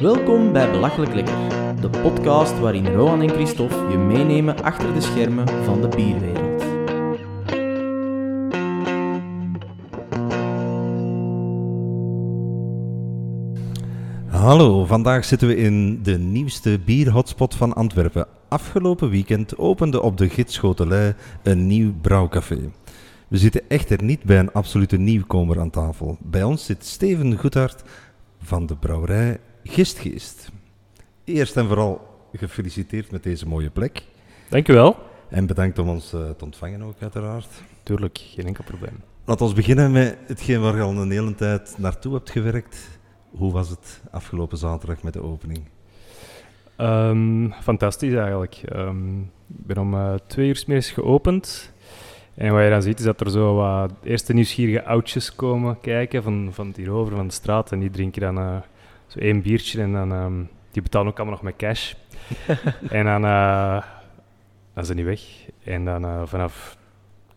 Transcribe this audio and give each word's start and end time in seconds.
Welkom 0.00 0.52
bij 0.52 0.70
Belachelijk 0.70 1.14
Lekker, 1.14 1.48
de 1.80 1.90
podcast 1.90 2.58
waarin 2.58 2.86
Rohan 2.86 3.22
en 3.22 3.28
Christophe 3.28 3.86
je 3.90 3.96
meenemen 3.96 4.62
achter 4.62 4.94
de 4.94 5.00
schermen 5.00 5.48
van 5.64 5.80
de 5.80 5.88
bierwereld. 5.88 6.62
Hallo, 14.26 14.84
vandaag 14.84 15.24
zitten 15.24 15.48
we 15.48 15.56
in 15.56 16.02
de 16.02 16.18
nieuwste 16.18 16.78
bierhotspot 16.84 17.54
van 17.54 17.74
Antwerpen. 17.74 18.26
Afgelopen 18.48 19.10
weekend 19.10 19.58
opende 19.58 20.02
op 20.02 20.16
de 20.16 20.28
Gidschotelij 20.28 21.14
een 21.42 21.66
nieuw 21.66 21.92
brouwcafé. 22.00 22.70
We 23.28 23.36
zitten 23.36 23.68
echter 23.68 24.02
niet 24.02 24.22
bij 24.22 24.38
een 24.38 24.52
absolute 24.52 24.96
nieuwkomer 24.96 25.60
aan 25.60 25.70
tafel. 25.70 26.16
Bij 26.20 26.42
ons 26.42 26.64
zit 26.64 26.84
Steven 26.84 27.38
Goedhart 27.38 27.82
van 28.38 28.66
de 28.66 28.76
brouwerij 28.76 29.38
Gistgeest. 29.66 30.50
Eerst 31.24 31.56
en 31.56 31.66
vooral 31.66 32.18
gefeliciteerd 32.32 33.10
met 33.10 33.22
deze 33.22 33.48
mooie 33.48 33.70
plek. 33.70 34.02
Dank 34.48 34.68
u 34.68 34.72
wel. 34.72 34.96
En 35.28 35.46
bedankt 35.46 35.78
om 35.78 35.88
ons 35.88 36.12
eh, 36.12 36.30
te 36.30 36.44
ontvangen 36.44 36.82
ook, 36.82 36.94
uiteraard. 37.00 37.48
Tuurlijk, 37.82 38.18
geen 38.18 38.46
enkel 38.46 38.64
probleem. 38.64 39.02
Laten 39.24 39.48
we 39.48 39.54
beginnen 39.54 39.92
met 39.92 40.18
hetgeen 40.26 40.60
waar 40.60 40.76
je 40.76 40.82
al 40.82 40.96
een 40.96 41.10
hele 41.10 41.34
tijd 41.34 41.74
naartoe 41.78 42.14
hebt 42.14 42.30
gewerkt. 42.30 42.98
Hoe 43.30 43.52
was 43.52 43.68
het 43.68 44.02
afgelopen 44.10 44.58
zaterdag 44.58 45.02
met 45.02 45.12
de 45.12 45.22
opening? 45.22 45.60
Ehm, 46.76 47.50
fantastisch 47.50 48.14
eigenlijk. 48.14 48.62
Ehm, 48.64 49.20
ik 49.20 49.26
ben 49.46 49.78
om 49.78 49.94
eh, 49.94 50.14
twee 50.26 50.48
uur 50.48 50.64
middags 50.66 50.90
geopend. 50.90 51.72
En 52.34 52.52
wat 52.52 52.62
je 52.62 52.70
dan 52.70 52.82
ziet 52.82 52.98
is 52.98 53.04
dat 53.04 53.20
er 53.20 53.30
zo 53.30 53.54
wat 53.54 53.92
eerste 54.02 54.32
nieuwsgierige 54.32 54.84
oudjes 54.84 55.34
komen 55.34 55.80
kijken 55.80 56.22
van, 56.22 56.48
van 56.52 56.72
hierover, 56.76 57.16
van 57.16 57.26
de 57.26 57.32
straat. 57.32 57.72
En 57.72 57.78
die 57.78 57.90
drinken 57.90 58.20
dan 58.20 58.38
eh, 58.38 58.56
zo 59.06 59.18
één 59.18 59.42
biertje 59.42 59.82
en 59.82 59.92
dan, 59.92 60.12
ehm, 60.12 60.42
die 60.70 60.82
betalen 60.82 61.08
ook 61.08 61.16
allemaal 61.16 61.34
nog 61.34 61.44
met 61.44 61.56
cash. 61.56 61.94
en 62.90 63.04
dan, 63.04 63.24
eh 63.24 63.82
dan 64.74 64.84
zijn 64.84 64.96
die 64.96 65.06
weg. 65.06 65.20
En 65.64 65.84
dan 65.84 66.04
eh, 66.04 66.22
vanaf 66.24 66.76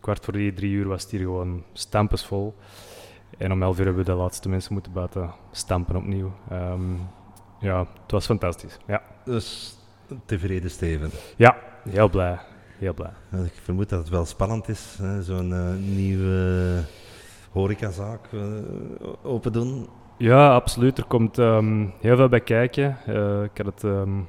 kwart 0.00 0.24
voor 0.24 0.32
drie, 0.32 0.52
drie 0.52 0.70
uur 0.72 0.88
was 0.88 1.02
het 1.02 1.10
hier 1.10 1.20
gewoon 1.20 1.64
stampensvol. 1.72 2.54
En 3.38 3.52
om 3.52 3.62
elf 3.62 3.78
uur 3.78 3.84
hebben 3.84 4.04
we 4.04 4.10
de 4.10 4.16
laatste 4.16 4.48
mensen 4.48 4.72
moeten 4.72 4.92
buiten 4.92 5.30
stampen 5.52 5.96
opnieuw. 5.96 6.32
Ehm, 6.50 6.94
ja, 7.60 7.78
het 7.78 8.10
was 8.10 8.26
fantastisch. 8.26 8.76
Ja, 8.86 9.02
Dus 9.24 9.76
tevreden 10.26 10.70
Steven. 10.70 11.10
ja 11.36 11.56
heel 11.88 12.08
blij. 12.08 12.38
Heel 12.78 12.94
blij. 12.94 13.10
Ik 13.44 13.52
vermoed 13.62 13.88
dat 13.88 13.98
het 13.98 14.08
wel 14.08 14.24
spannend 14.24 14.68
is, 14.68 14.96
hè, 15.02 15.22
zo'n 15.22 15.52
eh, 15.54 15.74
nieuwe 15.74 16.82
horecazaak 17.50 18.28
open 19.22 19.52
doen. 19.52 19.88
Ja, 20.20 20.54
absoluut. 20.54 20.98
Er 20.98 21.04
komt 21.04 21.38
ehm, 21.38 21.86
heel 22.00 22.16
veel 22.16 22.28
bij 22.28 22.40
kijken. 22.40 22.96
Eh, 23.06 23.42
ik 23.42 23.50
had 23.56 23.66
het 23.66 23.84
ehm, 23.84 24.20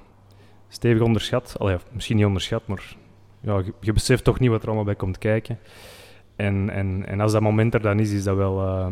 stevig 0.67 1.02
onderschat. 1.02 1.56
Allee, 1.59 1.78
misschien 1.92 2.16
niet 2.17 2.25
onderschat, 2.25 2.67
maar 2.67 2.95
ja, 3.42 3.58
je, 3.58 3.73
je 3.80 3.94
beseft 3.94 4.23
toch 4.23 4.39
niet 4.39 4.50
wat 4.50 4.61
er 4.61 4.67
allemaal 4.67 4.86
bij 4.86 4.95
komt 4.95 5.17
kijken. 5.17 5.59
En, 6.36 6.70
en, 6.70 7.06
en 7.08 7.20
als 7.20 7.31
dat 7.31 7.42
moment 7.42 7.73
er 7.73 7.81
dan 7.81 8.00
is, 8.00 8.11
is 8.11 8.23
dat 8.23 8.36
wel 8.36 8.61
eh, 8.61 8.88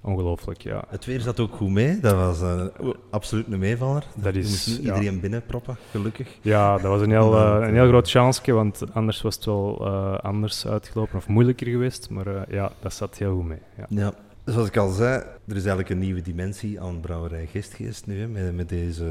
ongelooflijk. 0.00 0.60
Ja. 0.62 0.84
Het 0.88 1.04
weer 1.04 1.20
zat 1.20 1.40
ook 1.40 1.54
goed 1.54 1.70
mee, 1.70 2.00
dat 2.00 2.14
was 2.14 2.42
eh, 2.42 2.62
absoluut 3.10 3.52
een 3.52 3.58
meevaller. 3.58 4.04
Dat 4.14 4.34
Je 4.34 4.40
is- 4.40 4.48
moest 4.48 4.66
niet 4.68 4.86
ja. 4.86 4.94
iedereen 4.94 5.20
binnenproppen, 5.20 5.76
gelukkig. 5.90 6.28
ja, 6.42 6.72
dat 6.72 6.90
was 6.90 7.00
een 7.00 7.10
heel, 7.10 7.36
een 7.62 7.74
heel 7.74 7.88
groot 7.88 8.10
chance, 8.10 8.52
want 8.52 8.82
anders 8.92 9.22
was 9.22 9.34
het 9.34 9.44
wel 9.44 9.86
anders 10.20 10.66
uitgelopen 10.66 11.16
of 11.16 11.28
moeilijker 11.28 11.66
geweest. 11.66 12.10
Maar 12.10 12.52
ja, 12.54 12.72
dat 12.80 12.92
zat 12.94 13.18
heel 13.18 13.34
goed 13.34 13.44
mee. 13.46 13.60
Ja. 13.76 13.86
Ja. 13.88 14.12
Zoals 14.44 14.68
ik 14.68 14.76
al 14.76 14.90
zei, 14.90 15.14
er 15.22 15.56
is 15.56 15.64
eigenlijk 15.64 15.88
een 15.90 15.98
nieuwe 15.98 16.22
dimensie 16.22 16.80
aan 16.80 17.00
brouwerij 17.00 17.46
Gistgeest 17.46 18.06
nu, 18.06 18.20
hè, 18.20 18.28
met, 18.28 18.56
met 18.56 18.68
deze, 18.68 19.04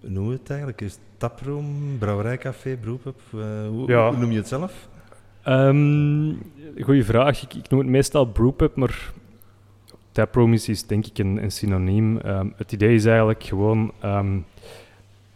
hoe 0.00 0.10
noem 0.10 0.26
je 0.30 0.32
het 0.38 0.48
eigenlijk? 0.48 0.80
Is 0.80 0.92
het 0.92 1.00
taproom, 1.16 1.96
brouwerijcafé, 1.98 2.76
beroep 2.80 3.06
uh, 3.34 3.42
hoe, 3.68 3.88
Ja. 3.90 4.08
hoe 4.08 4.18
noem 4.18 4.30
je 4.30 4.36
het 4.36 4.48
zelf? 4.48 4.88
Ehm 5.42 6.32
goeie 6.80 7.04
vraag. 7.04 7.42
Ik, 7.42 7.54
ik 7.54 7.68
noem 7.70 7.80
het 7.80 7.88
meestal 7.88 8.26
brewpub, 8.26 8.76
maar 8.76 9.12
taproom 10.12 10.52
is, 10.52 10.68
is 10.68 10.86
denk 10.86 11.06
ik 11.06 11.18
een, 11.18 11.42
een 11.42 11.52
synoniem. 11.52 12.18
Ehm, 12.18 12.48
het 12.56 12.72
idee 12.72 12.94
is 12.94 13.04
eigenlijk 13.04 13.44
gewoon, 13.44 13.92
ehm, 14.00 14.38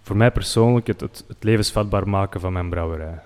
voor 0.02 0.16
mij 0.16 0.30
persoonlijk, 0.30 0.86
het, 0.86 1.00
het, 1.00 1.24
het 1.28 1.44
levensvatbaar 1.44 2.08
maken 2.08 2.40
van 2.40 2.52
mijn 2.52 2.68
brouwerij. 2.68 3.18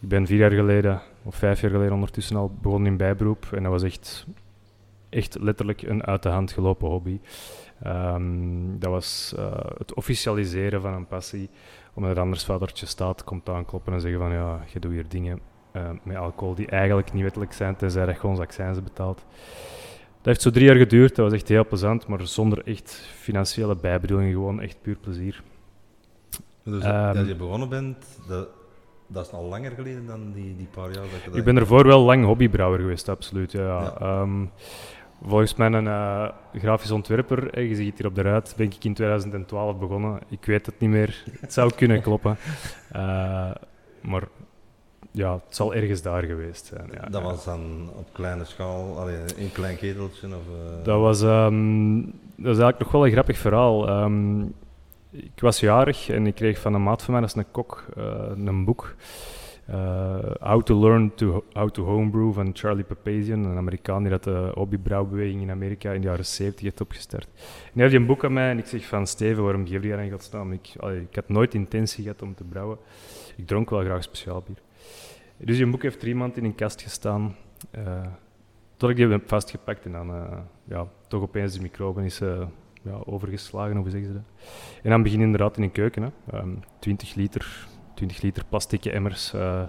Ik 0.00 0.08
ben 0.08 0.26
vier 0.26 0.38
jaar 0.38 0.50
geleden, 0.50 1.00
of 1.22 1.34
vijf 1.34 1.60
jaar 1.60 1.70
geleden 1.70 1.92
ondertussen 1.92 2.36
al, 2.36 2.52
begonnen 2.62 2.90
in 2.90 2.96
bijberoep. 2.96 3.48
En 3.52 3.62
dat 3.62 3.72
was 3.72 3.82
echt, 3.82 4.26
echt 5.08 5.38
letterlijk 5.40 5.82
een 5.82 6.04
uit 6.04 6.22
de 6.22 6.28
hand 6.28 6.52
gelopen 6.52 6.88
hobby. 6.88 7.20
Ehm, 7.82 8.78
dat 8.78 8.90
was 8.90 9.34
eh, 9.36 9.52
het 9.78 9.94
officialiseren 9.94 10.80
van 10.80 10.92
een 10.92 11.06
passie 11.06 11.50
omdat 11.94 12.10
er 12.10 12.22
anders 12.22 12.44
vadertje 12.44 12.86
staat, 12.86 13.24
komt 13.24 13.48
aankloppen 13.48 13.92
en 13.92 14.00
zeggen 14.00 14.20
van 14.20 14.32
ja, 14.32 14.60
je 14.72 14.78
doet 14.80 14.92
hier 14.92 15.08
dingen 15.08 15.40
eh, 15.72 15.90
met 16.02 16.16
alcohol 16.16 16.54
die 16.54 16.66
eigenlijk 16.66 17.12
niet 17.12 17.22
wettelijk 17.22 17.52
zijn, 17.52 17.76
tenzij 17.76 18.06
dat 18.06 18.24
ons 18.24 18.38
accijnzen 18.38 18.84
betaalt. 18.84 19.24
Dat 20.16 20.24
heeft 20.28 20.42
zo 20.42 20.50
drie 20.50 20.66
jaar 20.66 20.76
geduurd, 20.76 21.16
dat 21.16 21.24
was 21.24 21.34
echt 21.34 21.48
heel 21.48 21.66
plezant, 21.66 22.06
maar 22.06 22.26
zonder 22.26 22.66
echt 22.66 23.08
financiële 23.14 23.76
bijbedoeling, 23.76 24.32
gewoon 24.32 24.60
echt 24.60 24.82
puur 24.82 24.96
plezier. 24.96 25.42
Dus 26.64 26.82
Ehm. 26.84 27.16
als 27.18 27.28
je 27.28 27.34
begonnen 27.36 27.68
bent, 27.68 28.20
dat, 28.28 28.48
dat 29.12 29.26
is 29.26 29.32
al 29.32 29.44
langer 29.44 29.70
geleden 29.70 30.06
dan 30.06 30.32
die, 30.32 30.56
die 30.56 30.66
paar 30.70 30.84
jaar 30.92 31.02
dat 31.02 31.22
je 31.24 31.28
dat 31.30 31.38
Ik 31.38 31.44
ben 31.44 31.56
ervoor 31.56 31.86
wel 31.86 32.00
lang 32.00 32.24
hobbybrouwer 32.24 32.78
geweest, 32.80 33.08
absoluut. 33.08 33.52
Ja, 33.52 33.60
ja. 33.62 33.80
Ja. 33.82 33.96
Ehm, 34.00 34.44
volgens 35.26 35.54
mij 35.54 35.72
een 35.72 35.86
eh, 35.86 36.28
grafisch 36.54 36.90
ontwerper, 36.90 37.50
eh, 37.54 37.68
je 37.68 37.74
ziet 37.74 37.86
het 37.88 37.98
hier 37.98 38.06
op 38.06 38.14
de 38.14 38.22
ruit, 38.22 38.54
ben 38.56 38.66
ik 38.66 38.84
in 38.84 38.94
2012 38.94 39.78
begonnen. 39.78 40.18
Ik 40.28 40.44
weet 40.44 40.66
het 40.66 40.78
niet 40.78 40.90
meer, 40.90 41.24
het 41.40 41.52
zou 41.52 41.72
kunnen 41.74 42.02
kloppen. 42.06 42.36
Eh, 42.92 43.50
maar 44.00 44.22
ja, 45.12 45.32
het 45.34 45.56
zal 45.56 45.74
ergens 45.74 46.02
daar 46.02 46.22
geweest 46.22 46.66
zijn. 46.66 46.88
Ja, 46.92 47.08
Dat 47.08 47.22
was 47.22 47.44
dan 47.44 47.90
op 47.96 48.08
kleine 48.12 48.44
schaal, 48.44 48.98
allee, 48.98 49.16
een 49.38 49.52
klein 49.52 49.76
keteltje 49.76 50.26
of... 50.26 50.32
eh, 50.32 50.84
Dat 50.84 51.00
was, 51.00 51.22
ehm, 51.22 51.96
dat 52.36 52.54
is 52.56 52.58
eigenlijk 52.58 52.78
nog 52.78 52.92
wel 52.92 53.06
een 53.06 53.12
grappig 53.12 53.38
verhaal. 53.38 53.88
Ehm, 53.88 54.42
ik 55.10 55.40
was 55.40 55.60
jarig 55.60 56.08
en 56.08 56.26
ik 56.26 56.34
kreeg 56.34 56.58
van 56.58 56.74
een 56.74 56.82
maat 56.82 57.02
van 57.02 57.14
mij, 57.14 57.22
is 57.22 57.34
een 57.34 57.50
kok, 57.50 57.84
eh, 57.96 58.30
een 58.44 58.64
boek. 58.64 58.94
eh, 59.66 60.18
how 60.40 60.62
to 60.62 60.80
Learn 60.80 61.14
to, 61.14 61.44
How 61.52 61.70
to 61.70 61.84
Homebrew 61.84 62.32
van 62.32 62.50
Charlie 62.52 62.84
Papazian, 62.84 63.44
een 63.44 63.56
Amerikaan 63.56 64.02
die 64.02 64.10
dat 64.10 64.24
de 64.24 64.50
hobbybrouwbeweging 64.54 65.42
in 65.42 65.50
Amerika 65.50 65.92
in 65.92 66.00
de 66.00 66.06
jaren 66.06 66.26
70 66.26 66.60
heeft 66.62 66.80
opgestart. 66.80 67.28
En 67.34 67.70
hij 67.72 67.82
heeft 67.82 67.94
een 67.94 68.06
boek 68.06 68.24
aan 68.24 68.32
mij 68.32 68.50
en 68.50 68.58
ik 68.58 68.66
zeg 68.66 68.86
van 68.86 69.06
Steven, 69.06 69.42
waarom 69.42 69.62
geef 69.66 69.72
je 69.72 69.80
die 69.80 69.94
aan 69.94 70.10
godsnaam? 70.10 70.52
Ik, 70.52 70.72
allee, 70.78 71.00
ik 71.00 71.14
had 71.14 71.28
nooit 71.28 71.54
intentie 71.54 72.02
gehad 72.02 72.22
om 72.22 72.34
te 72.34 72.44
brouwen. 72.44 72.78
Ik 73.36 73.46
dronk 73.46 73.70
wel 73.70 73.80
graag 73.80 74.02
speciaal 74.02 74.42
bier. 74.46 74.56
Dus 75.36 75.56
die 75.56 75.66
boek 75.66 75.82
heeft 75.82 76.00
drie 76.00 76.14
maanden 76.14 76.38
in 76.38 76.44
een 76.44 76.54
kast 76.54 76.82
gestaan. 76.82 77.36
eh, 77.70 78.06
tot 78.76 78.90
ik 78.90 78.96
die 78.96 79.08
heb 79.08 79.28
vastgepakt 79.28 79.84
en 79.84 79.92
dan 79.92 80.10
eh, 80.14 80.38
ja, 80.64 80.86
toch 81.08 81.22
opeens 81.22 81.52
de 81.54 81.60
microben 81.60 82.04
is 82.04 82.20
eh, 82.20 82.42
ja, 82.82 82.98
overgeslagen, 83.04 83.76
of 83.76 83.82
hoe 83.82 83.90
zeggen 83.90 84.08
ze 84.08 84.14
dat? 84.14 84.22
En 84.82 84.90
dan 84.90 85.02
begin 85.02 85.18
je 85.18 85.24
inderdaad 85.24 85.56
in 85.56 85.62
een 85.62 85.72
keuken. 85.72 86.02
Hè. 86.02 86.08
Ehm, 86.38 86.50
20 86.78 87.14
liter, 87.14 87.66
20 87.94 88.22
liter 88.22 88.44
plastic 88.48 88.84
emmers, 88.84 89.32
eh, 89.32 89.62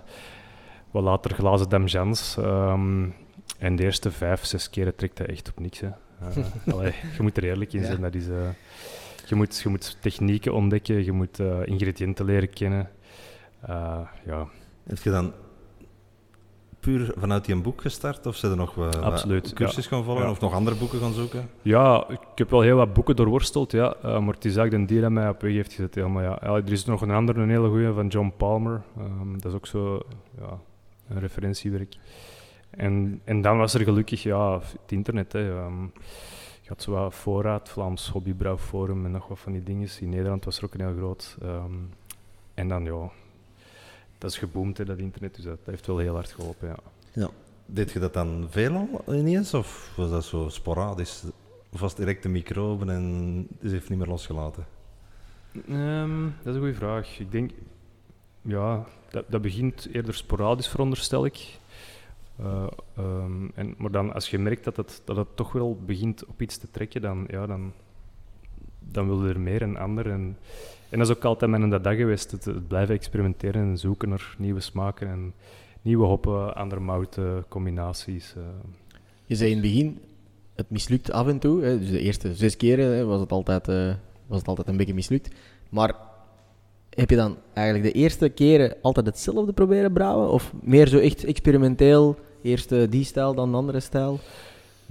wat 0.91 1.03
later 1.03 1.33
glazen 1.33 1.69
damjans. 1.69 2.37
ehm, 2.37 3.09
en 3.59 3.75
de 3.75 3.83
eerste 3.83 4.11
vijf, 4.11 4.45
zes 4.45 4.69
keren 4.69 4.95
trekt 4.95 5.17
dat 5.17 5.27
echt 5.27 5.49
op 5.49 5.59
niks. 5.59 5.79
Hè. 5.79 5.87
Eh, 5.87 6.45
allee, 6.73 6.93
je 7.17 7.21
moet 7.21 7.37
er 7.37 7.43
eerlijk 7.43 7.73
in 7.73 7.79
Ja. 7.81 7.85
zijn. 7.85 8.01
Dat 8.01 8.15
is, 8.15 8.27
eh, 8.27 8.49
je, 9.25 9.35
moet, 9.35 9.59
je 9.63 9.69
moet 9.69 9.97
technieken 10.01 10.53
ontdekken, 10.53 11.05
je 11.05 11.11
moet 11.11 11.39
eh, 11.39 11.59
ingrediënten 11.65 12.25
leren 12.25 12.49
kennen. 12.49 12.89
Eh, 13.61 13.99
ja, 14.25 14.47
Heb 14.83 14.97
je 14.97 15.09
dan 15.09 15.33
puur 16.81 17.13
vanuit 17.17 17.45
die 17.45 17.55
boek 17.61 17.81
gestart 17.81 18.25
of 18.25 18.35
zijn 18.35 18.51
er 18.51 18.57
nog 18.57 18.75
wat, 18.75 18.95
wat 18.95 19.03
Absoluut, 19.03 19.53
cursus 19.53 19.87
gaan 19.87 20.03
volgen 20.03 20.23
Ja. 20.23 20.29
of 20.29 20.39
nog 20.39 20.53
andere 20.53 20.75
boeken 20.75 20.99
gaan 20.99 21.13
zoeken? 21.13 21.49
Ja, 21.61 22.05
ik 22.09 22.19
heb 22.35 22.49
wel 22.49 22.61
heel 22.61 22.75
wat 22.75 22.93
boeken 22.93 23.15
doorworsteld, 23.15 23.71
ja. 23.71 23.93
eh, 24.01 24.19
maar 24.19 24.33
het 24.33 24.45
is 24.45 24.55
eigenlijk 24.55 24.73
een 24.73 24.85
die 24.85 25.01
dat 25.01 25.11
mij 25.11 25.29
op 25.29 25.41
weg 25.41 25.51
heeft 25.53 25.73
gezet. 25.73 26.07
Maar 26.07 26.23
ja, 26.23 26.41
er 26.41 26.71
is 26.71 26.85
nog 26.85 27.01
een 27.01 27.11
andere, 27.11 27.41
een 27.41 27.49
hele 27.49 27.69
goede 27.69 27.93
van 27.93 28.07
John 28.07 28.33
Palmer. 28.37 28.81
Ehm, 28.97 29.31
dat 29.37 29.45
is 29.51 29.53
ook 29.57 29.67
zo 29.67 29.99
ja, 30.39 30.59
een 31.09 31.19
referentiewerk. 31.19 31.95
En, 32.69 33.21
en 33.23 33.41
dan 33.41 33.57
was 33.57 33.73
er 33.73 33.81
gelukkig 33.83 34.23
ja, 34.23 34.53
het 34.59 34.91
internet. 34.91 35.31
Hè. 35.33 35.51
ehm, 35.57 35.83
je 36.61 36.67
had 36.67 36.81
zo 36.81 36.91
wat 36.91 37.15
voorraad, 37.15 37.69
Vlaams 37.69 38.09
Hobbybrouwforum 38.09 39.05
en 39.05 39.11
nog 39.11 39.27
wat 39.27 39.39
van 39.39 39.51
die 39.51 39.63
dingen. 39.63 39.89
In 39.99 40.09
Nederland 40.09 40.45
was 40.45 40.57
er 40.57 40.65
ook 40.65 40.73
een 40.73 40.79
heel 40.87 40.95
groot. 40.97 41.37
ehm, 41.41 41.73
en 42.53 42.67
dan, 42.67 42.83
ja, 42.83 43.09
dat 44.21 44.31
is 44.31 44.37
geboomd, 44.37 44.77
hè, 44.77 44.85
dat 44.85 44.97
internet. 44.97 45.35
Dus 45.35 45.43
dat, 45.43 45.57
dat 45.57 45.65
heeft 45.65 45.87
wel 45.87 45.97
heel 45.97 46.13
hard 46.13 46.31
geholpen, 46.31 46.75
ja. 47.13 47.29
Deed 47.65 47.91
je 47.91 47.99
dat 47.99 48.13
dan 48.13 48.47
veel 48.49 49.01
al 49.05 49.15
ineens 49.15 49.53
of 49.53 49.93
was 49.95 50.09
dat 50.09 50.23
zo 50.23 50.49
sporadisch? 50.49 51.23
Of 51.69 51.79
was 51.79 51.89
het 51.89 51.99
direct 51.99 52.23
de 52.23 52.29
microben 52.29 52.89
en 52.89 53.47
het 53.59 53.71
heeft 53.71 53.89
niet 53.89 53.97
meer 53.97 54.07
losgelaten? 54.07 54.65
Ehm, 55.67 56.23
dat 56.23 56.47
is 56.47 56.53
een 56.53 56.59
goede 56.59 56.73
vraag. 56.73 57.19
Ik 57.19 57.31
denk, 57.31 57.51
ja, 58.41 58.85
dat, 59.09 59.25
dat 59.27 59.41
begint 59.41 59.87
eerder 59.91 60.13
sporadisch, 60.13 60.67
veronderstel 60.67 61.25
ik. 61.25 61.59
Eh, 62.35 62.67
ehm, 62.95 63.47
en, 63.53 63.75
maar 63.77 63.91
dan, 63.91 64.13
als 64.13 64.29
je 64.29 64.39
merkt 64.39 64.63
dat 64.63 64.77
het, 64.77 65.01
dat 65.05 65.15
het 65.15 65.35
toch 65.35 65.51
wel 65.51 65.79
begint 65.85 66.25
op 66.25 66.41
iets 66.41 66.57
te 66.57 66.71
trekken, 66.71 67.01
dan, 67.01 67.25
ja, 67.27 67.47
dan 67.47 67.73
dan 68.93 69.07
wilde 69.07 69.29
er 69.29 69.39
meer 69.39 69.61
en 69.61 69.77
ander. 69.77 70.09
En, 70.09 70.37
en 70.89 70.99
dat 70.99 71.09
is 71.09 71.15
ook 71.15 71.25
altijd 71.25 71.51
mijn 71.51 71.69
dag 71.69 71.95
geweest, 71.95 72.31
het, 72.31 72.45
het 72.45 72.67
blijven 72.67 72.95
experimenteren 72.95 73.61
en 73.61 73.77
zoeken 73.77 74.09
naar 74.09 74.35
nieuwe 74.37 74.59
smaken 74.59 75.07
en 75.07 75.33
nieuwe 75.81 76.05
hoppen, 76.05 76.55
andere 76.55 76.81
mouten, 76.81 77.45
combinaties. 77.47 78.33
eh. 78.37 78.43
Je 79.25 79.35
zei 79.35 79.49
in 79.49 79.57
het 79.57 79.65
begin, 79.65 79.99
het 80.55 80.69
mislukt 80.69 81.11
af 81.11 81.27
en 81.27 81.39
toe. 81.39 81.63
Hè. 81.63 81.79
Dus 81.79 81.89
de 81.89 81.99
eerste 81.99 82.35
zes 82.35 82.57
keren 82.57 83.07
was, 83.07 83.19
het 83.19 83.31
altijd, 83.31 83.67
eh, 83.67 83.93
was 84.27 84.39
het 84.39 84.47
altijd 84.47 84.67
een 84.67 84.77
beetje 84.77 84.93
mislukt. 84.93 85.29
Maar 85.69 85.95
heb 86.89 87.09
je 87.09 87.15
dan 87.15 87.37
eigenlijk 87.53 87.93
de 87.93 87.99
eerste 87.99 88.29
keren 88.29 88.75
altijd 88.81 89.05
hetzelfde 89.05 89.53
proberen 89.53 89.93
brouwen? 89.93 90.29
Of 90.29 90.53
meer 90.61 90.87
zo 90.87 90.97
echt 90.97 91.23
experimenteel? 91.23 92.17
Eerst 92.41 92.71
eh, 92.71 92.89
die 92.89 93.03
stijl, 93.03 93.33
dan 93.33 93.51
de 93.51 93.57
andere 93.57 93.79
stijl? 93.79 94.19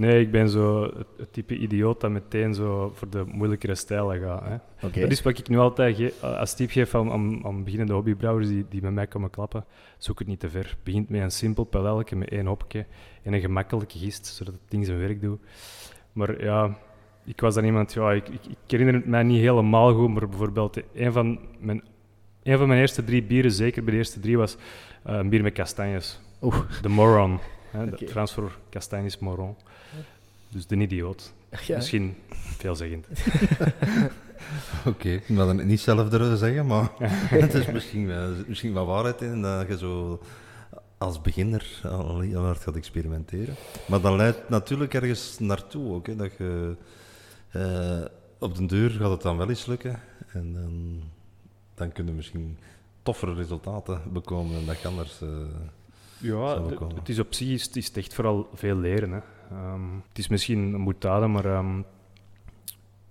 Nee, 0.01 0.21
ik 0.21 0.31
ben 0.31 0.49
zo 0.49 0.83
het, 0.83 1.07
het 1.17 1.33
type 1.33 1.57
idioot 1.57 2.01
dat 2.01 2.11
meteen 2.11 2.55
zo 2.55 2.93
voor 2.95 3.11
de 3.11 3.25
moeilijkere 3.27 3.75
stijlen 3.75 4.21
gaat. 4.21 4.43
Hè. 4.45 5.01
Dat 5.01 5.11
is 5.11 5.23
wat 5.23 5.39
ik 5.39 5.49
nu 5.49 5.59
altijd 5.59 6.23
als 6.23 6.55
tip 6.55 6.71
geef 6.71 6.95
aan, 6.95 7.11
aan, 7.11 7.45
aan 7.45 7.65
beginnende 7.65 7.93
hobbybrouwers 7.93 8.49
die, 8.49 8.67
die 8.69 8.83
met 8.83 8.93
mij 8.93 9.07
komen 9.07 9.31
klappen. 9.31 9.65
Zoek 9.99 10.19
het 10.19 10.29
niet 10.29 10.41
te 10.41 10.51
ver. 10.51 10.77
Begint 10.83 11.09
met 11.09 11.21
een 11.21 11.31
simpel 11.31 11.65
pelelke 11.65 12.17
met 12.17 12.29
één 12.29 12.47
hopje 12.47 12.87
en 13.23 13.33
een 13.33 13.41
gemakkelijke 13.41 13.99
gist, 13.99 14.27
zodat 14.27 14.55
het 14.55 14.71
ding 14.71 14.87
zijn 14.87 14.99
werk 14.99 15.21
doet. 15.21 15.41
Maar 16.13 16.45
ja, 16.45 16.79
ik 17.25 17.41
was 17.41 17.55
dan 17.55 17.65
iemand, 17.65 17.93
ja, 17.93 18.13
ik, 18.13 18.29
ik, 18.29 18.47
ik 18.47 18.57
herinner 18.67 18.95
het 18.95 19.07
mij 19.07 19.23
niet 19.23 19.41
helemaal 19.41 19.95
goed, 19.95 20.09
maar 20.09 20.29
bijvoorbeeld 20.29 20.81
een 20.95 21.13
van 21.13 21.39
mijn, 21.59 21.83
een 22.43 22.59
van 22.59 22.69
mijn 22.69 22.81
eerste 22.81 23.05
drie 23.05 23.23
bieren, 23.23 23.53
zeker 23.53 23.83
bij 23.83 23.93
de 23.93 23.99
eerste 23.99 24.21
drie, 24.21 24.39
was 24.39 24.57
eh, 25.03 25.15
een 25.15 25.29
bier 25.29 25.43
met 25.43 25.53
kastanjes. 25.53 26.21
Oeh. 26.43 26.61
De 26.83 26.89
Moron. 26.89 27.39
Hè, 27.71 28.07
Frans 28.09 28.33
voor 28.33 28.59
kastanje 28.69 29.07
is 29.07 29.19
Moron. 29.19 29.57
Dus 30.51 30.67
de 30.67 30.77
idioot. 30.77 31.33
Ja. 31.67 31.77
Misschien 31.77 32.15
veelzeggend. 32.33 33.07
Oké, 34.87 35.09
ik 35.09 35.27
wil 35.27 35.49
het 35.49 35.65
niet 35.65 35.81
zelf 35.81 36.09
durven 36.09 36.37
zeggen, 36.37 36.67
maar 36.67 36.91
het 37.45 37.55
is 37.55 37.67
misschien, 37.67 38.07
wel- 38.07 38.35
misschien 38.47 38.73
wel 38.75 38.87
waarheid 38.87 39.23
in 39.23 39.43
dat 39.43 39.69
je 39.69 39.79
zo 39.79 40.21
als 40.99 41.21
beginner 41.21 41.81
al 41.83 42.21
heel 42.21 42.41
hard 42.45 42.63
gaat 42.63 42.77
experimenteren. 42.77 43.55
Maar 43.89 44.01
dat 44.01 44.17
leidt 44.17 44.49
natuurlijk 44.49 44.95
ergens 44.95 45.39
naartoe 45.39 45.93
ook, 45.95 46.07
hè, 46.07 46.17
dat 46.17 46.33
je 46.39 46.77
eh, 47.51 48.05
op 48.39 48.55
de 48.57 48.67
deur 48.67 48.91
gaat 48.91 49.11
het 49.11 49.23
dan 49.23 49.37
wel 49.37 49.49
eens 49.49 49.67
lukken 49.67 50.01
en 50.33 50.53
dan, 50.53 51.03
dan 51.75 51.93
kun 51.93 52.07
je 52.07 52.13
misschien 52.13 52.59
toffere 53.03 53.35
resultaten 53.35 54.01
bekomen 54.13 54.55
dan 54.55 54.67
dat 54.67 54.81
je 54.81 54.89
anders... 54.89 55.21
eh, 55.21 55.29
Ja, 56.19 56.63
het 56.95 57.09
is 57.09 57.19
op 57.19 57.35
zich 57.35 57.49
is, 57.49 57.65
het 57.65 57.77
is 57.77 57.93
echt 57.93 58.15
vooral 58.15 58.49
veel 58.55 58.77
leren. 58.77 59.11
Hè. 59.13 59.21
Ehm, 59.51 59.97
het 60.09 60.19
is 60.19 60.29
misschien 60.29 60.75
een 60.75 60.85
boetade, 60.85 61.27
maar 61.27 61.45
ehm, 61.45 61.83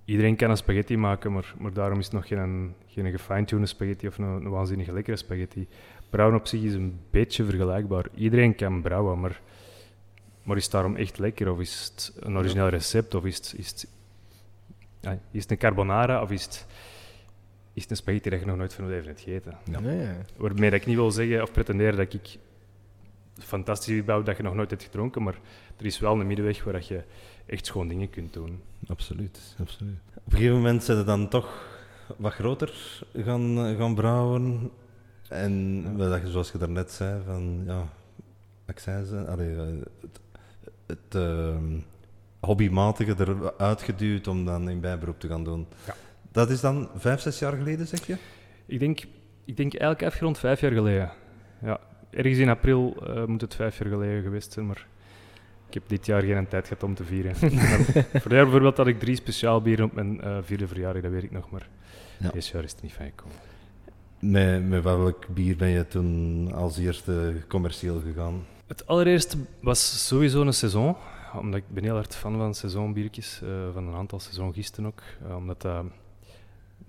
iedereen 0.06 0.36
kan 0.36 0.50
een 0.50 0.58
spaghetti 0.58 0.98
maken, 0.98 1.32
maar, 1.32 1.54
maar 1.58 1.74
daarom 1.74 2.00
is 2.00 2.06
het 2.06 2.14
nog 2.14 2.28
geen, 2.28 2.74
geen 2.88 3.12
gefine-tuned 3.12 3.70
spaghetti 3.70 4.08
of 4.08 4.18
een, 4.18 4.26
een 4.26 4.50
waanzinnig 4.50 4.88
lekkere 4.88 5.18
spaghetti. 5.18 5.68
Brouwen 6.10 6.38
op 6.38 6.48
zich 6.48 6.62
is 6.62 6.74
een 6.74 7.00
beetje 7.10 7.44
vergelijkbaar. 7.44 8.06
Iedereen 8.16 8.56
kan 8.56 8.82
brouwen, 8.82 9.20
maar, 9.20 9.42
maar 10.44 10.58
is 10.58 10.64
het 10.64 10.72
daarom 10.72 10.96
echt 10.96 11.18
lekker? 11.18 11.52
Of 11.52 11.60
is 11.60 11.92
het 11.94 12.18
een 12.20 12.38
origineel 12.38 12.68
recept? 12.68 13.16
Of 13.16 13.26
is 13.26 13.36
het, 13.36 13.54
is 13.58 13.70
het, 13.70 13.88
ja, 15.00 15.20
is 15.32 15.42
het 15.42 15.52
een 15.52 15.58
carbonara? 15.58 16.22
Of 16.22 16.32
is 16.32 16.44
het, 16.44 16.66
is 17.74 17.82
het 17.82 17.92
een 17.92 17.98
spaghetti 17.98 18.30
dat 18.30 18.40
je 18.40 18.46
nog 18.46 18.58
nooit 18.58 18.74
van 18.74 18.86
je 18.86 18.92
leven 18.92 19.08
hebt 19.08 19.22
gegeten? 19.22 19.58
Ja. 19.72 19.80
Ja, 19.80 19.92
ja. 19.92 20.16
Waarmee 20.38 20.70
dat 20.70 20.80
ik 20.80 20.86
niet 20.86 20.96
wil 20.96 21.12
zeggen 21.12 21.42
of 21.42 21.52
pretenderen 21.52 21.98
dat 21.98 22.14
ik 22.14 22.38
fantastisch 23.40 24.04
bouw 24.04 24.24
dat 24.24 24.38
je 24.38 24.44
nog 24.44 24.54
nooit 24.54 24.70
hebt 24.70 24.84
gedronken, 24.84 25.24
maar 25.24 25.40
er 25.78 25.86
is 25.86 26.00
wel 26.00 26.20
een 26.20 26.28
middenweg 26.28 26.64
waar 26.64 26.74
dat 26.74 26.88
je 26.88 27.04
echt 27.46 27.66
schoon 27.66 27.88
dingen 27.88 28.10
kunt 28.10 28.34
doen. 28.34 28.62
Absoluut, 28.88 29.56
absoluut. 29.60 30.00
Op 30.14 30.26
een 30.26 30.38
gegeven 30.38 30.56
moment 30.56 30.84
zijn 30.84 30.98
ze 30.98 31.04
dan 31.04 31.28
toch 31.28 31.78
wat 32.18 32.34
groter 32.34 33.04
gaan, 33.16 33.76
gaan 33.78 33.96
brouwen. 33.96 34.72
En 35.30 35.84
je, 35.98 36.22
zoals 36.26 36.52
je 36.52 36.58
daarnet 36.58 36.92
zei, 36.92 37.22
van 37.26 37.62
ja, 37.66 37.88
allee, 39.28 39.56
eh, 39.56 39.66
het, 40.02 40.20
het 40.86 41.16
ehm, 41.16 41.80
hobbymatige 42.40 43.16
eruit 43.18 43.82
geduwd 43.82 44.28
om 44.28 44.46
dan 44.46 44.70
in 44.70 44.80
bijberoep 44.80 45.20
te 45.20 45.28
gaan 45.28 45.44
doen. 45.44 45.68
Ja. 45.86 45.96
Dat 46.32 46.50
is 46.50 46.62
dan 46.62 46.90
vijf, 46.96 47.22
zes 47.22 47.40
jaar 47.40 47.54
geleden, 47.54 47.88
zeg 47.88 48.08
je? 48.08 48.18
Ik 48.66 48.80
denk, 48.80 49.00
ik 49.46 49.58
denk 49.58 49.74
eigenlijk 49.74 50.04
afgerond 50.04 50.38
vijf 50.38 50.60
jaar 50.60 50.72
geleden. 50.72 51.12
Ja, 51.62 51.80
ergens 52.10 52.38
in 52.38 52.50
april 52.50 52.96
eh, 53.08 53.26
moet 53.26 53.42
het 53.42 53.56
vijf 53.56 53.78
jaar 53.80 53.90
geleden 53.90 54.24
geweest 54.24 54.52
zijn, 54.52 54.66
maar 54.68 54.88
ik 55.68 55.74
heb 55.74 55.84
dit 55.88 56.06
jaar 56.06 56.22
geen 56.22 56.48
tijd 56.48 56.68
gehad 56.68 56.84
om 56.84 56.96
te 56.96 57.04
vieren. 57.04 57.36
Voor 58.22 58.32
jaar 58.34 58.44
bijvoorbeeld 58.44 58.78
had 58.78 58.88
ik 58.88 59.00
drie 59.00 59.16
speciaal 59.16 59.62
bieren 59.62 59.86
op 59.86 59.94
mijn 59.94 60.22
eh, 60.22 60.38
vierde 60.42 60.68
verjaardag, 60.68 61.02
dat 61.02 61.12
weet 61.12 61.24
ik 61.24 61.32
nog, 61.32 61.50
maar 61.50 61.68
Ja. 62.18 62.30
dit 62.30 62.48
jaar 62.48 62.64
is 62.64 62.72
het 62.72 62.82
niet 62.82 62.94
van 62.94 63.06
gekomen. 63.06 63.36
Met, 64.20 64.68
met 64.70 64.84
welk 64.84 65.28
bier 65.28 65.56
ben 65.56 65.70
je 65.70 65.88
toen 65.88 66.52
als 66.54 66.78
eerste 66.78 67.34
commercieel 67.48 68.00
gegaan? 68.00 68.46
Het 68.68 68.88
allereerste 68.88 69.38
was 69.62 70.08
sowieso 70.08 70.42
een 70.42 70.54
seizoen, 70.54 70.96
omdat 71.36 71.60
ik 71.60 71.66
ben 71.68 71.84
heel 71.84 71.94
hard 71.96 72.16
fan 72.16 72.38
van 72.38 72.54
seizoenbiertjes, 72.56 73.42
eh, 73.44 73.50
van 73.74 73.88
een 73.88 73.94
aantal 73.96 74.20
seizoengisten 74.20 74.86
ook, 74.86 75.02
omdat 75.36 75.62
dat 75.62 75.84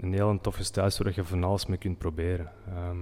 een 0.00 0.12
heel 0.12 0.38
toffe 0.40 0.64
stijl 0.64 0.86
is 0.86 0.98
waar 0.98 1.12
je 1.14 1.24
van 1.24 1.44
alles 1.44 1.66
mee 1.66 1.78
kunt 1.78 1.98
proberen. 1.98 2.50
Ehm, 2.68 2.96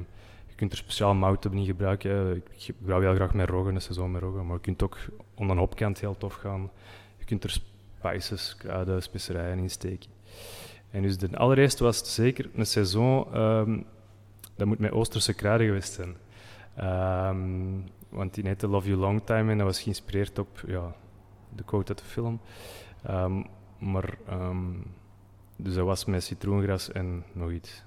kunt 0.58 0.72
er 0.72 0.78
speciaal 0.78 1.14
mouten 1.14 1.54
niet 1.54 1.66
gebruiken. 1.66 2.10
hè. 2.10 2.34
Ik, 2.34 2.44
ik 2.66 2.74
brouw 2.78 3.00
heel 3.00 3.14
graag 3.14 3.34
met 3.34 3.48
roggen, 3.48 3.74
een 3.74 3.80
seizoen 3.80 4.10
met 4.10 4.22
roggen, 4.22 4.46
maar 4.46 4.54
je 4.54 4.60
kunt 4.60 4.82
ook 4.82 4.96
onder 5.34 5.56
een 5.56 5.62
hopkant 5.62 6.00
heel 6.00 6.16
tof 6.16 6.34
gaan. 6.34 6.70
Je 7.18 7.24
kunt 7.24 7.44
er 7.44 7.60
spices, 7.98 8.56
kruiden, 8.56 9.02
specerijen 9.02 9.58
in 9.58 9.70
steken. 9.70 10.10
En 10.90 11.02
dus 11.02 11.18
de 11.18 11.36
allereerste 11.36 11.84
was 11.84 12.14
zeker 12.14 12.50
een 12.54 12.66
seizoen, 12.66 13.26
ehm, 13.32 13.80
dat 14.56 14.66
moet 14.66 14.78
met 14.78 14.92
Oosterse 14.92 15.34
kruiden 15.34 15.66
geweest 15.66 15.92
zijn. 15.92 16.16
Ehm, 16.74 17.80
want 18.08 18.34
die 18.34 18.46
heette 18.46 18.68
Love 18.68 18.88
You 18.88 18.98
Long 19.00 19.22
Time 19.24 19.50
en 19.50 19.58
dat 19.58 19.66
was 19.66 19.82
geïnspireerd 19.82 20.38
op 20.38 20.62
ja, 20.66 20.94
de 21.54 21.64
quote 21.64 21.88
uit 21.88 21.98
de 21.98 22.04
film. 22.04 22.40
Ehm, 23.02 23.42
maar, 23.78 24.18
dus 25.56 25.74
dat 25.74 25.84
was 25.84 26.04
met 26.04 26.24
citroengras 26.24 26.92
en 26.92 27.24
nog 27.32 27.50
iets. 27.50 27.84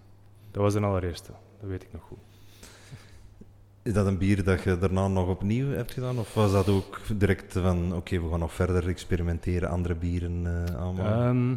Dat 0.51 0.61
was 0.61 0.73
de 0.73 0.79
allereerste, 0.79 1.31
dat 1.59 1.69
weet 1.69 1.83
ik 1.83 1.93
nog 1.93 2.01
goed. 2.01 2.30
Is 3.83 3.93
dat 3.93 4.05
een 4.05 4.17
bier 4.17 4.43
dat 4.43 4.63
je 4.63 4.77
daarna 4.77 5.07
nog 5.07 5.27
opnieuw 5.27 5.71
hebt 5.71 5.91
gedaan? 5.91 6.19
Of 6.19 6.33
was 6.33 6.51
dat 6.51 6.69
ook 6.69 6.99
direct 7.15 7.53
van, 7.53 7.95
oké, 7.95 8.21
we 8.21 8.29
gaan 8.29 8.39
nog 8.39 8.53
verder 8.53 8.87
experimenteren, 8.87 9.69
andere 9.69 9.95
bieren 9.95 10.65
eh 10.67 10.75
aanmaken? 10.75 11.23
Ehm, 11.23 11.51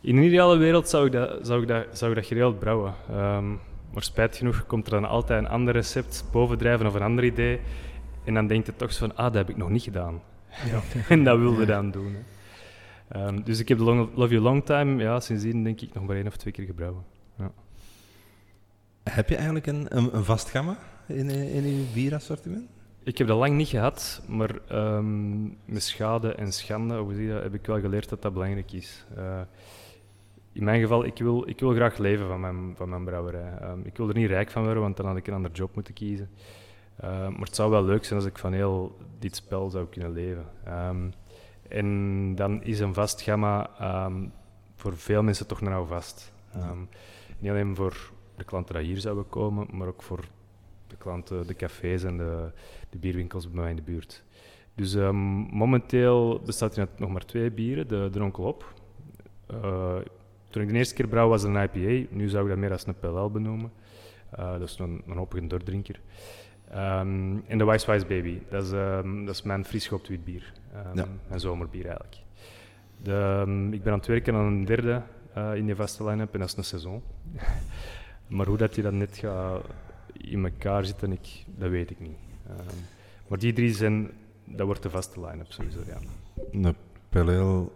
in 0.00 0.16
een 0.16 0.22
ideale 0.22 0.56
wereld 0.56 0.88
zou 0.88 1.06
ik 1.06 1.12
dat, 1.12 1.46
zou 1.46 1.62
ik 1.62 1.68
dat, 1.68 1.86
zou 1.92 2.10
ik 2.10 2.16
dat 2.16 2.26
geregeld 2.26 2.58
brouwen. 2.58 2.94
Ehm, 3.10 3.48
maar 3.92 4.02
spijt 4.02 4.36
genoeg 4.36 4.66
komt 4.66 4.86
er 4.86 4.92
dan 4.92 5.04
altijd 5.04 5.42
een 5.42 5.48
ander 5.48 5.74
recept 5.74 6.24
bovendrijven 6.32 6.86
of 6.86 6.94
een 6.94 7.02
ander 7.02 7.24
idee. 7.24 7.60
En 8.24 8.34
dan 8.34 8.46
denkt 8.46 8.66
het 8.66 8.78
toch 8.78 8.92
zo 8.92 9.06
van, 9.06 9.16
ah, 9.16 9.24
dat 9.24 9.34
heb 9.34 9.50
ik 9.50 9.56
nog 9.56 9.68
niet 9.68 9.82
gedaan. 9.82 10.20
en 11.08 11.24
dat 11.24 11.38
wilde 11.38 11.66
dan 11.66 11.90
doen. 11.90 12.14
Hè. 12.14 12.20
Ehm, 13.20 13.42
dus 13.42 13.58
ik 13.58 13.68
heb 13.68 13.78
de 13.78 13.84
Long- 13.84 14.10
Love 14.14 14.32
You 14.32 14.42
Long 14.42 14.64
Time, 14.64 15.02
ja, 15.02 15.20
sindsdien 15.20 15.64
denk 15.64 15.80
ik 15.80 15.94
nog 15.94 16.06
maar 16.06 16.16
één 16.16 16.26
of 16.26 16.36
twee 16.36 16.52
keer 16.52 16.64
gebrouwen. 16.64 17.02
Heb 19.02 19.28
je 19.28 19.34
eigenlijk 19.34 19.66
een, 19.66 19.86
een, 19.88 20.16
een 20.16 20.24
vast 20.24 20.50
gamma 20.50 20.78
in, 21.10 21.30
eh, 21.30 21.54
in 21.54 21.66
je 21.66 21.84
bierassortiment? 21.94 22.68
Ik 23.02 23.18
heb 23.18 23.26
dat 23.26 23.38
lang 23.38 23.56
niet 23.56 23.68
gehad, 23.68 24.22
maar 24.28 24.58
ehm, 24.68 25.42
met 25.44 25.82
schade 25.82 26.34
en 26.34 26.52
schande, 26.52 26.96
hoe 26.96 27.26
dat, 27.28 27.42
heb 27.42 27.54
ik 27.54 27.66
wel 27.66 27.80
geleerd 27.80 28.08
dat 28.08 28.22
dat 28.22 28.32
belangrijk 28.32 28.72
is. 28.72 29.04
Eh, 29.16 29.40
in 30.52 30.64
mijn 30.64 30.80
geval, 30.80 31.04
ik 31.04 31.18
wil, 31.18 31.48
ik 31.48 31.60
wil 31.60 31.72
graag 31.72 31.98
leven 31.98 32.26
van 32.26 32.40
mijn, 32.40 32.74
van 32.76 32.88
mijn 32.88 33.04
brouwerij. 33.04 33.58
Ehm, 33.60 33.80
ik 33.82 33.96
wil 33.96 34.08
er 34.08 34.14
niet 34.14 34.28
rijk 34.28 34.50
van 34.50 34.64
worden, 34.64 34.82
want 34.82 34.96
dan 34.96 35.06
had 35.06 35.16
ik 35.16 35.26
een 35.26 35.34
ander 35.34 35.50
job 35.50 35.74
moeten 35.74 35.94
kiezen. 35.94 36.30
Eh, 36.96 37.08
maar 37.28 37.46
het 37.46 37.54
zou 37.54 37.70
wel 37.70 37.84
leuk 37.84 38.04
zijn 38.04 38.18
als 38.18 38.28
ik 38.28 38.38
van 38.38 38.52
heel 38.52 38.96
dit 39.18 39.36
spel 39.36 39.70
zou 39.70 39.86
kunnen 39.86 40.12
leven. 40.12 40.46
Ehm, 40.64 41.10
en 41.68 42.34
dan 42.34 42.62
is 42.62 42.80
een 42.80 42.94
vast 42.94 43.22
gamma 43.22 43.70
voor 44.76 44.96
veel 44.96 45.22
mensen 45.22 45.46
toch 45.46 45.60
nou 45.60 45.86
vast. 45.86 46.32
Niet 47.38 47.50
alleen 47.50 47.76
voor 47.76 48.10
de 48.36 48.44
klanten 48.44 48.74
die 48.74 48.84
hier 48.84 49.00
zouden 49.00 49.28
komen, 49.28 49.66
maar 49.70 49.88
ook 49.88 50.02
voor 50.02 50.24
klanten, 51.00 51.46
de 51.46 51.54
cafés 51.54 52.02
en 52.02 52.16
de, 52.16 52.50
de 52.90 52.98
bierwinkels 52.98 53.50
bij 53.50 53.60
mij 53.60 53.70
in 53.70 53.76
de 53.76 53.82
buurt. 53.82 54.24
Dus 54.74 54.94
ehm, 54.94 55.16
momenteel 55.56 56.40
bestaat 56.44 56.76
er 56.76 56.88
nog 56.96 57.10
maar 57.10 57.24
twee 57.24 57.50
bieren, 57.50 57.88
de, 57.88 58.08
de 58.12 58.22
Onkel 58.22 58.44
Op. 58.44 58.74
Eh, 59.46 59.96
toen 60.48 60.62
ik 60.62 60.68
de 60.68 60.74
eerste 60.74 60.94
keer 60.94 61.08
brouw 61.08 61.28
was 61.28 61.42
het 61.42 61.54
een 61.54 61.62
IPA, 61.62 62.08
nu 62.10 62.28
zou 62.28 62.44
ik 62.44 62.50
dat 62.50 62.58
meer 62.58 62.72
als 62.72 62.86
een 62.86 62.98
PLL 62.98 63.30
benoemen. 63.30 63.72
Eh, 64.30 64.52
dat 64.52 64.68
is 64.68 64.78
een, 64.78 65.02
een 65.06 65.16
hoppige 65.16 65.46
doordrinker. 65.46 66.00
Ehm, 66.70 67.36
en 67.46 67.58
de 67.58 67.64
Wise 67.64 67.92
Wise 67.92 68.06
Baby, 68.06 68.38
dat 68.48 68.64
is, 68.64 68.72
ehm, 68.72 69.24
dat 69.24 69.34
is 69.34 69.42
mijn 69.42 69.64
fris 69.64 69.86
gehoopt 69.86 70.08
wit 70.08 70.24
bier. 70.24 70.52
Ja. 70.94 71.06
Mijn 71.28 71.40
zomerbier 71.40 71.86
eigenlijk. 71.86 72.16
De, 73.02 73.44
ik 73.70 73.82
ben 73.82 73.92
aan 73.92 73.98
het 73.98 74.06
werken 74.08 74.34
aan 74.34 74.46
een 74.46 74.64
derde 74.64 75.02
eh, 75.34 75.54
in 75.54 75.66
die 75.66 75.74
vaste 75.74 76.04
line-up 76.04 76.34
en 76.34 76.40
dat 76.40 76.48
is 76.48 76.56
een 76.56 76.64
seizoen. 76.64 77.02
maar 78.36 78.46
hoe 78.46 78.56
dat 78.56 78.74
die 78.74 78.82
dan 78.82 78.96
net 78.96 79.18
gaat 79.18 79.62
in 80.20 80.44
elkaar 80.44 80.84
zitten, 80.84 81.12
ik, 81.12 81.44
dat 81.46 81.70
weet 81.70 81.90
ik 81.90 82.00
niet. 82.00 82.18
Ehm, 82.48 82.76
maar 83.28 83.38
die 83.38 83.52
drie 83.52 83.74
zijn, 83.74 84.10
dat 84.44 84.66
wordt 84.66 84.82
de 84.82 84.90
vaste 84.90 85.20
line-up 85.20 85.52
sowieso, 85.52 85.78
ja. 85.86 85.98
Een 86.50 86.74
pale 87.08 87.38
ale 87.38 87.68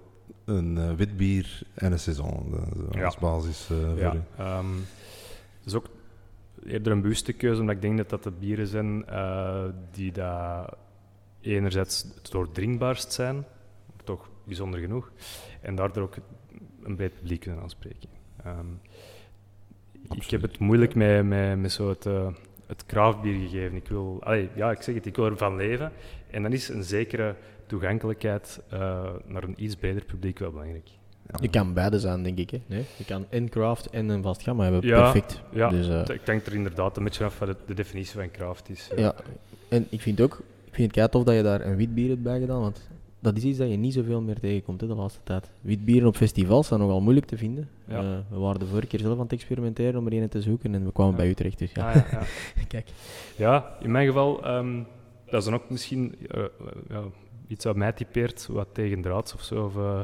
een 0.44 0.78
eh, 0.78 0.94
wit 0.94 1.16
bier 1.16 1.62
en 1.74 1.92
een 1.92 1.98
saison. 1.98 2.50
Dat 2.50 2.94
Ja. 2.94 3.04
Als 3.04 3.18
basis 3.18 3.70
eh, 3.70 3.76
voor 3.76 3.98
Ja, 3.98 4.16
ehm, 4.36 4.72
dat 5.58 5.66
is 5.66 5.74
ook 5.74 5.88
eerder 6.64 6.92
een 6.92 7.00
bewuste 7.00 7.32
keuze, 7.32 7.60
omdat 7.60 7.74
ik 7.74 7.82
denk 7.82 7.96
dat 7.96 8.10
dat 8.10 8.22
de 8.22 8.30
bieren 8.30 8.66
zijn 8.66 9.06
eh, 9.06 9.64
die 9.90 10.12
daar 10.12 10.74
enerzijds 11.40 12.06
het 12.14 12.30
doordringbaarst 12.30 13.12
zijn, 13.12 13.44
toch 14.04 14.28
bijzonder 14.44 14.80
genoeg, 14.80 15.12
en 15.60 15.74
daardoor 15.74 16.02
ook 16.02 16.16
een 16.82 16.96
breed 16.96 17.14
publiek 17.14 17.40
kunnen 17.40 17.62
aanspreken. 17.62 18.08
Ik 20.11 20.30
heb 20.30 20.42
het 20.42 20.58
moeilijk 20.58 20.94
met, 20.94 21.25
met, 21.25 21.58
met 21.61 21.73
zo 21.73 21.88
het, 21.88 22.06
eh, 22.06 22.26
het 22.66 22.87
craftbier 22.87 23.49
gegeven. 23.49 23.76
Ik 23.76 23.88
wil, 23.88 24.18
allee, 24.23 24.49
ja, 24.54 24.70
ik 24.70 24.82
zeg 24.82 24.94
het, 24.94 25.06
ik 25.06 25.16
wil 25.16 25.25
ervan 25.25 25.56
leven. 25.56 25.92
En 26.30 26.42
dan 26.42 26.52
is 26.52 26.68
een 26.68 26.84
zekere 26.84 27.34
toegankelijkheid 27.66 28.61
eh, 28.68 29.04
naar 29.26 29.42
een 29.42 29.54
iets 29.56 29.76
breder 29.76 30.04
publiek 30.04 30.38
wel 30.38 30.50
belangrijk. 30.50 30.88
Je 31.40 31.49
kan 31.49 31.73
beide 31.75 31.99
zijn, 32.00 32.23
denk 32.23 32.38
ik. 32.38 32.50
Hè? 32.50 32.61
Nee? 32.66 32.84
Je 32.96 33.04
kan 33.04 33.26
en 33.28 33.49
craft 33.49 33.90
en 33.90 34.08
een 34.08 34.23
vast 34.23 34.42
gamma 34.42 34.62
hebben. 34.62 34.87
Ja, 34.87 35.00
Perfect. 35.02 35.42
Ja, 35.52 35.68
Dus, 35.68 35.88
eh, 35.88 36.14
ik 36.14 36.26
denk 36.26 36.46
er 36.46 36.54
inderdaad 36.54 36.96
een 36.96 37.04
beetje 37.04 37.25
af 37.25 37.38
wat 37.38 37.49
de, 37.49 37.56
de 37.66 37.75
definitie 37.75 38.14
van 38.14 38.30
craft 38.30 38.68
is. 38.68 38.90
ja. 38.96 39.14
En 39.68 39.87
ik 39.90 40.00
vind 40.00 40.20
ook, 40.20 40.42
ik 40.64 40.75
vind 40.75 40.94
het 40.94 41.11
tof 41.11 41.25
dat 41.25 41.34
je 41.34 41.42
daar 41.42 41.61
een 41.61 41.76
wit 41.76 41.94
bier 41.94 42.08
hebt 42.08 42.23
bij 42.23 42.40
gedaan, 42.40 42.61
want 42.61 42.88
dat 43.25 43.37
is 43.37 43.45
iets 43.45 43.59
dat 43.59 43.71
je 43.71 43.76
niet 43.76 43.93
zoveel 43.93 44.21
meer 44.21 44.40
tegenkomt 44.40 44.81
hè, 44.81 44.87
de 44.87 44.95
laatste 44.95 45.21
tijd. 45.25 45.50
Wit 45.61 45.85
bieren 45.85 46.09
op 46.09 46.16
festivals 46.16 46.66
zijn 46.66 46.81
nogal 46.81 47.00
moeilijk 47.00 47.26
te 47.26 47.37
vinden. 47.37 47.69
Ja. 47.88 47.99
Eh, 47.99 48.19
we 48.31 48.38
waren 48.38 48.61
de 48.61 48.66
vorige 48.66 48.87
keer 48.87 49.00
zelf 49.00 49.16
aan 49.16 49.23
het 49.23 49.33
experimenteren 49.33 50.00
om 50.00 50.07
er 50.07 50.12
een 50.23 50.28
te 50.28 50.43
zoeken 50.43 50.75
en 50.75 50.85
we 50.85 50.93
kwamen 50.93 51.12
Ja. 51.12 51.19
bij 51.19 51.28
Utrecht. 51.28 51.59
Dus 51.59 51.73
ja, 51.73 51.88
Ah, 51.88 51.95
ja, 51.95 52.07
ja. 52.11 52.23
kijk. 52.69 52.88
Ja, 53.37 53.76
in 53.81 53.90
mijn 53.90 54.07
geval, 54.07 54.45
ehm, 54.45 54.83
dat 55.26 55.35
is 55.40 55.45
dan 55.45 55.54
ook 55.54 55.71
misschien 55.71 56.14
eh, 56.31 56.99
iets 57.47 57.64
wat 57.64 57.76
mij 57.76 57.93
typeert, 57.93 58.47
wat 58.47 58.69
tegendraads 58.73 59.35
of 59.35 59.43
zo. 59.43 59.64
Of, 59.64 59.76
eh, 59.76 60.00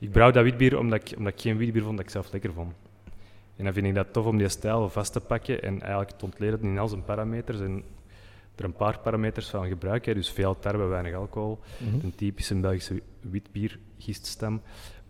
ik 0.00 0.10
brouw 0.10 0.30
dat 0.30 0.42
witbier 0.44 0.78
omdat 0.78 1.10
ik, 1.10 1.18
omdat 1.18 1.32
ik 1.32 1.40
geen 1.40 1.56
witbier 1.56 1.82
vond 1.82 1.96
dat 1.96 2.06
ik 2.06 2.12
zelf 2.12 2.32
lekker 2.32 2.52
vond. 2.52 2.72
En 3.56 3.64
dan 3.64 3.72
vind 3.72 3.86
ik 3.86 3.94
dat 3.94 4.12
tof 4.12 4.26
om 4.26 4.38
die 4.38 4.48
stijl 4.48 4.88
vast 4.88 5.12
te 5.12 5.20
pakken 5.20 5.62
en 5.62 5.80
eigenlijk 5.80 6.10
te 6.10 6.24
ontleden 6.24 6.60
in 6.62 6.78
al 6.78 6.88
zijn 6.88 7.04
parameters 7.04 7.60
en 7.60 7.82
er 8.56 8.64
een 8.64 8.72
paar 8.72 8.98
parameters 8.98 9.48
van 9.48 9.68
gebruiken. 9.68 10.14
Dus 10.14 10.30
veel 10.30 10.58
tarwe, 10.58 10.84
weinig 10.84 11.14
alcohol, 11.14 11.58
Mhm. 11.78 12.04
een 12.04 12.14
typische 12.14 12.54
Belgische 12.54 13.02
witbier 13.20 13.78
giststem, 13.98 14.60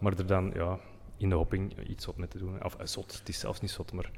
maar 0.01 0.13
er 0.19 0.27
dan 0.27 0.51
ja, 0.55 0.79
in 1.17 1.29
de 1.29 1.35
hopping 1.35 1.73
iets 1.89 2.05
zot 2.05 2.17
mee 2.17 2.29
te 2.29 2.39
doen. 2.39 2.65
Of 2.65 2.75
eh, 2.75 2.87
zot, 2.87 3.19
het 3.19 3.29
is 3.29 3.39
zelfs 3.39 3.61
niet 3.61 3.71
zot, 3.71 3.93
maar 3.93 4.11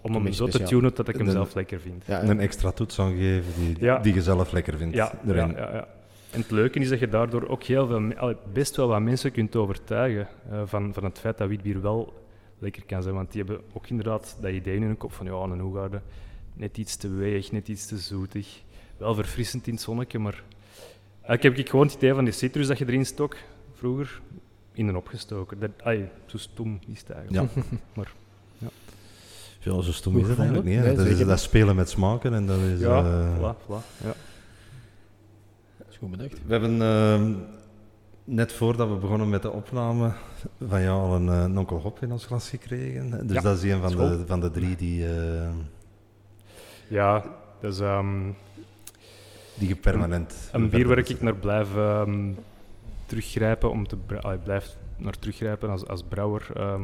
om 0.00 0.14
hem 0.14 0.32
zo 0.32 0.46
te 0.46 0.62
tunen 0.62 0.94
dat 0.94 1.08
ik 1.08 1.16
hem 1.16 1.30
zelf 1.30 1.54
lekker 1.54 1.80
vind. 1.80 2.04
Ja, 2.06 2.22
Een 2.22 2.40
extra 2.40 2.70
toets 2.70 2.98
aangeven 3.00 3.52
die, 3.64 3.76
Ja. 3.84 3.98
die 3.98 4.14
je 4.14 4.22
zelf 4.22 4.52
lekker 4.52 4.76
vindt. 4.76 4.94
Ja, 4.94 5.12
ja, 5.24 5.30
erin. 5.32 5.50
ja, 5.50 5.72
ja. 5.72 5.88
En 6.30 6.40
het 6.40 6.50
leuke 6.50 6.78
is 6.78 6.88
dat 6.88 6.98
je 6.98 7.08
daardoor 7.08 7.48
ook 7.48 7.62
heel 7.62 7.86
veel, 7.86 8.34
best 8.52 8.76
wel 8.76 8.88
wat 8.88 9.00
mensen 9.00 9.32
kunt 9.32 9.56
overtuigen 9.56 10.28
eh, 10.50 10.62
van, 10.64 10.94
van 10.94 11.04
het 11.04 11.18
feit 11.18 11.38
dat 11.38 11.48
witbier 11.48 11.80
wel 11.82 12.14
lekker 12.58 12.84
kan 12.86 13.02
zijn. 13.02 13.14
Want 13.14 13.32
die 13.32 13.42
hebben 13.44 13.64
ook 13.72 13.86
inderdaad 13.88 14.36
dat 14.40 14.50
idee 14.52 14.76
in 14.76 14.82
hun 14.82 14.96
kop 14.96 15.12
van 15.12 15.26
ja, 15.26 15.32
een 15.32 15.60
Hoegaarden, 15.60 16.02
net 16.56 16.78
iets 16.78 16.96
te 16.96 17.08
weeg, 17.08 17.52
net 17.52 17.68
iets 17.68 17.86
te 17.86 17.98
zoetig. 17.98 18.62
Wel 18.96 19.14
verfrissend 19.14 19.66
in 19.66 19.72
het 19.72 19.82
zonnetje, 19.82 20.18
maar 20.18 20.42
eigenlijk 21.22 21.42
heb 21.42 21.56
ik 21.56 21.70
gewoon 21.70 21.86
het 21.86 21.94
idee 21.96 22.14
van 22.14 22.24
die 22.24 22.32
citrus 22.32 22.66
dat 22.66 22.78
je 22.78 22.86
erin 22.86 23.06
stok, 23.06 23.36
vroeger, 23.74 24.20
in 24.72 24.88
een 24.88 24.96
opgestoken. 24.96 25.58
Dat, 25.60 25.70
allee, 25.82 26.08
zo 26.26 26.38
stom 26.38 26.78
is 26.88 26.98
het 27.00 27.10
eigenlijk. 27.10 27.54
Ja. 27.54 27.62
Maar, 27.94 28.12
Ja, 29.60 29.80
zo 29.82 29.92
stom 29.92 30.18
is 30.18 30.28
het 30.28 30.38
eigenlijk 30.38 30.68
niet. 30.68 30.78
hè. 30.78 30.82
Nee, 30.86 30.96
dat, 30.96 31.06
is, 31.06 31.18
dat 31.18 31.40
spelen 31.40 31.76
met 31.76 31.88
smaken 31.88 32.34
en 32.34 32.46
dat 32.46 32.58
is... 32.58 32.80
ja, 32.80 32.98
eh, 33.04 33.36
voilà, 33.36 33.56
voilà. 33.64 34.02
Ja. 34.02 34.14
Dat 35.78 35.86
is 35.90 35.96
goed 35.96 36.10
bedacht. 36.10 36.32
We 36.46 36.52
hebben 36.52 36.82
ehm, 36.82 37.32
net 38.24 38.52
voordat 38.52 38.88
we 38.88 38.94
begonnen 38.94 39.28
met 39.28 39.42
de 39.42 39.50
opname 39.50 40.12
van 40.68 40.82
jou 40.82 41.00
al 41.08 41.14
een, 41.14 41.28
eh, 41.28 41.42
een 41.42 41.58
onkel 41.58 41.78
Hop 41.80 42.02
in 42.02 42.12
ons 42.12 42.26
glas 42.26 42.48
gekregen. 42.48 43.26
Dus 43.26 43.36
Ja, 43.36 43.40
dat 43.42 43.56
is 43.62 43.70
een 43.72 43.80
van 43.80 43.90
school. 43.90 44.08
de, 44.08 44.26
van 44.26 44.40
de 44.40 44.50
drie 44.50 44.76
die, 44.76 45.06
eh, 45.06 45.48
ja, 46.88 47.24
dat 47.60 47.72
is... 47.72 47.80
ehm, 47.80 48.30
die 49.54 49.68
je 49.68 49.76
permanent... 49.76 50.50
Een 50.52 50.68
bier 50.68 50.88
waar 50.88 50.98
ik 50.98 51.20
naar 51.20 51.34
blijf 51.34 51.76
ehm, 51.76 52.30
teruggrijpen, 53.06 53.70
om 53.70 53.86
te 53.86 53.96
allee, 54.20 54.38
blijf 54.38 54.76
naar 54.96 55.18
teruggrijpen 55.18 55.70
als, 55.70 55.86
als 55.86 56.02
brouwer. 56.02 56.46
ehm, 56.54 56.82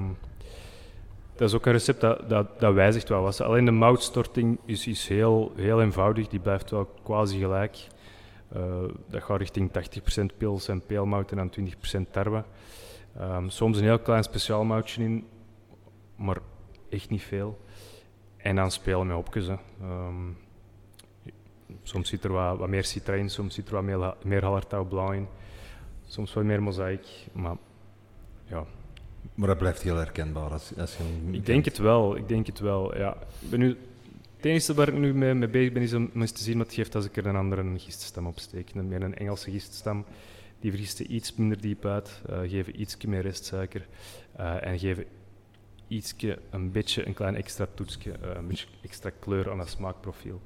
dat 1.37 1.49
is 1.49 1.55
ook 1.55 1.67
een 1.67 1.73
recept 1.73 2.01
dat, 2.01 2.29
dat, 2.29 2.61
dat 2.61 2.75
wijzigt 2.75 3.09
wel 3.09 3.23
wat. 3.23 3.41
Alleen 3.41 3.65
de 3.65 3.71
moutstorting 3.71 4.59
is, 4.65 4.87
is 4.87 5.09
heel, 5.09 5.53
heel 5.57 5.83
eenvoudig, 5.83 6.29
die 6.29 6.41
blijft 6.41 6.71
wel 6.71 6.91
quasi 7.03 7.39
gelijk. 7.39 7.87
Eh, 8.53 8.63
dat 9.09 9.23
gaat 9.23 9.39
richting 9.39 9.71
80% 10.33 10.37
pils 10.37 10.69
en 10.69 10.83
peelmout 10.87 11.31
en 11.31 11.37
dan 11.37 11.53
20% 12.07 12.11
tarwe. 12.11 12.45
Soms 13.47 13.79
een 13.79 13.85
heel 13.85 13.99
klein 13.99 14.23
speciaal 14.23 14.65
moutje 14.65 15.03
in, 15.03 15.27
maar 16.17 16.39
echt 16.89 17.11
niet 17.11 17.23
veel. 17.23 17.59
En 18.43 18.57
dan 18.57 18.71
spelen 18.71 19.07
met 19.07 19.17
hopjes. 19.17 19.47
hè. 19.47 19.57
Ehm, 19.81 20.31
Soms 21.83 22.09
zit 22.09 22.25
er 22.25 22.33
wat, 22.33 22.59
wat 22.59 22.69
meer 22.69 22.85
citra 22.85 23.15
in, 23.15 23.31
soms 23.31 23.55
zit 23.55 23.69
er 23.69 23.75
wat 23.75 23.83
meer, 23.83 24.15
meer 24.25 24.87
blauw 24.89 25.13
in. 25.13 25.27
Soms 26.07 26.33
wat 26.33 26.45
meer 26.45 26.63
mozaïek. 26.63 27.07
Maar 27.33 27.57
ja, 28.45 28.65
Maar 29.35 29.49
dat 29.49 29.59
blijft 29.59 29.83
heel 29.83 29.97
herkenbaar 29.97 30.51
als, 30.51 30.73
als 30.79 30.97
je 30.97 31.03
ik 31.27 31.33
denk 31.33 31.63
kent. 31.63 31.65
het 31.65 31.79
wel. 31.79 32.17
Ik 32.17 32.29
denk 32.29 32.47
het 32.47 32.59
wel, 32.59 32.97
ja. 32.99 33.17
Ik 33.41 33.51
ben 33.51 33.59
nu, 33.59 33.69
het 34.37 34.45
enige 34.45 34.75
waar 34.75 34.89
ik 34.89 34.95
nu 34.95 35.15
mee, 35.15 35.35
mee 35.35 35.49
bezig 35.49 35.73
ben, 35.73 35.83
is 35.83 35.93
om 35.93 36.11
eens 36.15 36.33
te 36.33 36.43
zien 36.43 36.57
wat 36.59 36.67
het 36.67 36.75
geeft 36.75 36.95
als 36.95 37.05
ik 37.05 37.17
er 37.17 37.27
een 37.27 37.37
andere 37.37 37.79
giststam 37.79 38.27
op 38.27 38.39
steek. 38.39 38.71
Een, 38.75 38.89
meer 38.89 39.03
een 39.03 39.17
Engelse 39.17 39.51
giststam. 39.51 40.05
Die 40.61 40.73
vriesten 40.73 41.15
iets 41.15 41.35
minder 41.35 41.61
diep 41.61 41.85
uit, 41.85 42.21
eh, 42.29 42.39
geven 42.39 42.81
iets 42.81 42.97
meer 43.07 43.21
restsuiker 43.23 43.87
eh, 44.37 44.67
en 44.67 44.79
geven 44.79 45.05
ietsje, 45.93 46.39
een 46.51 46.71
beetje, 46.71 47.07
een 47.07 47.15
klein 47.15 47.35
extra 47.37 47.67
toetsje, 47.75 48.13
eh, 48.13 48.31
een 48.37 48.47
beetje 48.47 48.67
extra 48.83 49.11
kleur 49.21 49.51
aan 49.51 49.59
het 49.59 49.69
smaakprofiel. 49.69 50.41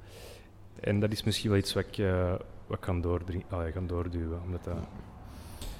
En 0.80 1.00
dat 1.00 1.12
is 1.12 1.22
misschien 1.22 1.50
wel 1.50 1.58
iets 1.58 1.72
wat 1.74 1.84
ik, 1.86 1.98
eh, 1.98 2.30
wat 2.66 2.76
ik 2.76 2.80
kan, 2.80 3.00
doordring, 3.00 3.44
allee, 3.50 3.72
gaan 3.72 3.86
doorduwen, 3.86 4.40
omdat 4.44 4.64
dat 4.64 4.76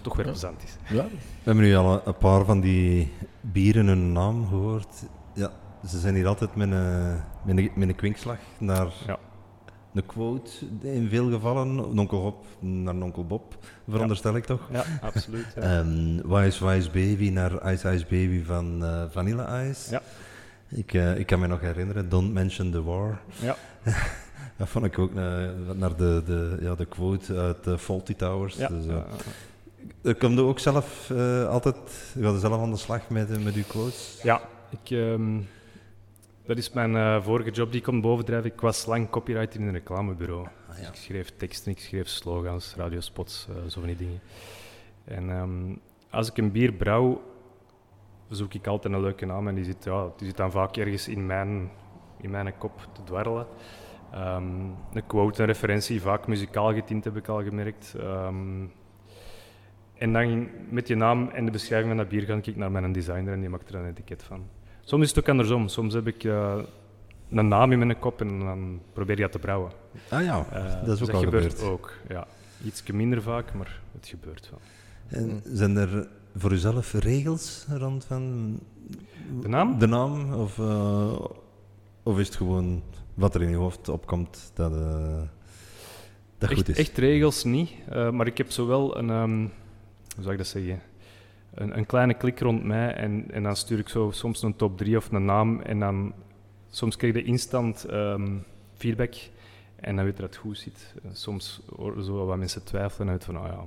toch 0.01 0.17
weer 0.17 0.25
Ja. 0.25 0.31
plezant 0.31 0.63
is. 0.63 0.77
Ja, 0.97 1.05
We 1.05 1.11
hebben 1.43 1.65
nu 1.65 1.75
al 1.77 1.93
een, 1.95 2.01
een 2.05 2.17
paar 2.17 2.45
van 2.45 2.61
die 2.61 3.13
bieren 3.41 3.87
hun 3.87 4.13
naam 4.13 4.47
gehoord. 4.49 5.03
Ja, 5.35 5.53
ze 5.89 5.99
zijn 5.99 6.15
hier 6.15 6.27
altijd 6.27 6.55
met 6.57 6.71
een, 6.71 7.21
met 7.45 7.57
een, 7.59 7.71
met 7.75 7.89
een 7.89 7.95
kwinkslag 7.95 8.39
naar 8.59 8.93
Ja. 9.07 9.19
Een 9.97 10.07
quote 10.07 10.51
in 10.83 11.09
veel 11.09 11.31
gevallen. 11.31 11.99
Onkel 11.99 12.19
Hop 12.19 12.45
naar 12.59 12.95
onkel 12.95 13.27
Bob, 13.27 13.57
veronderstel 13.89 14.37
ik 14.37 14.45
toch? 14.45 14.69
Ja, 14.73 14.85
absoluut. 15.01 15.47
Ja. 15.55 15.63
Ehm 15.63 16.29
Wise 16.29 16.67
Wise 16.67 16.91
Baby 16.91 17.31
naar 17.31 17.73
Ice 17.73 17.93
Ice 17.93 18.05
Baby 18.05 18.43
van 18.45 18.85
eh, 18.85 19.03
Vanilla 19.11 19.63
Ice. 19.63 19.91
Ja. 19.91 20.03
Ik, 20.69 20.95
eh, 20.95 21.19
ik 21.19 21.27
kan 21.27 21.39
me 21.41 21.47
nog 21.47 21.61
herinneren, 21.61 22.09
Don't 22.09 22.33
Mention 22.33 22.71
the 22.71 22.83
War. 22.83 23.21
Ja. 23.41 23.57
Dat 24.57 24.69
vond 24.69 24.85
ik 24.85 24.99
ook 24.99 25.11
eh, 25.11 25.45
naar 25.75 25.97
de, 25.97 26.23
de, 26.25 26.57
ja, 26.61 26.75
de 26.75 26.87
quote 26.87 27.37
uit 27.37 27.67
uh, 27.67 27.77
Faulty 27.77 28.15
Towers. 28.15 28.55
Ja, 28.57 28.69
Dus, 28.69 28.85
Kom 30.19 30.33
je 30.33 30.41
ook 30.41 30.59
zelf 30.59 31.11
altijd, 31.49 31.77
je 32.15 32.39
zelf 32.39 32.61
aan 32.61 32.71
de 32.71 32.77
slag 32.77 33.09
met, 33.09 33.45
met 33.45 33.55
uw 33.55 33.63
quotes? 33.69 34.19
ja, 34.23 34.41
ik, 34.71 34.91
ehm, 34.91 35.39
dat 36.47 36.59
is 36.59 36.73
mijn 36.73 36.97
eh, 36.97 37.23
vorige 37.23 37.51
job 37.51 37.71
die 37.71 37.79
ik 37.79 37.87
kon 37.87 38.01
bovendrijven. 38.01 38.51
Ik 38.51 38.61
was 38.61 38.87
lang 38.87 39.11
copywriter 39.11 39.61
in 39.61 39.67
een 39.67 39.73
reclamebureau. 39.73 40.47
Ah, 40.69 40.79
ja. 40.79 40.89
Ik 40.89 40.95
schreef 40.95 41.33
teksten, 41.37 41.73
ik 41.73 41.79
schreef 41.79 42.09
slogans, 42.09 42.75
radiospots, 42.77 43.47
eh 43.49 43.71
zo 43.71 43.81
van 43.81 43.89
die 43.89 43.97
dingen. 43.97 44.21
En 45.05 45.31
ehm, 45.31 45.77
als 46.11 46.31
ik 46.31 46.37
een 46.37 46.53
bier 46.53 46.73
brouw, 46.73 47.23
zoek 48.29 48.55
ik 48.55 48.67
altijd 48.67 48.95
een 48.95 49.01
leuke 49.01 49.27
naam 49.27 49.49
en 49.49 49.55
die 49.55 49.65
zit, 49.65 49.85
ja, 49.85 50.09
die 50.17 50.27
zit 50.27 50.37
dan 50.37 50.51
vaak 50.51 50.77
ergens 50.77 51.09
in 51.09 51.27
mijn, 51.27 51.71
in 52.21 52.31
mijn 52.31 52.59
kop 52.59 52.89
te 52.93 53.03
dwarrelen. 53.03 53.47
Ehm, 54.13 54.45
een 54.93 55.07
quote, 55.07 55.41
een 55.41 55.47
referentie, 55.47 56.01
vaak 56.01 56.27
muzikaal 56.27 56.75
getint 56.75 57.05
heb 57.05 57.17
ik 57.17 57.29
al 57.29 57.43
gemerkt. 57.43 57.95
Ehm, 57.99 58.65
en 59.95 60.13
dan 60.13 60.49
met 60.71 60.89
je 60.89 60.95
naam 60.95 61.29
en 61.29 61.45
de 61.45 61.51
beschrijving 61.51 61.89
van 61.89 61.99
dat 61.99 62.09
bier 62.09 62.23
ga 62.23 62.35
ik 62.43 62.57
naar 62.57 62.71
mijn 62.71 62.93
designer 62.93 63.33
en 63.33 63.41
die 63.41 63.49
maakt 63.49 63.69
er 63.69 63.75
een 63.75 63.87
etiket 63.87 64.23
van. 64.23 64.49
Soms 64.89 65.03
is 65.03 65.09
het 65.09 65.19
ook 65.19 65.29
andersom. 65.29 65.69
Soms 65.69 65.95
heb 65.95 66.07
ik 66.07 66.25
eh, 66.25 66.59
een 67.31 67.49
naam 67.49 67.73
in 67.73 67.79
mijn 67.79 67.99
kop 67.99 68.21
en 68.21 68.39
dan 68.39 68.81
probeer 68.93 69.17
je 69.17 69.23
dat 69.23 69.33
te 69.33 69.39
brouwen. 69.39 69.71
Ah 70.11 70.23
ja, 70.25 70.47
Eh, 70.53 70.65
dat 70.85 70.93
is 70.93 70.99
dus 70.99 71.09
ook 71.09 71.15
al 71.15 71.21
gebeurt 71.21 71.53
gebeurd. 71.55 71.71
ook, 71.71 71.93
ja. 72.09 72.27
Iets 72.65 72.83
minder 72.93 73.23
vaak, 73.23 73.55
maar 73.55 73.81
het 73.93 74.07
gebeurt 74.09 74.51
wel. 74.51 74.61
En 75.21 75.41
zijn 75.45 75.77
er 75.77 76.09
voor 76.37 76.53
uzelf 76.53 76.93
regels 76.93 77.67
rond 77.69 78.05
van 78.05 78.59
De 79.41 79.49
naam? 79.49 79.79
de 79.79 79.87
naam? 79.87 80.33
Of, 80.33 80.59
eh, 80.59 81.19
of 82.03 82.19
is 82.19 82.27
het 82.27 82.37
gewoon 82.37 82.83
wat 83.15 83.35
er 83.35 83.43
in 83.43 83.51
je 83.51 83.57
hoofd 83.57 83.89
opkomt 83.89 84.51
dat, 84.55 84.73
eh, 84.73 85.21
dat 86.39 86.53
goed 86.53 86.69
is? 86.69 86.77
echt 86.79 86.99
regels 86.99 87.45
niet, 87.45 87.71
maar 88.13 88.27
ik 88.27 88.39
heb 88.39 88.51
zowel 88.51 88.99
een, 88.99 89.11
ehm, 89.11 89.39
hoe 90.15 90.21
zou 90.23 90.33
ik 90.33 90.39
dat 90.39 90.47
zeggen, 90.47 90.81
een, 91.57 91.77
een 91.77 91.87
kleine 91.87 92.15
klik 92.15 92.41
rond 92.41 92.65
mij 92.65 92.95
en, 92.95 93.31
en 93.31 93.43
dan 93.43 93.57
stuur 93.57 93.79
ik 93.79 93.89
zo 93.89 94.11
soms 94.11 94.43
een 94.43 94.57
top 94.57 94.79
3 94.79 94.97
of 94.97 95.13
een 95.13 95.25
naam 95.25 95.61
en 95.61 95.79
dan 95.79 96.13
soms 96.71 96.97
krijg 96.97 97.15
je 97.15 97.23
instant 97.23 97.85
ehm, 97.85 98.37
feedback 98.77 99.15
en 99.77 99.97
dan 99.97 100.05
weet 100.05 100.17
je 100.17 100.23
dat 100.23 100.31
het 100.31 100.39
goed 100.39 100.59
zit. 100.59 100.95
Soms 101.13 101.61
zo 102.03 102.27
wat 102.27 102.37
mensen 102.37 102.65
twijfelen 102.65 103.09
uit 103.09 103.25
van, 103.25 103.39
oh 103.39 103.47
ja, 103.47 103.65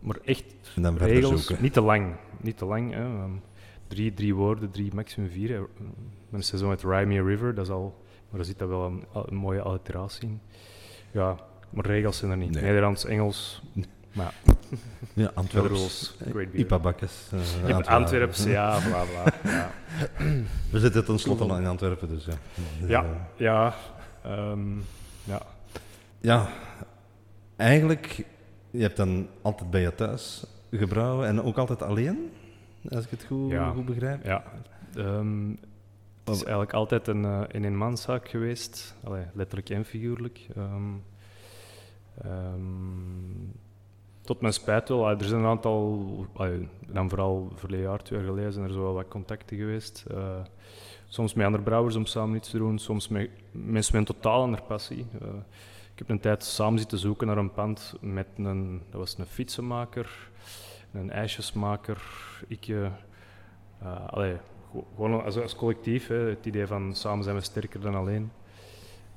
maar 0.00 0.18
echt 0.24 0.44
En 0.74 0.82
dan 0.82 0.96
verder 0.96 1.14
regels, 1.14 1.46
zoeken. 1.46 1.64
niet 1.64 1.72
te 1.72 1.80
lang. 1.80 2.14
Niet 2.40 2.58
te 2.58 2.64
lang. 2.64 2.92
Hè. 2.92 3.04
Ehm, 3.04 3.30
drie, 3.86 4.14
drie 4.14 4.34
woorden, 4.34 4.70
drie, 4.70 4.94
maximum 4.94 5.30
vier. 5.30 5.68
Mijn 6.28 6.42
seizoen 6.42 6.68
met 6.68 6.82
Rhyme 6.82 7.06
Me 7.06 7.20
a 7.20 7.24
River, 7.24 7.54
dat 7.54 7.64
is 7.66 7.72
al, 7.72 7.94
maar 8.28 8.36
daar 8.36 8.44
zit 8.44 8.58
dat 8.58 8.68
wel 8.68 8.84
een, 8.86 9.04
een 9.26 9.36
mooie 9.36 9.60
alliteratie 9.60 10.28
in. 10.28 10.40
Ja, 11.10 11.36
maar 11.70 11.86
regels 11.86 12.18
zijn 12.18 12.30
er 12.30 12.36
niet. 12.36 12.50
Nee. 12.50 12.62
Nederlands, 12.62 13.04
Engels, 13.04 13.62
Ja, 15.14 15.30
Antwerps. 15.34 16.16
Bakkes. 16.82 17.30
eh, 17.32 17.38
Je 17.40 17.44
hebt 17.44 17.86
Antwerpen. 17.86 17.88
Antwerps, 17.94 18.44
ja, 18.44 18.78
bla 18.88 19.04
bla. 19.04 19.50
Ja, 19.50 19.70
We 20.72 20.78
zitten 20.80 21.04
tenslotte 21.04 21.44
al 21.44 21.56
in 21.58 21.66
Antwerpen, 21.66 22.08
dus 22.08 22.24
ja. 22.24 22.34
Ja. 22.86 23.02
Eh, 23.04 23.10
ja, 23.36 23.74
ehm, 24.22 24.76
ja. 25.24 25.42
ja, 26.20 26.48
eigenlijk, 27.56 28.24
je 28.70 28.82
hebt 28.82 28.96
dan 28.96 29.28
altijd 29.42 29.70
bij 29.70 29.80
je 29.80 29.94
thuis 29.94 30.44
gebrouwen 30.70 31.26
en 31.28 31.42
ook 31.42 31.58
altijd 31.58 31.82
alleen, 31.82 32.30
als 32.88 33.04
ik 33.04 33.10
het 33.10 33.24
goed, 33.24 33.50
Ja. 33.50 33.70
goed 33.70 33.84
begrijp. 33.84 34.24
ja. 34.24 34.44
Ehm, 34.94 35.48
het 36.24 36.34
is 36.34 36.42
eigenlijk 36.42 36.72
altijd 36.72 37.08
een 37.08 37.22
uh, 37.22 37.40
een 37.48 37.64
eenmanszaak 37.64 38.28
geweest, 38.28 38.94
Allee, 39.04 39.24
letterlijk 39.32 39.70
en 39.70 39.84
figuurlijk. 39.84 40.46
Ehm, 40.56 40.92
ehm, 42.22 43.44
tot 44.26 44.40
mijn 44.40 44.52
spijt 44.52 44.88
wel, 44.88 45.08
ah, 45.08 45.20
er 45.20 45.24
zijn 45.24 45.40
een 45.40 45.46
aantal, 45.46 46.26
allee, 46.32 46.68
dan 46.86 47.08
vooral 47.08 47.52
verleden 47.54 47.86
jaar, 47.86 48.02
twee 48.02 48.18
jaar 48.18 48.28
geleden, 48.28 48.52
zijn 48.52 48.64
er 48.64 48.72
zo 48.72 48.82
wel 48.82 48.94
wat 48.94 49.08
contacten 49.08 49.56
geweest. 49.56 50.04
Eh, 50.10 50.40
soms 51.08 51.34
met 51.34 51.46
andere 51.46 51.62
brouwers 51.62 51.96
om 51.96 52.06
samen 52.06 52.36
iets 52.36 52.50
te 52.50 52.58
doen, 52.58 52.78
soms 52.78 53.08
met 53.08 53.30
mensen 53.52 53.96
met 53.98 54.08
een 54.08 54.14
totaal 54.14 54.42
andere 54.42 54.62
passie. 54.62 55.06
Eh, 55.20 55.28
ik 55.92 55.98
heb 55.98 56.08
een 56.08 56.20
tijd 56.20 56.44
samen 56.44 56.78
zitten 56.78 56.98
zoeken 56.98 57.26
naar 57.26 57.36
een 57.36 57.52
pand 57.52 57.94
met 58.00 58.26
een, 58.36 58.82
dat 58.90 59.00
was 59.00 59.18
een 59.18 59.26
fietsenmaker, 59.26 60.30
een 60.92 61.10
ijsjesmaker, 61.10 62.02
ik, 62.48 62.68
uh, 62.68 62.88
allee, 64.06 64.36
gewoon 64.94 65.24
als, 65.24 65.38
als 65.38 65.56
collectief, 65.56 66.06
hè, 66.06 66.14
het 66.16 66.46
idee 66.46 66.66
van 66.66 66.94
samen 66.94 67.24
zijn 67.24 67.36
we 67.36 67.42
sterker 67.42 67.80
dan 67.80 67.94
alleen. 67.94 68.30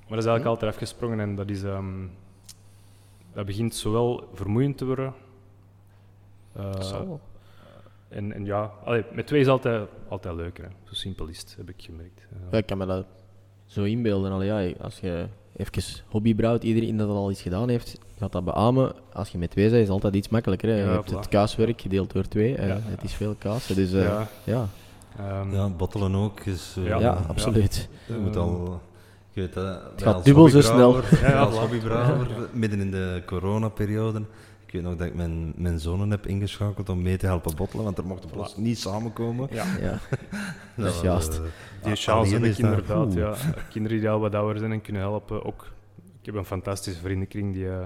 Maar 0.09 0.17
dat 0.17 0.27
is 0.27 0.31
eigenlijk 0.31 0.45
altijd 0.45 0.71
afgesprongen 0.71 1.19
en 1.19 1.35
dat, 1.35 1.49
is, 1.49 1.63
ehm, 1.63 2.05
dat 3.33 3.45
begint 3.45 3.75
zowel 3.75 4.29
vermoeiend 4.33 4.77
te 4.77 4.85
worden. 4.85 5.13
eh, 6.55 6.81
Zo. 6.81 7.19
en, 8.07 8.33
en 8.33 8.45
ja, 8.45 8.71
allee, 8.85 9.03
met 9.13 9.27
twee 9.27 9.41
is 9.41 9.47
altijd, 9.47 9.89
altijd 10.07 10.35
leuker. 10.35 10.63
Hè. 10.63 10.69
Zo 10.83 10.93
simpel 10.93 11.27
is 11.27 11.39
het, 11.39 11.53
heb 11.57 11.69
ik 11.69 11.75
gemerkt. 11.77 12.27
Ja, 12.51 12.57
ik 12.57 12.65
kan 12.65 12.77
me 12.77 12.85
dat 12.85 13.05
zo 13.65 13.83
inbeelden. 13.83 14.31
Allee, 14.31 14.47
ja, 14.69 14.73
als 14.81 14.99
je 14.99 15.25
even 15.55 15.83
hobbybrouwt, 16.09 16.63
iedereen 16.63 16.97
dat 16.97 17.09
al 17.09 17.31
iets 17.31 17.41
gedaan 17.41 17.69
heeft, 17.69 17.99
gaat 18.17 18.31
dat 18.31 18.45
beamen. 18.45 18.93
Als 19.13 19.29
je 19.29 19.37
met 19.37 19.51
twee 19.51 19.65
bent, 19.65 19.75
is 19.75 19.83
het 19.83 19.91
altijd 19.91 20.15
iets 20.15 20.29
makkelijker. 20.29 20.69
Hè. 20.69 20.75
Je 20.75 20.83
Ja, 20.85 20.91
hebt 20.91 21.11
voilà. 21.11 21.15
het 21.15 21.27
kaaswerk 21.27 21.81
gedeeld 21.81 22.11
door 22.13 22.27
twee. 22.27 22.55
eh, 22.55 22.67
Ja. 22.67 22.77
Het 22.81 23.03
is 23.03 23.13
veel 23.13 23.35
kaas. 23.37 23.67
Dus 23.67 23.93
eh, 23.93 24.21
ja, 24.43 24.67
ehm, 25.17 25.53
Ja, 25.53 25.69
bottelen 25.69 26.15
ook 26.15 26.39
is... 26.39 26.77
Ja. 26.79 26.99
ja, 26.99 27.23
absoluut. 27.27 27.89
Je 28.07 28.13
moet 28.13 28.35
al... 28.35 28.81
Ik 29.39 29.45
weet, 29.45 29.63
dat, 29.63 29.81
wij 29.95 30.13
gaat 30.13 30.25
dubbel 30.25 30.47
zo 30.49 30.61
snel. 30.61 30.95
Ja, 31.21 31.39
als 31.39 31.55
voilà. 31.55 31.59
hobbybrouwer, 31.59 32.27
midden 32.51 32.79
in 32.79 32.91
de 32.91 33.23
coronaperiode. 33.25 34.19
Ik 34.65 34.71
weet 34.75 34.83
nog 34.83 34.95
dat 34.95 35.07
ik 35.07 35.15
mijn, 35.15 35.53
mijn 35.55 35.79
zonen 35.79 36.11
heb 36.11 36.27
ingeschakeld 36.27 36.89
om 36.89 37.01
mee 37.01 37.17
te 37.17 37.25
helpen 37.25 37.55
bottelen, 37.55 37.83
want 37.85 37.97
er 37.97 38.05
mochten 38.05 38.29
plots 38.29 38.57
niet 38.57 38.79
samenkomen. 38.79 39.47
ja. 39.51 39.65
Ja. 39.81 39.99
Dat 40.83 40.93
is 40.93 41.01
juist. 41.01 41.33
eh, 41.37 41.43
Die 41.83 41.95
chance 41.95 42.33
heb 42.33 42.43
ik 42.43 42.57
inderdaad. 42.57 43.13
Ja. 43.13 43.35
Kinderen 43.69 43.99
die 43.99 44.09
al 44.09 44.19
wat 44.19 44.35
ouder 44.35 44.59
zijn 44.59 44.71
en 44.71 44.81
kunnen 44.81 45.01
helpen. 45.01 45.45
Ook, 45.45 45.67
ik 46.19 46.25
heb 46.25 46.35
een 46.35 46.45
fantastische 46.45 46.99
vriendenkring 46.99 47.53
die 47.53 47.69
eh, 47.69 47.85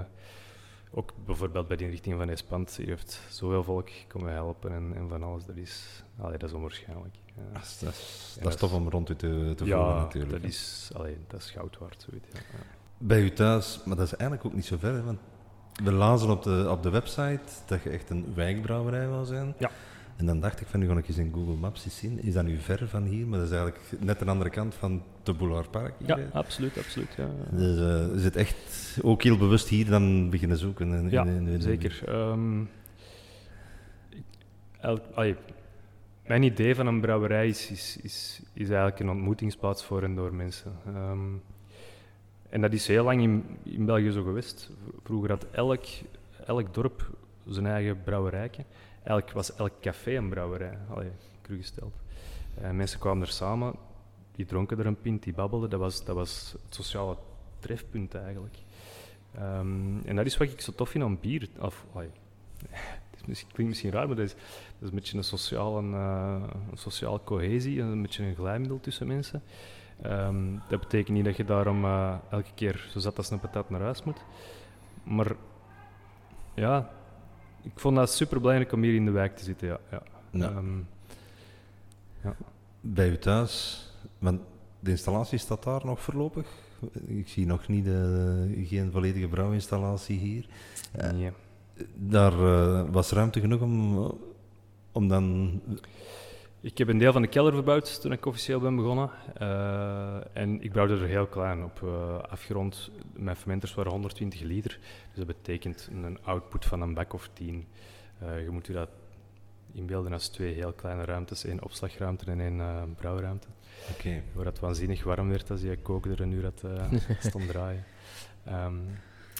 ook 0.91 1.13
bijvoorbeeld 1.25 1.67
bij 1.67 1.77
de 1.77 1.83
inrichting 1.83 2.17
van 2.17 2.29
Espant 2.29 2.75
hier 2.75 2.87
heeft 2.87 3.21
zoveel 3.29 3.63
volk 3.63 3.89
komen 4.07 4.31
helpen 4.33 4.71
en, 4.71 4.91
en 4.95 5.09
van 5.09 5.23
alles. 5.23 5.45
Dat 5.45 5.55
is, 5.55 6.03
allee, 6.19 6.37
dat 6.37 6.49
is 6.49 6.55
onwaarschijnlijk. 6.55 7.15
Ja. 7.35 7.41
Dat 7.53 7.61
is, 7.63 7.79
dat 7.79 7.93
is, 7.93 8.31
Ja, 8.35 8.43
dat 8.43 8.53
is 8.53 8.59
tof 8.59 8.73
om 8.73 8.89
rond 8.89 9.09
u 9.09 9.15
te, 9.15 9.53
te 9.55 9.65
voelen 9.65 9.95
natuurlijk. 9.95 10.41
dat 10.41 10.51
is, 10.51 10.89
allee, 10.95 11.17
dat 11.27 11.39
is 11.39 11.49
goud 11.51 11.77
waard. 11.77 12.05
Zoiets, 12.09 12.27
ja. 12.33 12.39
Bij 12.97 13.21
u 13.21 13.31
thuis, 13.33 13.79
maar 13.85 13.95
dat 13.95 14.05
is 14.05 14.13
eigenlijk 14.15 14.45
ook 14.45 14.53
niet 14.55 14.65
zo 14.65 14.77
ver, 14.77 14.93
hè, 14.93 15.03
want 15.03 15.19
we 15.83 15.91
lazen 15.91 16.29
op 16.29 16.43
de, 16.43 16.67
op 16.69 16.83
de 16.83 16.89
website 16.89 17.39
dat 17.65 17.83
je 17.83 17.89
echt 17.89 18.09
een 18.09 18.25
wijkbrouwerij 18.35 19.07
wou 19.07 19.25
zijn. 19.25 19.53
Ja. 19.57 19.69
En 20.15 20.25
dan 20.25 20.39
dacht 20.39 20.61
ik 20.61 20.67
van, 20.67 20.79
nu 20.79 20.87
ga 20.87 20.97
ik 20.97 21.07
eens 21.07 21.17
in 21.17 21.31
Google 21.33 21.55
Maps 21.55 21.85
eens 21.85 21.97
zien. 21.97 22.23
Is 22.23 22.33
dat 22.33 22.43
nu 22.43 22.57
ver 22.59 22.87
van 22.87 23.03
hier? 23.03 23.27
Maar 23.27 23.39
dat 23.39 23.47
is 23.47 23.53
eigenlijk 23.55 23.83
net 23.99 24.19
de 24.19 24.25
andere 24.25 24.49
kant 24.49 24.75
van 24.75 25.03
de 25.23 25.33
Boulevard 25.33 25.71
Park 25.71 25.93
hier. 25.97 26.07
Ja, 26.07 26.17
hè. 26.17 26.27
absoluut, 26.33 26.77
absoluut. 26.77 27.13
Ja. 27.17 27.29
Dus 27.51 27.79
eh, 27.79 28.15
is 28.15 28.23
het 28.23 28.35
echt 28.35 28.97
ook 29.01 29.23
heel 29.23 29.37
bewust 29.37 29.67
hier 29.67 29.85
dan 29.89 30.29
beginnen 30.29 30.57
zoeken? 30.57 30.93
In, 30.93 31.09
Ja, 31.09 31.25
in- 31.25 31.47
in- 31.47 31.61
zeker. 31.61 31.91
Ik- 34.09 34.23
elk- 34.79 35.01
allee, 35.13 35.35
mijn 36.27 36.43
idee 36.43 36.75
van 36.75 36.87
een 36.87 37.01
brouwerij 37.01 37.47
is, 37.47 37.71
is, 37.71 38.41
is, 38.53 38.69
eigenlijk 38.69 38.99
een 38.99 39.09
ontmoetingsplaats 39.09 39.83
voor 39.83 40.03
en 40.03 40.15
door 40.15 40.33
mensen. 40.33 40.73
Ehm, 40.85 41.33
en 42.49 42.61
dat 42.61 42.73
is 42.73 42.87
heel 42.87 43.03
lang 43.03 43.21
in, 43.21 43.57
in 43.63 43.85
België 43.85 44.11
zo 44.11 44.23
geweest. 44.23 44.69
Vroeger 45.03 45.29
had 45.29 45.45
elk, 45.51 45.85
elk 46.45 46.73
dorp 46.73 47.09
zijn 47.47 47.65
eigen 47.65 48.03
brouwerijtje. 48.03 48.65
Eigenlijk 48.95 49.31
was 49.31 49.55
elk 49.55 49.81
café 49.81 50.15
een 50.15 50.29
brouwerij, 50.29 50.77
allee, 50.89 51.11
cru 51.41 51.57
gesteld. 51.57 51.93
Eh, 52.61 52.71
mensen 52.71 52.99
kwamen 52.99 53.25
er 53.25 53.33
samen, 53.33 53.75
die 54.35 54.45
dronken 54.45 54.79
er 54.79 54.85
een 54.85 55.01
pint, 55.01 55.23
die 55.23 55.33
babbelden. 55.33 55.69
Dat 55.69 55.79
was, 55.79 56.05
dat 56.05 56.15
was 56.15 56.55
het 56.65 56.75
sociale 56.75 57.17
trefpunt 57.59 58.15
eigenlijk. 58.15 58.57
Ehm, 59.35 59.99
en 60.05 60.15
dat 60.15 60.25
is 60.25 60.37
wat 60.37 60.47
ik 60.47 60.61
zo 60.61 60.71
tof 60.71 60.89
vind 60.89 61.03
aan 61.03 61.19
bier. 61.19 61.49
Of, 61.59 61.85
allee, 61.93 62.09
misschien, 63.27 63.51
klinkt 63.51 63.71
misschien 63.71 63.91
raar, 63.91 64.07
maar 64.07 64.15
dat 64.15 64.25
is, 64.25 64.33
dat 64.33 64.81
is 64.81 64.89
een 64.89 64.95
beetje 64.95 65.17
een 65.17 65.23
sociale, 65.23 65.81
eh, 65.81 66.43
een 66.71 66.77
sociale 66.77 67.19
cohesie, 67.23 67.81
een 67.81 68.01
beetje 68.01 68.23
een 68.23 68.35
glijmiddel 68.35 68.79
tussen 68.79 69.07
mensen. 69.07 69.43
Ehm, 70.01 70.57
dat 70.69 70.79
betekent 70.79 71.15
niet 71.15 71.25
dat 71.25 71.37
je 71.37 71.45
daarom 71.45 71.85
eh, 71.85 72.15
elke 72.29 72.51
keer 72.55 72.87
zo 72.91 72.99
zat 72.99 73.17
als 73.17 73.29
een 73.29 73.39
patat 73.39 73.69
naar 73.69 73.81
huis 73.81 74.03
moet. 74.03 74.23
Maar 75.03 75.35
ja, 76.53 76.89
ik 77.61 77.71
vond 77.75 77.95
dat 77.95 78.11
super 78.11 78.39
belangrijk 78.39 78.71
om 78.71 78.81
hier 78.83 78.95
in 78.95 79.05
de 79.05 79.11
wijk 79.11 79.35
te 79.35 79.43
zitten. 79.43 79.67
Ja, 79.67 79.79
ja. 79.91 80.01
Ja. 80.29 80.49
Ehm, 80.49 80.81
Bij 82.81 83.09
u 83.09 83.17
thuis, 83.17 83.85
want 84.19 84.41
de 84.79 84.89
installatie 84.91 85.37
staat 85.37 85.63
daar 85.63 85.85
nog 85.85 86.01
voorlopig. 86.01 86.47
Ik 87.05 87.27
zie 87.27 87.45
nog 87.45 87.67
niet 87.67 87.85
de, 87.85 88.63
geen 88.67 88.91
volledige 88.91 89.27
brouwinstallatie 89.27 90.17
hier. 90.17 90.45
Eh, 90.91 91.11
nee. 91.11 91.31
Daar 91.93 92.33
eh, 92.33 92.83
was 92.91 93.11
ruimte 93.11 93.39
genoeg 93.39 93.61
om, 93.61 94.11
om 94.91 95.07
dan... 95.07 95.61
Ik 96.61 96.77
heb 96.77 96.87
een 96.87 96.97
deel 96.97 97.11
van 97.11 97.21
de 97.21 97.27
kelder 97.27 97.53
verbouwd 97.53 98.01
toen 98.01 98.11
ik 98.11 98.25
officieel 98.25 98.59
ben 98.59 98.75
begonnen. 98.75 99.09
Eh, 99.33 100.15
en 100.33 100.61
ik 100.61 100.73
bouwde 100.73 100.93
er 100.93 101.07
heel 101.07 101.27
klein 101.27 101.63
op. 101.63 101.83
eh, 101.83 102.17
afgerond, 102.31 102.91
mijn 103.13 103.35
fermenters 103.35 103.73
waren 103.73 103.91
120 103.91 104.41
liter. 104.41 104.79
Dus 105.07 105.25
dat 105.25 105.27
betekent 105.27 105.89
een 106.03 106.17
output 106.23 106.65
van 106.65 106.81
een 106.81 106.93
bak 106.93 107.13
of 107.13 107.29
10. 107.33 107.67
Eh, 108.19 108.43
je 108.43 108.49
moet 108.49 108.67
je 108.67 108.73
dat 108.73 108.89
inbeelden 109.71 110.13
als 110.13 110.27
twee 110.27 110.53
heel 110.53 110.73
kleine 110.73 111.05
ruimtes. 111.05 111.45
één 111.45 111.63
opslagruimte 111.63 112.25
en 112.31 112.39
één 112.39 112.59
eh, 112.59 112.81
brouwruimte. 112.97 113.47
Oké. 113.91 114.21
Waar 114.33 114.45
het 114.45 114.59
waanzinnig 114.59 115.03
warm 115.03 115.29
werd 115.29 115.51
als 115.51 115.61
je 115.61 115.77
kookte 115.77 116.09
er 116.09 116.21
een 116.21 116.31
uur 116.31 116.41
dat 116.41 116.63
eh, 116.63 116.99
stond 117.29 117.47
draaien. 117.47 117.83
Ehm, 118.45 118.75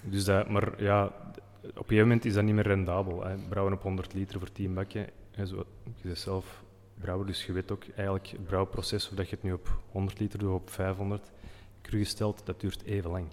dus 0.04 0.26
dat, 0.26 0.50
maar 0.50 0.84
ja, 0.84 1.12
op 1.64 1.78
een 1.78 1.84
gegeven 1.84 2.08
moment 2.08 2.26
is 2.26 2.34
dat 2.34 2.44
niet 2.44 2.54
meer 2.54 2.68
rendabel. 2.68 3.24
Hè. 3.24 3.36
Brouwen 3.50 3.74
op 3.74 3.82
100 3.82 4.14
liter 4.14 4.40
voor 4.40 4.52
10 4.52 4.74
bakken. 4.74 5.08
En 5.32 5.48
zo, 5.48 5.66
je 5.84 6.08
bent 6.08 6.18
zelf 6.18 6.64
brouwer, 7.00 7.28
dus 7.28 7.46
je 7.46 7.52
weet 7.52 7.72
ook 7.72 7.84
eigenlijk 7.96 8.28
het 8.28 8.44
brouwproces, 8.44 9.10
of 9.10 9.16
dat 9.16 9.30
je 9.30 9.36
het 9.36 9.44
nu 9.44 9.54
op 9.54 9.78
100 9.92 10.20
liter 10.20 10.40
doet 10.40 10.50
of 10.50 10.56
op 10.56 10.70
500, 10.70 11.32
cru 11.82 11.98
gesteld, 11.98 12.46
dat 12.46 12.62
duurt 12.62 12.84
even 12.84 13.12
lang. 13.12 13.28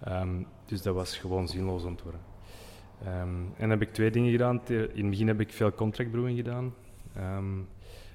Ehm, 0.00 0.42
dus 0.66 0.82
dat 0.82 0.94
was 0.94 1.16
gewoon 1.16 1.48
zinloos 1.48 1.84
om 1.84 1.96
te 1.96 2.02
worden. 2.02 2.20
Ehm, 3.04 3.28
en 3.34 3.54
dan 3.58 3.70
heb 3.70 3.82
ik 3.82 3.92
twee 3.92 4.10
dingen 4.10 4.30
gedaan. 4.30 4.60
In 4.68 4.76
het 4.78 5.10
begin 5.10 5.26
heb 5.26 5.40
ik 5.40 5.52
veel 5.52 5.72
contractbrewing 5.72 6.36
gedaan. 6.36 6.74
Ehm, 7.14 7.54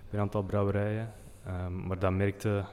bij 0.10 0.12
een 0.12 0.20
aantal 0.20 0.44
brouwerijen. 0.44 1.14
Maar 1.86 2.00
dan 2.00 2.18
merkte, 2.18 2.66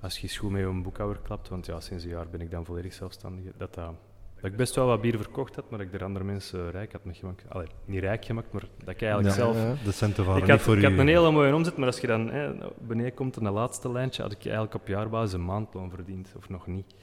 als 0.00 0.18
je 0.18 0.36
goed 0.36 0.50
met 0.50 0.60
je 0.60 0.80
boekhouder 0.82 1.22
klapt, 1.22 1.48
want 1.48 1.66
ja, 1.66 1.80
sinds 1.80 2.04
een 2.04 2.10
jaar 2.10 2.28
ben 2.28 2.40
ik 2.40 2.50
dan 2.50 2.64
volledig 2.64 2.92
zelfstandig, 2.92 3.44
dat, 3.56 3.74
dat, 3.74 3.94
dat 4.40 4.50
ik 4.50 4.56
best 4.56 4.74
wel 4.74 4.86
wat 4.86 5.00
bier 5.00 5.16
verkocht 5.16 5.54
had, 5.56 5.70
maar 5.70 5.78
dat 5.78 5.88
ik 5.88 5.94
er 5.94 6.04
andere 6.04 6.24
mensen 6.24 6.70
rijk 6.70 6.92
had 6.92 7.04
mee 7.04 7.14
gemaakt. 7.14 7.44
Allee, 7.50 7.66
niet 7.84 8.00
rijk 8.00 8.24
gemaakt, 8.24 8.52
maar 8.52 8.62
dat 8.78 8.94
ik 8.94 9.02
eigenlijk 9.02 9.36
Ja. 9.36 9.42
zelf... 9.42 9.56
Ja. 9.56 9.74
De 9.84 9.92
centen 9.92 10.24
waren 10.24 10.36
Ik 10.42 10.42
niet 10.42 10.56
had, 10.56 10.60
voor 10.60 10.76
ik 10.76 10.82
u. 10.82 10.86
had 10.88 10.98
een 10.98 11.08
hele 11.08 11.30
mooie 11.30 11.54
omzet, 11.54 11.76
maar 11.76 11.86
als 11.86 11.98
je 12.00 12.06
dan 12.06 12.30
hè, 12.30 12.54
beneden 12.80 13.14
komt 13.14 13.36
in 13.36 13.44
dat 13.44 13.52
laatste 13.52 13.92
lijntje, 13.92 14.22
had 14.22 14.32
ik 14.32 14.44
eigenlijk 14.44 14.74
op 14.74 14.86
jaarbasis 14.86 15.32
een 15.32 15.44
maandloon 15.44 15.90
verdiend, 15.90 16.32
of 16.36 16.48
nog 16.48 16.66
niet. 16.66 16.94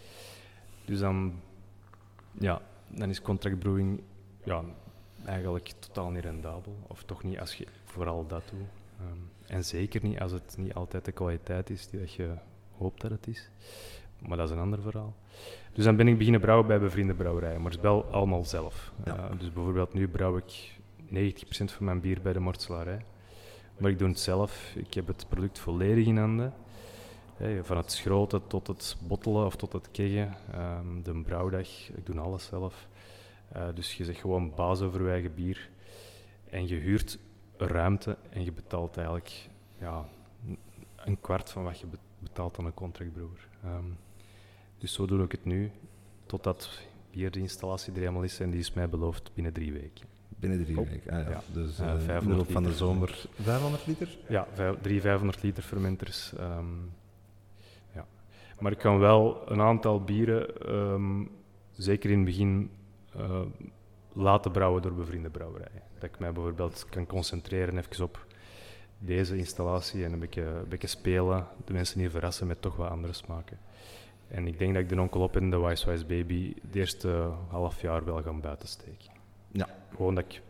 Dus 0.85 0.99
dan, 0.99 1.33
ja, 2.39 2.61
dan 2.87 3.09
is 3.09 3.21
contractbrewing 3.21 4.01
ja, 4.43 4.63
eigenlijk 5.25 5.73
totaal 5.79 6.09
niet 6.09 6.23
rendabel. 6.23 6.77
Of 6.87 7.03
toch 7.03 7.23
niet 7.23 7.39
als 7.39 7.55
je 7.55 7.65
vooral 7.83 8.27
dat 8.27 8.43
doet. 8.51 8.67
Ehm, 8.99 9.53
en 9.55 9.65
zeker 9.65 10.03
niet 10.03 10.19
als 10.19 10.31
het 10.31 10.55
niet 10.57 10.73
altijd 10.73 11.05
de 11.05 11.11
kwaliteit 11.11 11.69
is 11.69 11.87
die 11.87 11.99
dat 11.99 12.13
je 12.13 12.29
hoopt 12.77 13.01
dat 13.01 13.11
het 13.11 13.27
is. 13.27 13.49
Maar 14.19 14.37
dat 14.37 14.49
is 14.49 14.55
een 14.55 14.61
ander 14.61 14.81
verhaal. 14.81 15.15
Dus 15.73 15.83
dan 15.83 15.95
ben 15.95 16.07
ik 16.07 16.17
beginnen 16.17 16.41
brouwen 16.41 16.67
bij 16.67 16.79
bevriende 16.79 17.13
brouwerijen, 17.13 17.61
maar 17.61 17.71
het 17.71 17.79
is 17.79 17.85
wel 17.85 18.05
allemaal 18.05 18.43
zelf. 18.43 18.93
Ja. 19.05 19.15
Eh, 19.15 19.39
dus 19.39 19.53
bijvoorbeeld 19.53 19.93
nu 19.93 20.07
brouw 20.07 20.37
ik 20.37 20.79
90% 21.09 21.71
van 21.71 21.85
mijn 21.85 22.01
bier 22.01 22.21
bij 22.21 22.33
de 22.33 22.39
mortselarij. 22.39 23.05
Maar 23.77 23.91
ik 23.91 23.99
doe 23.99 24.07
het 24.07 24.19
zelf. 24.19 24.73
Ik 24.75 24.93
heb 24.93 25.07
het 25.07 25.25
product 25.29 25.59
volledig 25.59 26.05
in 26.05 26.17
handen. 26.17 26.53
Hey, 27.37 27.63
van 27.63 27.77
het 27.77 27.91
schroten 27.91 28.47
tot 28.47 28.67
het 28.67 28.97
bottelen 29.07 29.45
of 29.45 29.55
tot 29.55 29.73
het 29.73 29.91
keggen. 29.91 30.35
Ehm, 30.51 31.01
de 31.03 31.21
brouwdag, 31.21 31.67
ik 31.95 32.05
doe 32.05 32.19
alles 32.19 32.45
zelf. 32.45 32.87
Eh, 33.49 33.67
dus 33.73 33.93
je 33.93 34.05
zegt 34.05 34.19
gewoon 34.19 34.55
baas 34.55 34.81
over 34.81 35.03
je 35.03 35.09
eigen 35.09 35.33
bier. 35.33 35.69
En 36.49 36.67
je 36.67 36.75
huurt 36.75 37.19
ruimte 37.57 38.17
en 38.29 38.43
je 38.43 38.51
betaalt 38.51 38.97
eigenlijk 38.97 39.49
ja, 39.79 40.05
een 40.95 41.21
kwart 41.21 41.49
van 41.49 41.63
wat 41.63 41.79
je 41.79 41.87
betaalt 42.19 42.59
aan 42.59 42.65
een 42.65 42.73
contractbroer. 42.73 43.47
Ehm, 43.63 43.85
dus 44.77 44.93
zo 44.93 45.05
doe 45.05 45.23
ik 45.23 45.31
het 45.31 45.45
nu, 45.45 45.71
totdat 46.25 46.79
hier 47.09 47.31
de 47.31 47.39
installatie 47.39 47.93
er 47.93 47.99
helemaal 47.99 48.23
is 48.23 48.39
en 48.39 48.49
die 48.49 48.59
is 48.59 48.73
mij 48.73 48.89
beloofd 48.89 49.31
binnen 49.33 49.53
drie 49.53 49.73
weken. 49.73 50.05
Binnen 50.29 50.63
drie 50.63 50.75
weken, 50.75 51.11
ah, 51.13 51.23
ja. 51.23 51.29
Ja. 51.29 51.41
Dus 51.53 51.79
Uh, 51.79 51.85
uh, 51.87 51.93
500 51.99 52.21
in 52.23 52.29
de 52.29 52.35
loop 52.35 52.51
van 52.51 52.63
de 52.63 52.73
zomer 52.73 53.25
500 53.41 53.87
liter? 53.87 54.17
Ja, 54.29 54.47
vijf, 54.53 54.75
drie 54.81 55.01
500 55.01 55.43
liter 55.43 55.63
fermenters. 55.63 56.33
ehm, 56.33 56.65
ja. 57.93 58.05
Maar 58.59 58.71
ik 58.71 58.77
kan 58.77 58.99
wel 58.99 59.51
een 59.51 59.61
aantal 59.61 60.03
bieren, 60.03 60.57
ehm, 60.67 61.23
zeker 61.71 62.09
in 62.09 62.15
het 62.17 62.25
begin, 62.25 62.71
eh, 63.15 63.41
laten 64.13 64.51
brouwen 64.51 64.81
door 64.81 64.93
bevriende 64.93 65.29
brouwerijen. 65.29 65.81
Dat 65.93 66.03
ik 66.03 66.19
mij 66.19 66.31
bijvoorbeeld 66.33 66.85
kan 66.89 67.05
concentreren 67.05 67.77
even 67.77 68.03
op 68.03 68.25
deze 69.05 69.37
installatie 69.37 70.05
en 70.05 70.13
een 70.13 70.19
beetje, 70.19 70.41
een 70.41 70.67
beetje 70.69 70.87
spelen, 70.87 71.47
de 71.65 71.73
mensen 71.73 71.99
hier 71.99 72.09
verrassen 72.09 72.47
met 72.47 72.61
toch 72.61 72.75
wat 72.75 72.89
andere 72.89 73.13
smaken. 73.13 73.57
En 74.27 74.47
ik 74.47 74.59
denk 74.59 74.73
dat 74.73 74.83
ik 74.83 74.89
de 74.89 75.01
Onkelop 75.01 75.35
en 75.35 75.49
de 75.49 75.59
Wise 75.59 75.89
Wise 75.89 76.05
Baby 76.05 76.53
het 76.61 76.75
eerste 76.75 77.29
half 77.47 77.81
jaar 77.81 78.05
wel 78.05 78.21
gaan 78.21 78.41
buitensteken. 78.41 79.11
Ja. 79.51 79.67
Gewoon 79.95 80.15
dat 80.15 80.23
ik 80.23 80.41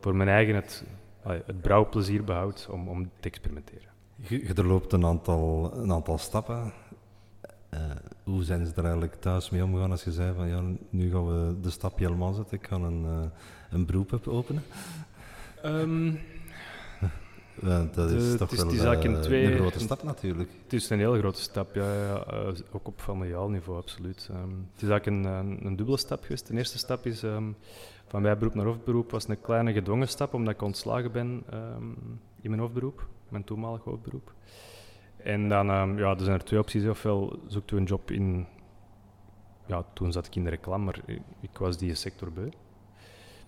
voor 0.00 0.14
mijn 0.14 0.28
eigen 0.28 0.54
het, 0.54 0.84
het 1.22 1.60
brouwplezier 1.60 2.24
behoud 2.24 2.68
om, 2.70 2.88
om 2.88 3.10
te 3.20 3.28
experimenteren. 3.28 3.88
Je, 4.16 4.46
je 4.46 4.54
doorloopt 4.54 4.92
een 4.92 5.04
aantal, 5.04 5.72
een 5.76 5.92
aantal 5.92 6.18
stappen. 6.18 6.72
Eh, 7.68 7.80
hoe 8.24 8.42
zijn 8.42 8.66
ze 8.66 8.72
er 8.74 8.82
eigenlijk 8.82 9.14
thuis 9.14 9.50
mee 9.50 9.64
omgegaan 9.64 9.90
als 9.90 10.04
je 10.04 10.12
zei 10.12 10.34
van 10.34 10.48
ja, 10.48 10.62
nu 10.90 11.10
gaan 11.10 11.26
we 11.26 11.60
de 11.60 11.70
stap 11.70 11.98
helemaal 11.98 12.32
zetten, 12.32 12.58
ik 12.58 12.66
ga 12.66 12.76
een, 12.76 13.04
eh, 13.04 13.30
een 13.70 13.86
beroep 13.86 14.20
openen? 14.26 14.62
Want 17.54 17.94
dat 17.94 18.08
De- 18.08 18.16
is 18.16 18.28
het 18.28 18.38
toch 18.38 18.50
is- 18.50 18.56
wel 18.56 18.66
het 18.66 18.74
is 18.76 18.84
eigenlijk 18.84 19.14
eh, 19.14 19.20
in 19.20 19.26
twee- 19.26 19.44
een 19.52 19.58
grote 19.58 19.78
stap 19.80 20.02
natuurlijk. 20.02 20.50
Het 20.62 20.72
is 20.72 20.90
een 20.90 20.98
hele 20.98 21.18
grote 21.18 21.40
stap, 21.40 21.74
ja, 21.74 21.94
ja, 21.94 22.24
eh, 22.24 22.48
ook 22.72 22.86
op 22.86 23.00
familiaal 23.00 23.48
niveau, 23.48 23.78
absoluut. 23.78 24.28
Ehm, 24.30 24.40
het 24.72 24.82
is 24.82 24.88
eigenlijk 24.88 25.06
een, 25.06 25.24
een, 25.32 25.66
een 25.66 25.76
dubbele 25.76 25.96
stap 25.98 26.22
geweest. 26.22 26.46
De 26.46 26.54
eerste 26.56 26.78
stap 26.78 27.06
is 27.06 27.22
ehm, 27.22 27.44
van 28.06 28.22
bijberoep 28.22 28.54
naar 28.54 28.64
hoofdberoep, 28.66 29.10
was 29.10 29.28
een 29.28 29.40
kleine 29.40 29.72
gedwongen 29.72 30.08
stap, 30.08 30.34
omdat 30.34 30.54
ik 30.54 30.62
ontslagen 30.62 31.12
ben 31.12 31.42
ehm, 31.50 31.84
in 32.40 32.50
mijn 32.50 32.60
hoofdberoep, 32.60 33.06
mijn 33.28 33.44
toenmalig 33.44 33.82
hoofdberoep. 33.84 34.32
En 35.16 35.48
dan 35.48 35.66
ja, 35.96 36.10
er 36.10 36.20
zijn 36.24 36.38
er 36.38 36.44
twee 36.44 36.60
opties. 36.60 36.86
Ofwel 36.86 37.38
zoekt 37.46 37.70
u 37.70 37.76
een 37.76 37.84
job 37.84 38.10
in, 38.10 38.46
ja, 39.66 39.84
toen 39.92 40.12
zat 40.12 40.26
ik 40.26 40.36
in 40.36 40.44
de 40.44 40.50
reclame, 40.50 40.84
maar 40.84 41.00
ik, 41.06 41.20
ik 41.40 41.58
was 41.58 41.78
die 41.78 41.94
sector 41.94 42.32
beu. 42.32 42.48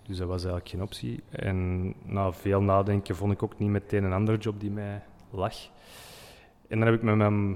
Dus 0.07 0.17
dat 0.17 0.29
was 0.29 0.43
eigenlijk 0.43 0.69
geen 0.69 0.83
optie. 0.83 1.23
En 1.31 1.88
na 2.03 2.33
veel 2.33 2.62
nadenken 2.62 3.17
vond 3.17 3.33
ik 3.33 3.43
ook 3.43 3.59
niet 3.59 3.69
meteen 3.69 4.05
een 4.05 4.12
andere 4.12 4.38
job 4.38 4.61
die 4.61 4.71
mij 4.71 5.03
lag. 5.31 5.55
En 6.69 6.79
dan 6.79 6.87
heb 6.87 6.95
ik 6.95 7.03
met 7.03 7.17
mijn, 7.17 7.49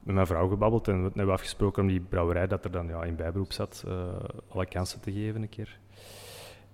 met 0.00 0.14
mijn 0.14 0.26
vrouw 0.26 0.48
gebabbeld 0.48 0.88
en 0.88 1.02
we 1.02 1.10
hebben 1.14 1.34
afgesproken 1.34 1.82
om 1.82 1.88
die 1.88 2.00
brouwerij 2.00 2.46
dat 2.46 2.64
er 2.64 2.70
dan 2.70 2.86
ja, 2.86 3.04
in 3.04 3.16
bijberoep 3.16 3.52
zat, 3.52 3.84
eh, 3.86 3.94
alle 4.48 4.66
kansen 4.66 5.00
te 5.00 5.12
geven 5.12 5.42
een 5.42 5.48
keer. 5.48 5.78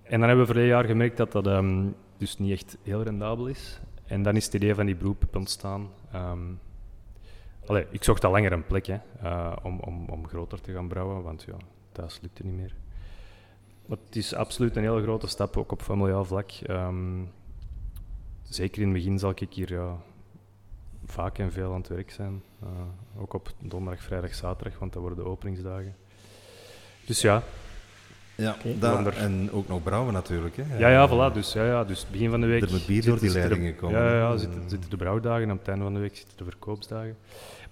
En 0.03 0.19
dan 0.19 0.27
hebben 0.27 0.39
we 0.39 0.51
verleden 0.51 0.75
jaar 0.75 0.85
gemerkt 0.85 1.17
dat 1.17 1.31
dat 1.31 1.47
ehm, 1.47 1.87
dus 2.17 2.37
niet 2.37 2.51
echt 2.51 2.77
heel 2.83 3.03
rendabel 3.03 3.47
is. 3.47 3.79
En 4.05 4.23
dan 4.23 4.35
is 4.35 4.45
het 4.45 4.53
idee 4.53 4.75
van 4.75 4.85
die 4.85 4.95
beroep 4.95 5.35
ontstaan. 5.35 5.89
Allee, 7.69 7.85
ik 7.89 8.03
zocht 8.03 8.23
al 8.23 8.31
langer 8.31 8.51
een 8.51 8.65
plek 8.65 8.85
hè, 8.85 8.97
eh, 9.21 9.55
om, 9.63 9.79
om, 9.79 10.05
om 10.09 10.27
groter 10.27 10.61
te 10.61 10.71
gaan 10.71 10.87
brouwen, 10.87 11.23
want 11.23 11.43
ja, 11.43 11.55
thuis 11.91 12.19
lukte 12.21 12.45
niet 12.45 12.55
meer. 12.55 12.75
Maar 13.89 13.97
het 14.07 14.15
is 14.15 14.33
absoluut 14.33 14.75
een 14.75 14.83
hele 14.83 15.01
grote 15.01 15.27
stap, 15.27 15.57
ook 15.57 15.71
op 15.71 15.81
familiaal 15.81 16.25
vlak. 16.25 16.51
Ehm, 16.51 17.21
zeker 18.43 18.81
in 18.81 18.87
het 18.87 18.97
begin 18.97 19.19
zal 19.19 19.29
ik 19.35 19.53
hier 19.53 19.71
ja, 19.73 19.95
vaak 21.05 21.37
en 21.37 21.51
veel 21.51 21.71
aan 21.71 21.79
het 21.79 21.87
werk 21.87 22.11
zijn. 22.11 22.43
Eh, 22.61 22.67
ook 23.21 23.33
op 23.33 23.51
donderdag, 23.59 24.03
vrijdag, 24.03 24.33
zaterdag, 24.35 24.79
want 24.79 24.93
dat 24.93 25.01
worden 25.01 25.23
de 25.23 25.29
openingsdagen. 25.29 25.95
Dus 27.05 27.21
ja, 27.21 27.43
Ja, 28.35 28.55
Wonder. 28.79 29.17
en 29.17 29.51
ook 29.51 29.67
nog 29.67 29.83
brouwen 29.83 30.13
natuurlijk. 30.13 30.55
Hè. 30.57 30.77
ja, 30.77 30.89
ja, 30.89 31.07
voilà. 31.09 31.33
Dus, 31.33 31.53
ja, 31.53 31.65
ja, 31.65 31.83
dus 31.83 32.05
begin 32.11 32.29
van 32.29 32.41
de 32.41 32.47
week... 32.47 32.61
Er 32.61 32.71
moet 32.71 32.85
bier 32.85 33.05
door 33.05 33.19
die 33.19 33.29
zitten- 33.29 33.41
zitten 33.41 33.41
de- 33.41 33.47
leidingen 33.63 33.75
komen, 33.75 33.99
Ja, 33.99 34.17
ja, 34.31 34.37
zitten, 34.37 34.69
zitten 34.69 34.89
de 34.89 34.97
brouwdagen 34.97 35.43
en 35.43 35.51
op 35.51 35.57
het 35.59 35.67
einde 35.67 35.83
van 35.83 35.93
de 35.93 35.99
week 35.99 36.15
zitten 36.17 36.37
de 36.37 36.43
verkoopsdagen. 36.43 37.17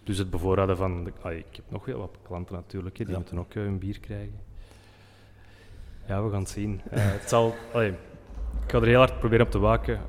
Dus 0.04 0.18
het 0.18 0.30
bevoorraden 0.30 0.78
van... 0.78 1.04
De, 1.04 1.12
ah, 1.22 1.32
ik 1.34 1.46
heb 1.52 1.66
nog 1.70 1.86
heel 1.86 2.00
wat 2.00 2.18
klanten 2.28 2.56
natuurlijk, 2.56 2.98
hè, 2.98 3.04
die 3.04 3.14
Ja. 3.14 3.20
moeten 3.20 3.40
ook 3.40 3.54
eh, 3.54 3.62
hun 3.64 3.78
bier 3.80 4.00
krijgen. 4.00 4.40
Ja, 6.08 6.24
we 6.24 6.30
gaan 6.32 6.40
het 6.40 6.50
zien. 6.50 6.82
Eh, 6.90 7.00
het 7.04 7.30
zal, 7.30 7.54
allee, 7.74 7.90
ik 8.66 8.72
ga 8.72 8.78
er 8.78 8.86
heel 8.88 8.98
hard 8.98 9.20
proberen 9.20 9.46
op 9.46 9.52
te 9.52 9.60
waken 9.60 10.00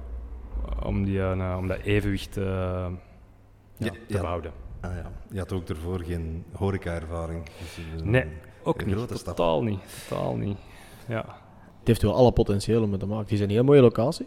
om, 0.85 1.05
die, 1.05 1.21
eh, 1.23 1.55
om 1.59 1.69
dat 1.69 1.79
evenwicht 1.79 2.37
eh, 2.37 2.45
ja, 2.45 2.91
Ja, 3.77 3.91
te 3.91 3.99
ja. 4.07 4.21
behouden. 4.21 4.53
Ah, 4.81 4.91
ja. 4.95 5.11
Je 5.31 5.39
had 5.39 5.53
ook 5.53 5.69
ervoor 5.69 6.01
geen 6.01 6.45
horeca-ervaring. 6.53 7.45
Dus, 7.45 8.03
Nee, 8.03 8.25
Ook 8.63 8.81
Een 8.81 8.87
niet, 8.87 8.97
grote 8.97 9.17
stap. 9.19 9.37
totaal 9.37 9.63
niet. 9.63 9.81
Totaal 10.09 10.37
niet. 10.37 10.59
Ja. 11.09 11.25
Het 11.79 11.87
heeft 11.89 12.03
wel 12.03 12.15
alle 12.15 12.33
potentieel 12.33 12.83
om 12.83 12.91
het 12.91 13.01
te 13.01 13.07
maken. 13.07 13.23
Het 13.25 13.33
is 13.33 13.41
een 13.41 13.51
heel 13.51 13.65
mooie 13.65 13.81
locatie. 13.81 14.27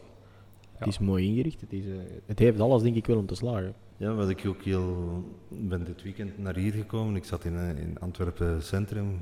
Ja. 0.62 0.77
Het 0.77 0.88
is 0.88 0.99
mooi 0.99 1.25
ingericht. 1.27 1.62
Het, 1.62 1.73
is, 1.73 1.84
het 2.25 2.39
heeft 2.39 2.60
alles, 2.60 2.81
denk 2.81 2.95
ik, 2.95 3.05
wel 3.05 3.17
om 3.17 3.25
te 3.25 3.36
slagen. 3.36 3.73
Ja, 3.97 4.13
wat 4.13 4.29
ik 4.29 4.43
ook 4.47 4.62
heel... 4.63 5.23
ben 5.47 5.84
dit 5.84 6.01
weekend 6.03 6.38
naar 6.38 6.55
hier 6.55 6.71
gekomen. 6.73 7.15
Ik 7.15 7.23
zat 7.25 7.45
in, 7.45 7.57
in 7.77 7.97
Antwerpen 7.99 8.63
Centrum 8.63 9.19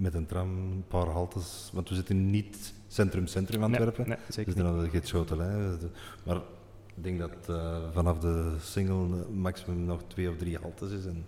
met 0.00 0.14
een 0.14 0.26
tram, 0.26 0.48
een 0.48 0.84
paar 0.88 1.06
haltes. 1.06 1.70
Want 1.72 1.88
we 1.88 1.94
zitten 1.94 2.30
niet 2.30 2.74
centrum-centrum 2.88 3.62
Antwerpen. 3.62 4.08
Nee, 4.08 4.16
nee, 4.16 4.26
zeker 4.28 4.54
Dus 4.54 4.62
dan 4.62 4.74
had 4.74 4.84
ik 4.84 4.92
het 4.92 5.08
Schotelij. 5.08 5.76
Maar 6.22 6.36
ik 6.96 7.02
denk 7.02 7.18
dat 7.18 7.48
eh, 7.48 7.76
vanaf 7.92 8.18
de 8.18 8.56
single 8.60 9.26
maximum 9.30 9.84
nog 9.84 10.02
twee 10.06 10.28
of 10.28 10.36
drie 10.36 10.58
haltes 10.58 10.90
is. 10.90 11.06
En 11.06 11.26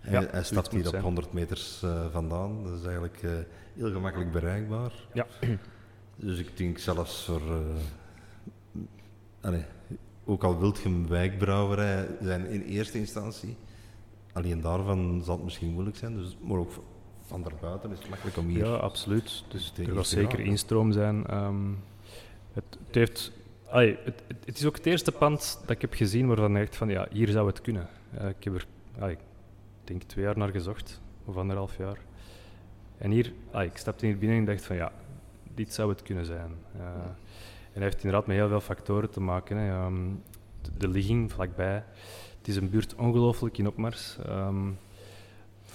hij, 0.00 0.12
Ja, 0.12 0.18
hij 0.18 0.30
zoiets 0.30 0.48
stapt 0.48 0.72
hier 0.72 0.84
op 0.84 0.90
zijn. 0.90 1.02
100 1.02 1.32
meters 1.32 1.82
eh, 1.82 2.06
vandaan. 2.10 2.62
Dat 2.64 2.78
is 2.78 2.84
eigenlijk 2.84 3.22
eh, 3.22 3.30
heel 3.74 3.90
gemakkelijk 3.92 4.32
bereikbaar. 4.32 4.92
Ja. 5.12 5.26
Dus 6.20 6.38
ik 6.38 6.56
denk 6.56 6.78
zelfs 6.78 7.24
voor... 7.24 7.42
allee, 9.40 9.64
ook 10.24 10.44
al 10.44 10.58
wilt 10.58 10.78
je 10.78 10.88
een 10.88 11.08
wijkbrouwerij 11.08 12.06
zijn 12.22 12.46
in 12.46 12.62
eerste 12.62 12.98
instantie, 12.98 13.56
alleen 14.32 14.60
daarvan 14.60 15.22
zal 15.24 15.34
het 15.34 15.44
misschien 15.44 15.72
moeilijk 15.72 15.96
zijn. 15.96 16.16
Dus, 16.16 16.36
maar 16.40 16.58
ook 16.58 16.70
van 17.28 17.42
daarbuiten 17.42 17.90
is 17.90 17.98
het 17.98 18.08
makkelijk 18.08 18.36
om 18.36 18.46
hier... 18.46 18.66
Ja, 18.66 18.74
absoluut. 18.74 19.44
Dus 19.48 19.72
er 19.76 19.94
te 19.94 20.02
zeker 20.02 20.40
instroom 20.40 20.92
zijn. 20.92 21.26
Ehm, 21.26 21.70
het, 22.52 22.78
het, 22.86 22.94
heeft, 22.94 23.32
het, 24.44 24.58
is 24.58 24.66
ook 24.66 24.76
het 24.76 24.86
eerste 24.86 25.12
pand 25.12 25.58
dat 25.60 25.70
ik 25.70 25.80
heb 25.80 25.94
gezien 25.94 26.26
waarvan 26.26 26.56
ik 26.56 26.62
dacht 26.62 26.76
van 26.76 26.88
ja, 26.88 27.06
hier 27.10 27.28
zou 27.28 27.46
het 27.46 27.60
kunnen. 27.60 27.88
Eh, 28.10 28.28
ik 28.28 28.44
heb 28.44 28.54
er, 28.54 28.66
ik 29.10 29.18
denk 29.84 30.02
twee 30.02 30.24
jaar 30.24 30.38
naar 30.38 30.50
gezocht, 30.50 31.00
of 31.24 31.36
anderhalf 31.36 31.76
jaar. 31.76 31.98
En 32.98 33.10
hier, 33.10 33.32
ik 33.52 33.76
stapte 33.76 34.06
hier 34.06 34.18
binnen 34.18 34.38
en 34.38 34.44
dacht 34.44 34.66
van 34.66 34.76
ja, 34.76 34.92
dit 35.54 35.74
zou 35.74 35.88
het 35.88 36.02
kunnen 36.02 36.24
zijn. 36.24 36.50
Eh, 36.76 36.84
en 37.72 37.74
dat 37.74 37.82
heeft 37.82 38.04
inderdaad 38.04 38.26
met 38.26 38.36
heel 38.36 38.48
veel 38.48 38.60
factoren 38.60 39.10
te 39.10 39.20
maken. 39.20 39.56
Hè. 39.56 39.70
Ehm, 39.70 40.06
de, 40.62 40.70
de 40.78 40.88
ligging 40.88 41.32
vlakbij. 41.32 41.84
Het 42.38 42.48
is 42.48 42.56
een 42.56 42.70
buurt 42.70 42.94
ongelooflijk 42.94 43.58
in 43.58 43.66
opmars. 43.66 44.16
Ehm, 44.26 44.70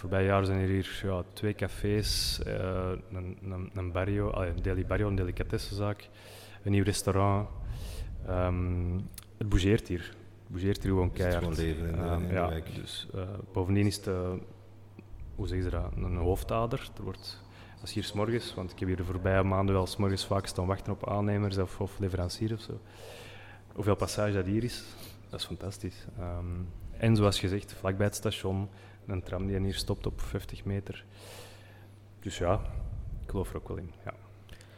voorbije 0.04 0.26
jaar 0.28 0.46
zijn 0.46 0.60
er 0.60 0.68
hier 0.68 1.00
ja, 1.04 1.24
twee 1.34 1.54
cafés, 1.54 2.40
eh, 2.46 2.92
een, 3.12 3.38
een, 3.44 3.70
een 3.74 3.92
barrio, 3.92 4.30
allee, 4.30 4.50
een 4.50 4.62
deli 4.62 4.86
barrio, 4.86 5.08
een 5.08 5.16
delicatessenzaak, 5.16 6.10
een 6.64 6.72
nieuw 6.72 6.84
restaurant. 6.84 7.48
Ehm, 8.28 8.96
het 9.38 9.50
bougeert 9.50 9.88
hier. 9.88 10.00
Het 10.44 10.48
bougeert 10.52 10.84
hier 10.84 10.92
gewoon 10.92 11.08
Het 11.08 11.18
is 11.20 11.22
keihard. 11.26 11.44
gewoon 11.44 11.66
leven 11.66 11.88
in 11.88 11.96
de- 11.96 12.02
Ehm, 12.02 12.22
in 12.22 12.28
de 12.28 12.34
ja, 12.34 12.50
wijk. 12.50 12.76
Dus, 12.76 13.08
eh, 13.14 13.22
bovendien 13.54 13.86
is 13.86 13.96
het, 13.96 14.08
eh, 14.08 14.32
hoe 15.36 15.48
zeggen 15.48 15.70
ze 15.70 15.76
dat, 15.78 15.92
een 15.96 16.16
hoofdader. 16.16 16.90
Er 16.98 17.04
wordt, 17.04 17.42
als 17.82 17.94
hier 17.94 18.04
s'morgens, 18.04 18.54
want 18.54 18.72
ik 18.72 18.80
heb 18.80 18.88
hier 18.88 18.98
de 18.98 19.04
voorbije 19.04 19.44
maanden 19.44 19.76
wel 19.76 19.86
s'morgens 19.88 20.26
vaak 20.26 20.46
staan 20.48 20.66
wachten 20.66 20.94
op 20.94 21.10
aannemers 21.10 21.58
of, 21.58 21.80
of 21.80 22.00
leveranciers 22.00 22.52
of 22.54 22.62
zo. 22.62 22.80
Hoeveel 23.74 23.96
passage 23.96 24.34
dat 24.34 24.46
hier 24.46 24.64
is, 24.64 24.84
dat 25.30 25.40
is 25.40 25.46
fantastisch. 25.46 26.06
Ehm, 26.20 26.46
en 26.98 27.16
zoals 27.16 27.40
gezegd, 27.40 27.74
vlakbij 27.74 28.06
het 28.06 28.16
station, 28.16 28.70
een 29.08 29.24
tram 29.24 29.48
die 29.48 29.60
hier 29.60 29.74
stopt 29.74 30.06
op 30.06 30.22
50 30.22 30.66
meter. 30.66 31.06
Dus 32.20 32.38
ja, 32.38 32.54
ik 33.24 33.30
geloof 33.30 33.50
er 33.50 33.56
ook 33.56 33.68
wel 33.68 33.78
in. 33.78 33.92
Ja. 34.06 34.14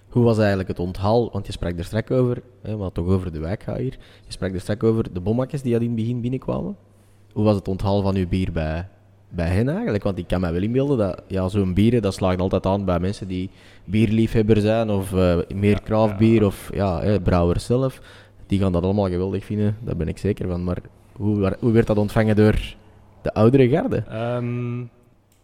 Hoe 0.10 0.24
was 0.24 0.38
eigenlijk 0.38 0.68
het 0.68 0.80
onthaal? 0.80 1.32
Want 1.32 1.46
je 1.46 1.52
sprak 1.52 1.78
er 1.78 1.86
straks 1.86 2.12
over, 2.12 2.42
hè, 2.62 2.78
wat 2.78 2.94
toch 2.94 3.08
over 3.08 3.32
de 3.32 3.40
wijk 3.40 3.64
gaat 3.64 3.78
hier. 3.78 3.98
Je 4.26 4.32
sprak 4.32 4.54
er 4.54 4.60
straks 4.60 4.84
over 4.84 5.14
de 5.14 5.20
bommakjes 5.20 5.62
die 5.62 5.76
al 5.76 5.82
in 5.82 5.88
het 5.88 5.96
begin 5.96 6.22
binnenkwamen. 6.22 6.78
Hoe 7.34 7.44
was 7.44 7.56
het 7.56 7.68
onthaal 7.68 8.02
van 8.02 8.16
uw 8.16 8.28
bier 8.28 8.52
bij 8.52 8.88
bij 9.30 9.48
hen 9.48 9.70
eigenlijk? 9.70 10.04
Want 10.04 10.18
ik 10.18 10.28
kan 10.28 10.42
me 10.42 10.52
wel 10.52 10.62
inbeelden 10.62 10.98
dat 10.98 11.22
ja, 11.28 11.48
zo'n 11.48 11.74
bieren, 11.74 12.02
dat 12.02 12.14
slaagt 12.14 12.40
altijd 12.40 12.66
aan 12.66 12.86
bij 12.86 13.00
mensen 13.00 13.28
die 13.28 13.50
bierliefhebber 13.86 14.62
zijn 14.62 14.90
of 14.90 15.14
eh, 15.14 15.38
meer 15.56 15.82
craftbier 15.82 16.46
of 16.46 16.70
ja, 16.74 17.02
hè, 17.02 17.22
brouwers 17.22 17.66
zelf. 17.66 18.02
Die 18.48 18.60
gaan 18.60 18.72
dat 18.72 18.84
allemaal 18.84 19.10
geweldig 19.10 19.46
vinden, 19.46 19.78
daar 19.84 19.96
ben 19.96 20.08
ik 20.08 20.18
zeker 20.18 20.48
van. 20.48 20.64
Maar 20.64 20.78
hoe, 21.12 21.58
hoe 21.60 21.72
werd 21.72 21.88
dat 21.88 21.98
ontvangen 21.98 22.36
door 22.36 22.76
de 23.26 23.34
oudere 23.34 23.70
garde? 23.70 23.98
Ehm, 23.98 24.82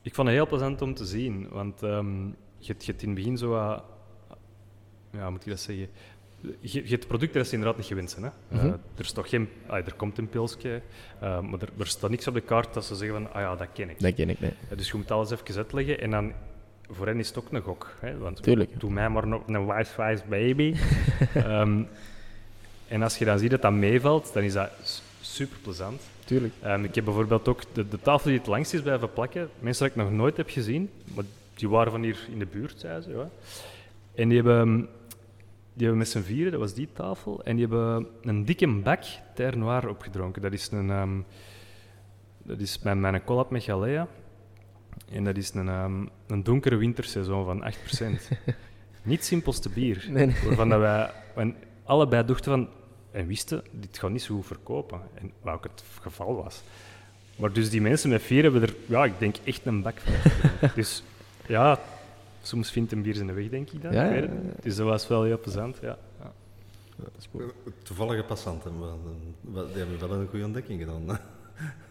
ik 0.01 0.15
vond 0.15 0.27
het 0.27 0.37
heel 0.37 0.47
plezant 0.47 0.81
om 0.81 0.93
te 0.93 1.05
zien, 1.05 1.47
want 1.49 1.83
ehm, 1.83 2.25
je, 2.57 2.67
hebt- 2.67 2.85
je 2.85 2.91
hebt 2.91 3.01
in 3.03 3.09
het 3.09 3.17
begin 3.17 3.37
zo 3.37 3.49
wat... 3.49 3.83
Ja, 5.11 5.29
moet 5.29 5.43
je 5.43 5.49
dat 5.49 5.59
zeggen? 5.59 5.87
Je, 6.59 6.81
je 6.83 6.89
hebt 6.89 7.07
producten 7.07 7.37
dat 7.37 7.47
ze 7.47 7.53
inderdaad 7.53 7.77
niet 7.77 7.87
gewend 7.87 8.09
zijn. 8.11 8.23
Hè? 8.25 8.29
Mhm. 8.57 8.65
Eh, 8.65 8.71
er, 8.71 8.79
is 9.03 9.11
toch 9.11 9.29
geen, 9.29 9.49
ah, 9.67 9.77
er 9.77 9.93
komt 9.93 10.17
een 10.17 10.29
pilsje, 10.29 10.81
eh, 11.19 11.39
maar 11.41 11.61
er, 11.61 11.69
er 11.79 11.87
staat 11.87 12.09
niks 12.09 12.27
op 12.27 12.33
de 12.33 12.41
kaart 12.41 12.73
dat 12.73 12.85
ze 12.85 12.95
zeggen 12.95 13.21
van, 13.21 13.33
ah 13.33 13.41
ja, 13.41 13.55
dat 13.55 13.67
ken 13.73 13.89
ik. 13.89 13.99
Dat 13.99 14.13
ken 14.13 14.29
ik, 14.29 14.39
nee. 14.39 14.53
Eh, 14.69 14.77
dus 14.77 14.91
je 14.91 14.97
moet 14.97 15.11
alles 15.11 15.31
even 15.31 15.55
uitleggen 15.55 15.99
en 15.99 16.11
dan... 16.11 16.31
Voor 16.89 17.07
hen 17.07 17.19
is 17.19 17.27
het 17.27 17.37
ook 17.37 17.51
een 17.51 17.61
gok. 17.61 17.95
Hè? 17.99 18.17
Want 18.17 18.43
Tuurlijk. 18.43 18.79
doe 18.79 18.91
mij 18.91 19.09
maar 19.09 19.27
nog 19.27 19.47
een 19.47 19.65
wise 19.65 19.91
wise 20.03 20.23
baby. 20.29 20.75
Ehm, 21.33 21.83
en 22.87 23.01
als 23.03 23.17
je 23.17 23.25
dan 23.25 23.39
ziet 23.39 23.51
dat 23.51 23.61
dat 23.61 23.71
meevalt, 23.71 24.33
dan 24.33 24.43
is 24.43 24.53
dat 24.53 24.69
super 25.21 25.57
plezant. 25.61 26.01
Tuurlijk. 26.31 26.53
Ik 26.83 26.95
heb 26.95 27.05
bijvoorbeeld 27.05 27.47
ook 27.47 27.61
de, 27.73 27.87
de 27.87 27.99
tafel 27.99 28.29
die 28.29 28.37
het 28.37 28.47
langst 28.47 28.73
is 28.73 28.81
blijven 28.81 29.13
plakken. 29.13 29.49
Mensen 29.59 29.85
die 29.85 29.95
ik 29.95 30.01
nog 30.01 30.11
nooit 30.11 30.37
heb 30.37 30.49
gezien, 30.49 30.89
maar 31.13 31.23
die 31.53 31.69
waren 31.69 31.91
van 31.91 32.01
hier 32.01 32.27
in 32.31 32.39
de 32.39 32.45
buurt, 32.45 32.79
zei 32.79 33.01
ze. 33.01 33.09
Ja. 33.09 33.29
En 34.15 34.29
die 34.29 34.37
hebben, 34.37 34.75
die 35.73 35.87
hebben 35.87 35.97
met 35.97 36.09
z'n 36.09 36.21
vieren, 36.21 36.51
dat 36.51 36.59
was 36.59 36.73
die 36.73 36.87
tafel, 36.93 37.43
en 37.43 37.55
die 37.55 37.67
hebben 37.67 38.07
een 38.21 38.45
dikke 38.45 38.67
bak 38.67 39.03
Terre 39.35 39.57
Noir 39.57 39.89
opgedronken. 39.89 40.41
Dat 40.41 40.53
is 40.53 40.71
een, 40.71 40.89
ehm, 40.89 41.19
dat 42.43 42.59
is 42.59 42.79
mijn, 42.79 42.99
mijn 42.99 43.23
collab 43.23 43.49
met 43.49 43.63
Galea. 43.63 44.07
En 45.11 45.23
dat 45.23 45.37
is 45.37 45.53
een, 45.53 45.69
ehm, 45.69 46.05
een 46.27 46.43
donkere 46.43 46.75
winterseizoen 46.75 47.45
van 47.45 47.63
8%. 47.63 48.29
Niet 49.03 49.25
simpelste 49.25 49.69
bier. 49.69 50.07
Nee, 50.09 50.25
nee. 50.25 50.35
Waarvan 50.45 50.69
dat 50.69 50.79
wij 50.79 51.11
en 51.35 51.55
allebei 51.83 52.25
dachten 52.25 52.51
van, 52.51 52.69
en 53.11 53.27
wisten, 53.27 53.63
dit 53.71 53.97
gaat 53.97 54.11
niet 54.11 54.21
zo 54.21 54.35
goed 54.35 54.45
verkopen. 54.45 55.01
En 55.13 55.31
wat 55.41 55.53
ook 55.53 55.63
het 55.63 55.83
geval 56.01 56.35
was. 56.35 56.61
Maar 57.35 57.53
dus 57.53 57.69
die 57.69 57.81
mensen 57.81 58.09
met 58.09 58.21
vier 58.21 58.43
hebben 58.43 58.61
er, 58.61 58.75
ja, 58.85 59.05
ik 59.05 59.19
denk 59.19 59.35
echt 59.43 59.65
een 59.65 59.81
bak 59.81 59.99
van. 59.99 60.69
dus 60.75 61.03
ja, 61.47 61.79
soms 62.41 62.71
vindt 62.71 62.91
een 62.91 63.01
bier 63.01 63.15
zijn 63.15 63.33
weg, 63.33 63.49
denk 63.49 63.69
ik 63.69 63.81
dan. 63.81 63.93
Ja. 63.93 64.27
Dus 64.61 64.75
dat 64.75 64.87
was 64.87 65.07
wel 65.07 65.23
heel 65.23 65.39
plezant, 65.39 65.77
ja. 65.81 65.97
ja. 66.19 66.31
Toevallige 67.83 68.23
passanten, 68.23 68.71
eh, 68.81 69.53
die 69.53 69.77
hebben 69.77 69.99
wel 69.99 70.11
een 70.11 70.27
goede 70.27 70.45
ontdekking 70.45 70.79
gedaan. 70.79 71.03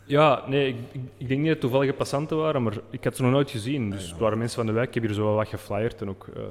Ja, 0.04 0.48
nee, 0.48 0.68
ik, 0.68 0.76
ik, 0.92 1.00
ik 1.16 1.28
denk 1.28 1.40
niet 1.40 1.40
dat 1.40 1.48
het 1.48 1.60
toevallige 1.60 1.92
passanten 1.92 2.36
waren, 2.36 2.62
maar 2.62 2.76
ik 2.90 3.04
had 3.04 3.16
ze 3.16 3.22
nog 3.22 3.30
nooit 3.30 3.50
gezien. 3.50 3.90
Dus 3.90 4.10
het 4.10 4.18
waren 4.18 4.38
mensen 4.38 4.56
van 4.56 4.66
de 4.66 4.72
wijk. 4.72 4.88
Ik 4.88 4.94
heb 4.94 5.02
hier 5.02 5.12
zo 5.12 5.24
wel 5.24 5.34
wat 5.34 5.48
geflyerd 5.48 6.00
en 6.00 6.08
ook... 6.08 6.28
eh 6.28 6.42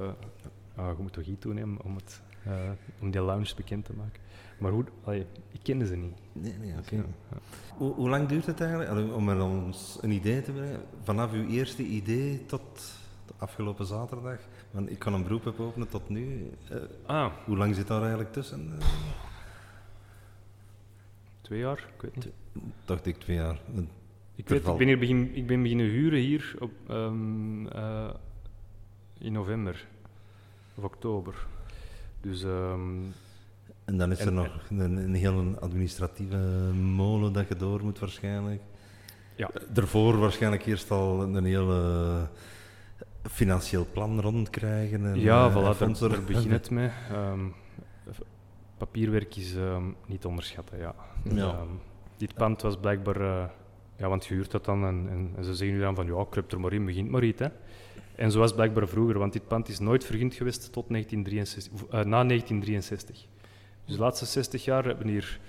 ah, 0.80 0.96
je 0.96 1.02
moet 1.02 1.12
toch 1.12 1.24
iets 1.24 1.40
doen 1.40 1.56
hè, 1.56 1.62
om, 1.62 1.94
het, 1.94 2.20
eh, 2.44 2.52
om 3.00 3.10
die 3.10 3.20
lounge 3.20 3.54
bekend 3.56 3.84
te 3.84 3.92
maken. 3.92 4.20
Maar 4.60 4.70
hoe... 4.72 4.84
allee, 5.04 5.26
ik 5.52 5.60
kende 5.62 5.86
ze 5.86 5.96
niet. 5.96 6.14
Nee, 6.32 6.52
nee, 6.60 6.74
oké. 6.78 6.96
Ja. 6.96 7.04
Hoe, 7.76 7.94
hoe 7.94 8.08
lang 8.08 8.28
duurt 8.28 8.46
het 8.46 8.60
eigenlijk? 8.60 8.90
Allee, 8.90 9.12
Om 9.12 9.28
er 9.28 9.42
ons 9.42 9.98
een 10.00 10.10
idee 10.10 10.42
te 10.42 10.52
brengen. 10.52 10.80
Vanaf 11.02 11.32
uw 11.32 11.46
eerste 11.48 11.82
idee 11.82 12.46
tot 12.46 12.92
de 13.26 13.32
afgelopen 13.38 13.86
zaterdag. 13.86 14.38
Want 14.70 14.90
ik 14.90 14.98
kan 14.98 15.14
een 15.14 15.22
beroep 15.22 15.44
hebben 15.44 15.66
openen 15.66 15.88
tot 15.88 16.08
nu. 16.08 16.50
Eh, 16.68 16.76
Ah, 17.06 17.32
hoe 17.44 17.56
lang 17.56 17.74
zit 17.74 17.86
daar 17.86 18.00
eigenlijk 18.00 18.32
tussen? 18.32 18.78
Twee 21.40 21.58
jaar? 21.58 21.88
Ik 21.96 22.02
weet 22.02 22.14
niet. 22.14 22.28
dacht 22.84 23.06
ik 23.06 23.16
twee 23.16 23.36
jaar. 23.36 23.60
Eh, 23.74 23.82
Ik, 24.34 24.48
weet, 24.48 24.66
ik, 24.66 24.76
ben 24.76 24.86
hier 24.86 24.98
begin, 24.98 25.34
ik 25.34 25.46
ben 25.46 25.62
beginnen 25.62 25.86
huren 25.86 26.18
hier 26.18 26.56
op, 26.58 26.70
ehm, 26.88 27.66
eh, 27.66 28.10
in 29.18 29.32
november 29.32 29.86
of 30.74 30.84
oktober. 30.84 31.46
Dus 32.20 32.42
ehm, 32.44 32.98
En 33.84 33.98
dan 33.98 34.10
is 34.10 34.20
er 34.20 34.32
nog 34.32 34.48
een, 34.70 34.96
een 34.96 35.14
hele 35.14 35.60
administratieve 35.60 36.36
molen 36.74 37.32
dat 37.32 37.48
je 37.48 37.56
door 37.56 37.84
moet 37.84 37.98
waarschijnlijk. 37.98 38.60
Ja. 39.36 39.50
Eh, 39.54 39.62
Daarvoor 39.72 40.18
waarschijnlijk 40.18 40.66
eerst 40.66 40.90
al 40.90 41.22
een 41.22 41.44
hele 41.44 42.28
financieel 43.22 43.86
plan 43.92 44.20
rondkrijgen. 44.20 45.06
En, 45.06 45.20
ja, 45.20 45.46
eh, 45.46 45.56
voilà, 45.56 45.78
en 45.80 45.96
daar, 46.00 46.22
begint 46.22 46.50
het 46.52 46.70
mee. 46.80 46.90
Ehm, 47.10 47.40
papierwerk 48.76 49.36
is 49.36 49.54
ehm, 49.54 49.84
niet 50.06 50.20
te 50.20 50.28
onderschatten, 50.28 50.78
ja. 50.78 50.94
Ja. 51.22 51.48
Ehm, 51.48 51.68
dit 52.16 52.34
pand 52.34 52.62
was 52.62 52.76
blijkbaar... 52.76 53.20
eh, 53.20 53.44
ja, 53.96 54.08
want 54.08 54.26
je 54.26 54.34
huurt 54.34 54.50
dat 54.50 54.64
dan 54.64 54.84
en, 54.84 55.06
en, 55.10 55.32
en 55.36 55.44
ze 55.44 55.54
zeggen 55.54 55.76
nu 55.76 55.82
dan 55.82 55.94
van 55.94 56.06
ja, 56.06 56.24
kruip 56.30 56.52
er 56.52 56.60
maar 56.60 56.72
in, 56.72 56.84
begint 56.84 57.10
maar 57.10 57.24
iets. 57.24 57.40
Hè. 57.40 57.48
En 58.14 58.30
zo 58.30 58.38
was 58.38 58.46
het 58.46 58.56
blijkbaar 58.56 58.88
vroeger, 58.88 59.18
want 59.18 59.32
dit 59.32 59.48
pand 59.48 59.68
is 59.68 59.78
nooit 59.78 60.04
vergund 60.04 60.34
geweest 60.34 60.72
tot 60.72 60.88
1963, 60.88 61.72
of, 61.72 61.82
eh, 61.82 62.04
na 62.04 62.22
1963. 62.24 63.26
Dus 63.90 63.98
de 63.98 64.04
laatste 64.04 64.26
60 64.26 64.64
jaar 64.64 64.84
hebben 64.84 65.06
we 65.06 65.12
hier 65.12 65.40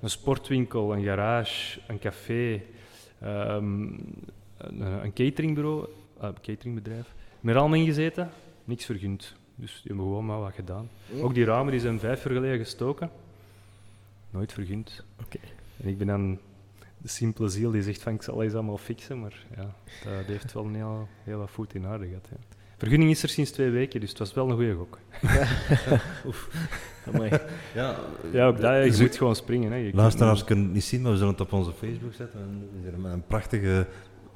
een 0.00 0.10
sportwinkel, 0.10 0.94
een 0.94 1.04
garage, 1.04 1.80
een 1.86 1.98
café, 1.98 2.62
ehm, 3.20 3.82
een, 4.56 4.80
een 4.80 5.12
cateringbureau, 5.12 5.88
een 6.18 6.34
cateringbedrijf. 6.40 7.14
Met 7.40 7.56
allemaal 7.56 7.78
ingezeten, 7.78 8.30
niks 8.64 8.84
vergund. 8.84 9.34
Dus 9.54 9.72
die 9.72 9.82
hebben 9.84 10.04
gewoon 10.04 10.26
maar 10.26 10.40
wat 10.40 10.54
gedaan. 10.54 10.88
Ook 11.20 11.34
die 11.34 11.44
ramen 11.44 11.72
die 11.72 11.80
zijn 11.80 11.98
vijf 11.98 12.24
jaar 12.24 12.34
geleden 12.34 12.58
gestoken, 12.58 13.10
nooit 14.30 14.52
vergund. 14.52 15.04
Oké. 15.22 15.38
En 15.82 15.88
ik 15.88 15.98
ben 15.98 16.06
dan 16.06 16.38
de 16.98 17.08
simpele 17.08 17.48
ziel 17.48 17.70
die 17.70 17.82
zegt 17.82 18.02
van 18.02 18.14
ik 18.14 18.22
zal 18.22 18.42
eens 18.42 18.54
allemaal 18.54 18.78
fixen, 18.78 19.20
maar 19.20 19.44
ja, 19.56 19.74
dat, 20.04 20.14
dat 20.16 20.26
heeft 20.26 20.52
wel 20.52 20.64
een 20.64 20.74
heel, 20.74 21.08
heel 21.24 21.38
wat 21.38 21.50
voet 21.50 21.74
in 21.74 21.86
aarde 21.86 22.06
gehad. 22.06 22.28
Ja. 22.30 22.36
Vergunning 22.84 23.10
is 23.10 23.22
er 23.22 23.28
sinds 23.28 23.50
twee 23.50 23.70
weken, 23.70 24.00
dus 24.00 24.08
het 24.08 24.18
was 24.18 24.34
wel 24.34 24.48
een 24.50 24.54
goede 24.56 24.74
gok. 24.74 24.98
Amai. 27.14 27.30
Ja, 27.74 27.96
Ja, 28.32 28.46
ook 28.46 28.60
dat, 28.60 28.84
je 28.84 28.90
dus 28.90 29.00
moet 29.00 29.16
gewoon 29.16 29.36
springen. 29.36 29.72
Hè. 29.72 29.90
Luisteraars 29.92 30.36
niet- 30.38 30.44
kunnen 30.46 30.64
het 30.64 30.74
niet 30.74 30.84
zien, 30.84 31.02
maar 31.02 31.10
we 31.10 31.16
zullen 31.16 31.32
het 31.32 31.40
op 31.42 31.52
onze 31.52 31.72
Facebook 31.72 32.14
zetten. 32.14 32.40
En 32.40 32.68
er 33.04 33.10
een 33.12 33.26
prachtige, 33.26 33.86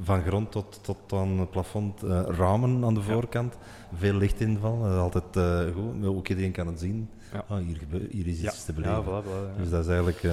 van 0.00 0.22
grond 0.22 0.52
tot, 0.52 0.78
tot 0.82 1.12
aan 1.12 1.38
het 1.38 1.50
plafond, 1.50 2.02
eh, 2.02 2.22
ramen 2.26 2.84
aan 2.84 2.94
de 2.94 3.00
Ja. 3.00 3.06
voorkant. 3.06 3.56
Veel 3.94 4.14
lichtinval, 4.14 4.82
dat 4.82 4.92
is 4.92 4.98
altijd 4.98 5.36
eh, 5.36 5.74
goed. 5.74 6.00
Maar 6.00 6.08
Ook 6.08 6.28
iedereen 6.28 6.52
kan 6.52 6.66
het 6.66 6.80
zien. 6.80 7.08
Ja. 7.32 7.44
Ah, 7.48 7.58
hier, 7.66 7.78
hier 8.10 8.26
is 8.26 8.40
Ja, 8.40 8.48
iets 8.50 8.64
te 8.64 8.72
beleven. 8.72 8.94
ja, 8.96 9.02
voilà, 9.22 9.24
voilà, 9.24 9.56
ja. 9.56 9.62
Dus 9.62 9.70
dat 9.70 9.80
is 9.82 9.86
eigenlijk 9.88 10.22
eh, 10.22 10.32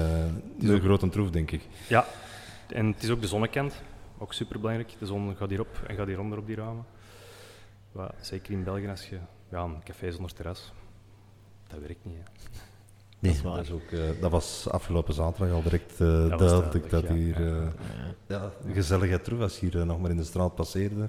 het 0.54 0.62
is 0.62 0.68
een 0.68 0.80
grote 0.80 1.08
troef, 1.08 1.30
denk 1.30 1.50
ik. 1.50 1.60
Ja, 1.88 2.06
en 2.68 2.86
het 2.86 3.02
is 3.02 3.10
ook 3.10 3.20
de 3.20 3.26
zonnekant. 3.26 3.74
Ook 4.18 4.32
super 4.32 4.60
belangrijk. 4.60 4.94
De 4.98 5.06
zon 5.06 5.34
gaat 5.36 5.48
hierop 5.48 5.80
en 5.86 5.96
gaat 5.96 6.06
hieronder 6.06 6.38
op 6.38 6.46
die 6.46 6.56
ramen. 6.56 6.84
Wat, 7.96 8.14
zeker 8.20 8.52
in 8.52 8.64
België, 8.64 8.88
als 8.88 9.08
je 9.08 9.18
ja, 9.50 9.62
een 9.62 9.82
café 9.84 10.12
zonder 10.12 10.32
terras, 10.32 10.72
dat 11.68 11.78
werkt 11.80 12.04
niet. 12.04 12.16
Hè. 12.16 12.22
Nee, 13.18 13.32
is 13.32 13.42
waar. 13.42 13.66
ook, 13.72 13.90
eh, 13.90 14.00
dat 14.20 14.30
was 14.30 14.68
afgelopen 14.70 15.14
zaterdag 15.14 15.54
al 15.54 15.62
direct 15.62 15.92
eh 15.92 15.98
was 16.08 16.28
duidelijk 16.38 16.38
duidelijk, 16.38 16.90
dat 16.90 17.02
ja, 17.08 17.14
hier 17.14 17.40
ja. 17.42 17.60
eh, 17.60 17.66
Ja. 18.26 18.52
ja, 18.66 18.72
gezelligheid 18.72 19.24
troef. 19.24 19.40
Als 19.40 19.58
je 19.58 19.66
hier 19.66 19.80
eh, 19.80 19.86
nog 19.86 20.00
maar 20.00 20.10
in 20.10 20.16
de 20.16 20.24
straat 20.24 20.54
passeerde, 20.54 21.08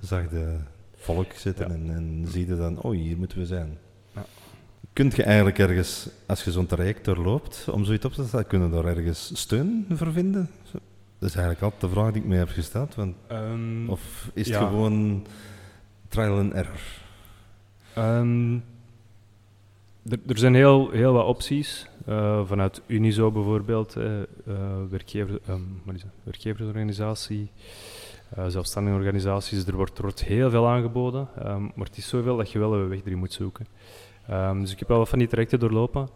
zag 0.00 0.28
de 0.28 0.56
volk 0.96 1.32
zitten 1.32 1.68
Ja. 1.68 1.74
en, 1.74 1.90
en 1.96 2.26
zie 2.28 2.46
je 2.46 2.56
dan, 2.56 2.80
oh, 2.82 2.92
hier 2.92 3.16
moeten 3.16 3.38
we 3.38 3.46
zijn. 3.46 3.78
Ja. 4.14 4.24
Kunt 4.92 5.16
je 5.16 5.22
eigenlijk 5.22 5.58
ergens, 5.58 6.08
als 6.26 6.44
je 6.44 6.50
zo'n 6.52 6.66
traject 6.66 7.04
doorloopt, 7.04 7.68
om 7.70 7.84
zoiets 7.84 8.04
op 8.04 8.12
te 8.12 8.22
zetten, 8.22 8.46
kunnen 8.46 8.70
daar 8.70 8.84
ergens 8.84 9.30
steun 9.40 9.86
voor 9.90 10.12
vinden? 10.12 10.50
Dat 11.18 11.28
is 11.28 11.34
eigenlijk 11.34 11.62
altijd 11.62 11.80
de 11.80 11.88
vraag 11.88 12.12
die 12.12 12.22
ik 12.22 12.28
mij 12.28 12.38
heb 12.38 12.48
gesteld. 12.48 12.94
Want, 12.94 13.16
Ehm, 13.26 13.88
of 13.88 14.30
is 14.34 14.46
het 14.46 14.54
ja. 14.60 14.66
gewoon 14.68 15.26
trial 16.08 16.38
and 16.38 16.52
error? 16.52 16.80
Ehm, 17.94 18.54
er, 20.26 20.38
zijn 20.38 20.54
heel, 20.54 20.90
heel 20.90 21.12
wat 21.12 21.26
opties. 21.26 21.88
Eh, 22.08 22.46
vanuit 22.46 22.82
Unizo 22.86 23.30
bijvoorbeeld, 23.30 23.96
eh, 23.96 24.04
werkgever, 24.90 25.40
ehm, 25.46 25.60
werkgeversorganisatie, 26.22 27.50
eh, 28.28 28.46
zelfstandige 28.46 28.96
organisaties. 28.96 29.66
Er 29.66 29.76
wordt, 29.76 29.96
er 29.96 30.02
wordt 30.02 30.24
heel 30.24 30.50
veel 30.50 30.68
aangeboden, 30.68 31.28
ehm, 31.38 31.62
maar 31.62 31.86
het 31.86 31.96
is 31.96 32.08
zoveel 32.08 32.36
dat 32.36 32.50
je 32.50 32.58
wel 32.58 32.74
een 32.74 32.88
weg 32.88 33.00
erin 33.04 33.18
moet 33.18 33.32
zoeken. 33.32 33.66
Dus 34.60 34.72
ik 34.72 34.78
heb 34.78 34.88
wel 34.88 34.98
wat 34.98 35.08
van 35.08 35.18
die 35.18 35.28
trajecten 35.28 35.58
doorlopen. 35.58 36.08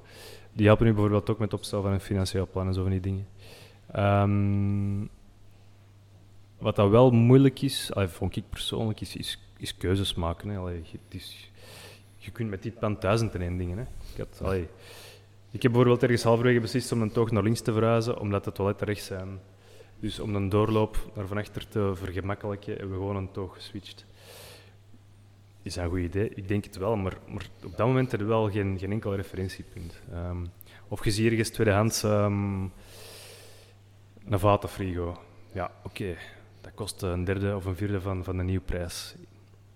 Die 0.53 0.67
helpen 0.67 0.87
nu 0.87 0.93
bijvoorbeeld 0.93 1.31
ook 1.31 1.39
met 1.39 1.51
het 1.51 1.61
opstellen 1.61 1.85
van 1.85 1.93
een 1.93 2.01
financieel 2.01 2.49
plan 2.53 2.67
en 2.67 2.75
zo 2.75 2.83
van 2.83 2.91
die 2.91 3.01
dingen. 3.01 3.27
Wat 6.59 6.77
dat 6.77 6.91
wel 6.91 7.11
moeilijk 7.11 7.63
is, 7.63 7.91
vond 7.95 8.37
ik 8.37 8.45
persoonlijk, 8.51 9.01
is, 9.01 9.17
is, 9.17 9.39
is 9.63 9.77
keuzes 9.77 10.15
maken. 10.15 10.49
Hè. 10.49 10.59
Allee, 10.59 10.83
je, 10.83 10.99
het 11.05 11.15
is, 11.15 11.51
je 12.17 12.31
kunt 12.31 12.51
met 12.51 12.63
dit 12.63 12.79
plan 12.79 12.97
duizend 13.01 13.35
en 13.35 13.41
één 13.41 13.57
dingen. 13.57 13.79
Hè. 13.79 13.83
Ik, 13.83 14.17
had, 14.17 14.41
allee, 14.43 14.69
ik 15.51 15.63
heb 15.63 15.73
bijvoorbeeld 15.73 16.03
ergens 16.03 16.23
halverwege 16.23 16.61
beslist 16.61 16.93
om 16.93 17.03
een 17.03 17.13
toog 17.13 17.31
naar 17.31 17.43
links 17.43 17.61
te 17.61 17.73
verhuizen, 17.73 18.19
omdat 18.19 18.45
de 18.45 18.53
toiletten 18.53 18.87
rechts 18.87 19.07
zijn. 19.07 19.41
Dus 20.01 20.21
om 20.21 20.35
een 20.35 20.49
doorloop 20.49 21.11
naar 21.15 21.27
van 21.27 21.39
achter 21.39 21.69
te 21.69 21.93
vergemakkelijken, 21.95 22.73
hebben 22.73 22.91
we 22.91 22.97
gewoon 22.97 23.17
een 23.17 23.31
toog 23.31 23.55
geswitcht. 23.55 24.05
Is 25.63 25.75
dat 25.75 25.85
een 25.85 25.91
goed 25.91 26.01
idee? 26.01 26.29
Ik 26.35 26.49
denk 26.49 26.65
het 26.65 26.77
wel, 26.77 26.97
maar, 26.97 27.17
maar 27.27 27.47
op 27.65 27.77
dat 27.77 27.87
moment 27.87 28.11
heb 28.11 28.21
je 28.21 28.27
wel 28.27 28.51
geen, 28.51 28.79
geen 28.79 28.93
enkel 28.93 29.15
referentiepunt. 29.15 30.01
Ehm, 30.13 30.45
of 30.89 31.05
je 31.05 31.11
ziet 31.11 31.31
ergens 31.31 31.51
tweedehands 31.51 32.03
ehm, 32.03 32.63
een 34.29 34.39
vatenfrigo. 34.39 35.19
Ja, 35.53 35.71
oké. 35.83 36.17
dat 36.61 36.73
kost 36.75 37.03
een 37.03 37.25
derde 37.25 37.57
of 37.57 37.65
een 37.65 37.77
vierde 37.77 38.01
van, 38.01 38.25
van 38.25 38.37
de 38.37 38.43
nieuwe 38.43 38.65
prijs. 38.65 39.15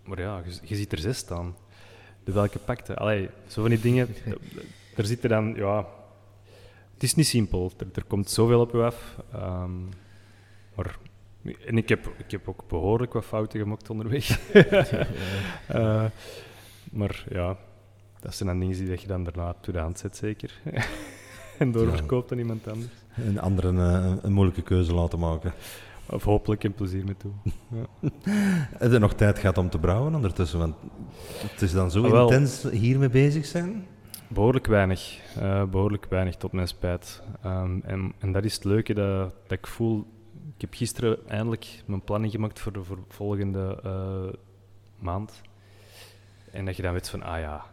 Maar 0.06 0.20
ja, 0.20 0.42
je, 0.44 0.58
je 0.62 0.76
ziet 0.76 0.92
er 0.92 0.98
zes 0.98 1.18
staan. 1.18 1.56
De 2.24 2.32
welke 2.32 2.58
pakte? 2.58 2.96
Allee, 2.96 3.28
zo 3.46 3.60
van 3.60 3.70
die 3.70 3.80
dingen. 3.80 4.08
Er 4.96 5.06
zitten 5.06 5.30
dan, 5.30 5.54
ja... 5.54 5.86
Het 6.94 7.02
is 7.02 7.14
niet 7.14 7.26
simpel. 7.26 7.72
Er, 7.76 7.86
er 7.94 8.04
komt 8.04 8.30
zoveel 8.30 8.60
op 8.60 8.72
je 8.72 8.82
af. 8.82 9.16
Ehm, 9.32 9.84
maar... 10.74 10.98
En 11.66 11.76
ik 11.76 11.88
heb, 11.88 12.10
ik 12.16 12.30
heb 12.30 12.48
ook 12.48 12.68
behoorlijk 12.68 13.12
wat 13.12 13.24
fouten 13.24 13.60
gemaakt 13.60 13.90
onderweg. 13.90 14.28
Eh, 15.66 16.04
maar 16.92 17.24
ja, 17.28 17.56
dat 18.20 18.34
zijn 18.34 18.48
dan 18.48 18.58
dingen 18.58 18.76
die 18.76 19.00
je 19.00 19.06
dan 19.06 19.24
daarna 19.24 19.54
toe 19.60 19.72
de 19.72 19.80
hand 19.80 19.98
zet, 19.98 20.16
zeker. 20.16 20.60
en 21.58 21.72
doorverkoopt 21.72 22.32
aan 22.32 22.38
iemand 22.38 22.68
anders. 22.68 22.92
En 23.14 23.38
anderen 23.38 23.78
eh, 23.78 24.12
een 24.22 24.32
moeilijke 24.32 24.62
keuze 24.62 24.94
laten 24.94 25.18
maken. 25.18 25.52
Of 26.10 26.24
hopelijk 26.24 26.64
en 26.64 26.72
plezier 26.74 27.04
mee 27.04 27.16
toe. 27.16 27.30
Ja. 27.70 28.08
Heb 28.78 28.92
je 28.92 28.98
nog 28.98 29.14
tijd 29.14 29.38
gehad 29.38 29.58
om 29.58 29.70
te 29.70 29.78
brouwen 29.78 30.14
ondertussen? 30.14 30.58
Want 30.58 30.74
het 31.36 31.62
is 31.62 31.72
dan 31.72 31.90
zo 31.90 32.04
Ah, 32.04 32.20
intens 32.22 32.62
hiermee 32.70 33.08
bezig 33.08 33.46
zijn. 33.46 33.86
Behoorlijk 34.28 34.66
weinig. 34.66 35.18
eh, 35.40 35.64
behoorlijk 35.64 36.06
weinig, 36.08 36.36
tot 36.36 36.52
mijn 36.52 36.68
spijt. 36.68 37.22
Ehm, 37.42 37.78
en, 37.82 38.12
en 38.18 38.32
dat 38.32 38.44
is 38.44 38.54
het 38.54 38.64
leuke 38.64 38.94
dat, 38.94 39.34
dat 39.46 39.58
ik 39.58 39.66
voel. 39.66 40.06
Ik 40.54 40.60
heb 40.60 40.74
gisteren 40.74 41.28
eindelijk 41.28 41.82
mijn 41.86 42.02
planning 42.02 42.32
gemaakt 42.32 42.60
voor 42.60 42.72
de 42.72 42.82
voor 42.84 42.98
volgende 43.08 43.80
eh, 43.84 44.38
maand. 44.98 45.42
En 46.52 46.64
dat 46.64 46.76
je 46.76 46.82
dan 46.82 46.92
weet 46.92 47.08
van, 47.08 47.22
ah 47.22 47.38
ja, 47.40 47.64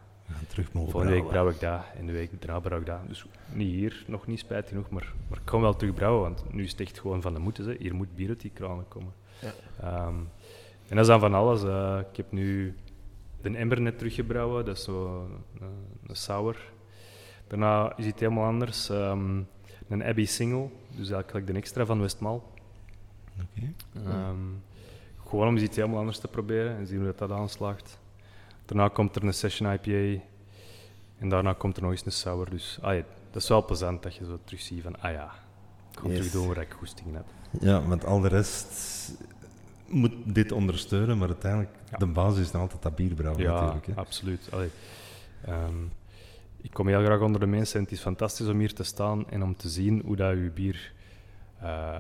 Ja, 0.42 0.48
terug 0.48 0.74
mogen 0.74 0.92
volgende 0.92 1.16
week 1.16 1.28
brouwen. 1.28 1.56
brouw 1.58 1.72
ik 1.72 1.82
dat 1.84 2.00
en 2.00 2.06
de 2.06 2.12
week 2.12 2.42
daarna 2.42 2.60
brouw 2.60 2.80
ik 2.80 2.86
dat. 2.86 3.08
Dus 3.08 3.26
niet 3.54 3.72
hier, 3.72 4.04
nog 4.08 4.28
niet 4.28 4.40
spijt 4.40 4.68
genoeg, 4.68 4.90
maar, 4.90 5.14
maar 5.30 5.38
ik 5.38 5.46
kan 5.46 5.62
wel 5.62 5.76
terug 5.76 5.94
brouwen, 5.94 6.22
want 6.22 6.54
nu 6.54 6.64
is 6.64 6.72
het 6.72 6.80
echt 6.80 7.00
gewoon 7.00 7.22
van 7.22 7.34
de 7.34 7.40
moeten. 7.40 7.66
Hè. 7.68 7.76
Hier 7.80 7.96
moet 7.96 8.16
bier 8.16 8.30
uit 8.30 8.42
die 8.42 8.52
kranen 8.54 8.88
komen. 8.88 9.14
Ja. 9.42 9.54
Ehm, 9.82 10.16
en 10.88 10.96
dat 10.96 11.00
is 11.00 11.08
dan 11.08 11.20
van 11.20 11.34
alles. 11.34 11.64
eh. 11.64 12.00
ik 12.12 12.18
heb 12.18 12.32
nu 12.32 12.76
de 13.42 13.50
Ember 13.58 13.82
net 13.82 13.98
teruggebrouwen, 13.98 14.66
dat 14.66 14.78
is 14.78 14.84
zo 14.84 15.28
een 16.08 16.16
sour. 16.16 16.72
Daarna 17.48 17.98
is 17.98 18.06
het 18.06 18.20
helemaal 18.20 18.46
anders. 18.46 18.90
ehm, 18.90 19.42
een 19.88 20.04
Abbey 20.04 20.26
Single, 20.26 20.70
dus 20.96 21.10
eigenlijk 21.10 21.48
de 21.48 21.54
extra 21.54 21.86
van 21.86 22.00
Westmal. 22.02 22.52
Oké. 23.42 23.74
Ehm, 24.10 24.38
gewoon 25.28 25.48
om 25.48 25.58
iets 25.58 25.76
helemaal 25.76 26.00
anders 26.00 26.20
te 26.20 26.28
proberen 26.28 26.76
en 26.78 26.88
zien 26.88 26.98
hoe 26.98 27.06
dat, 27.06 27.18
dat 27.18 27.32
aanslaagt. 27.32 28.00
Daarna 28.66 28.88
komt 28.88 29.16
er 29.16 29.24
een 29.24 29.34
Session 29.34 29.72
IPA 29.74 30.24
en 31.18 31.30
daarna 31.30 31.54
komt 31.54 31.76
er 31.78 31.82
nog 31.82 31.92
eens 31.92 32.06
een 32.06 32.12
sour. 32.12 32.50
Dus 32.50 32.78
ah 32.82 32.96
ja, 32.96 33.04
dat 33.32 33.42
is 33.42 33.48
wel 33.50 33.66
plezant 33.66 34.04
dat 34.04 34.16
je 34.16 34.26
zo 34.26 34.40
terug 34.44 34.62
ziet 34.62 34.82
van, 34.84 35.02
ah 35.02 35.12
ja, 35.12 35.32
ik 35.92 36.00
ga 36.00 36.08
Yes. 36.08 36.16
terug 36.16 36.32
doen 36.32 36.48
waar 36.48 36.58
ik 36.62 36.72
goesting 36.74 37.08
in 37.08 37.16
heb. 37.16 37.26
Ja, 37.60 37.82
want 37.88 38.06
al 38.06 38.20
de 38.20 38.28
rest 38.28 39.12
moet 39.88 40.14
dit 40.26 40.52
ondersteunen, 40.52 41.18
maar 41.18 41.28
uiteindelijk, 41.28 41.72
Ja. 41.92 41.98
de 41.98 42.06
basis 42.06 42.40
is 42.48 42.54
altijd 42.54 42.82
dat 42.82 42.96
bierbrouwen 42.96 43.44
Ja, 43.44 43.54
natuurlijk. 43.54 43.86
Hè. 43.86 43.94
absoluut. 43.96 44.48
Allee, 44.52 44.70
ehm, 45.46 45.84
ik 46.62 46.72
kom 46.74 46.88
heel 46.88 47.04
graag 47.04 47.20
onder 47.20 47.40
de 47.40 47.46
mensen 47.46 47.78
en 47.78 47.84
het 47.84 47.92
is 47.94 48.00
fantastisch 48.02 48.48
om 48.48 48.60
hier 48.60 48.74
te 48.74 48.84
staan 48.84 49.30
en 49.30 49.44
om 49.44 49.56
te 49.56 49.70
zien 49.70 50.02
hoe 50.06 50.16
dat 50.16 50.32
je 50.34 50.52
bier 50.54 50.92
eh, 51.60 52.00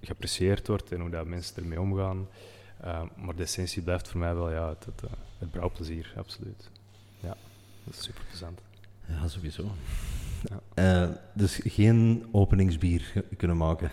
geapprecieerd 0.00 0.66
wordt 0.68 0.92
en 0.92 1.00
hoe 1.00 1.10
dat 1.10 1.26
mensen 1.26 1.56
ermee 1.62 1.80
omgaan. 1.80 2.26
Ehm, 2.82 3.06
maar 3.16 3.36
de 3.36 3.42
essentie 3.42 3.82
blijft 3.82 4.08
voor 4.08 4.20
mij 4.20 4.34
wel 4.34 4.50
ja, 4.50 4.68
het, 4.68 4.84
het, 4.84 5.02
eh, 5.02 5.10
het 5.38 5.50
brouwplezier, 5.50 6.12
absoluut. 6.16 6.70
Ja, 7.20 7.36
dat 7.84 7.94
is 7.94 8.02
super 8.02 8.24
plezant. 8.28 8.60
Ja, 9.06 9.28
sowieso. 9.28 9.70
Ja. 10.42 10.60
Eh, 10.74 11.10
dus 11.34 11.60
geen 11.64 12.28
openingsbier 12.32 13.24
kunnen 13.36 13.56
maken. 13.56 13.90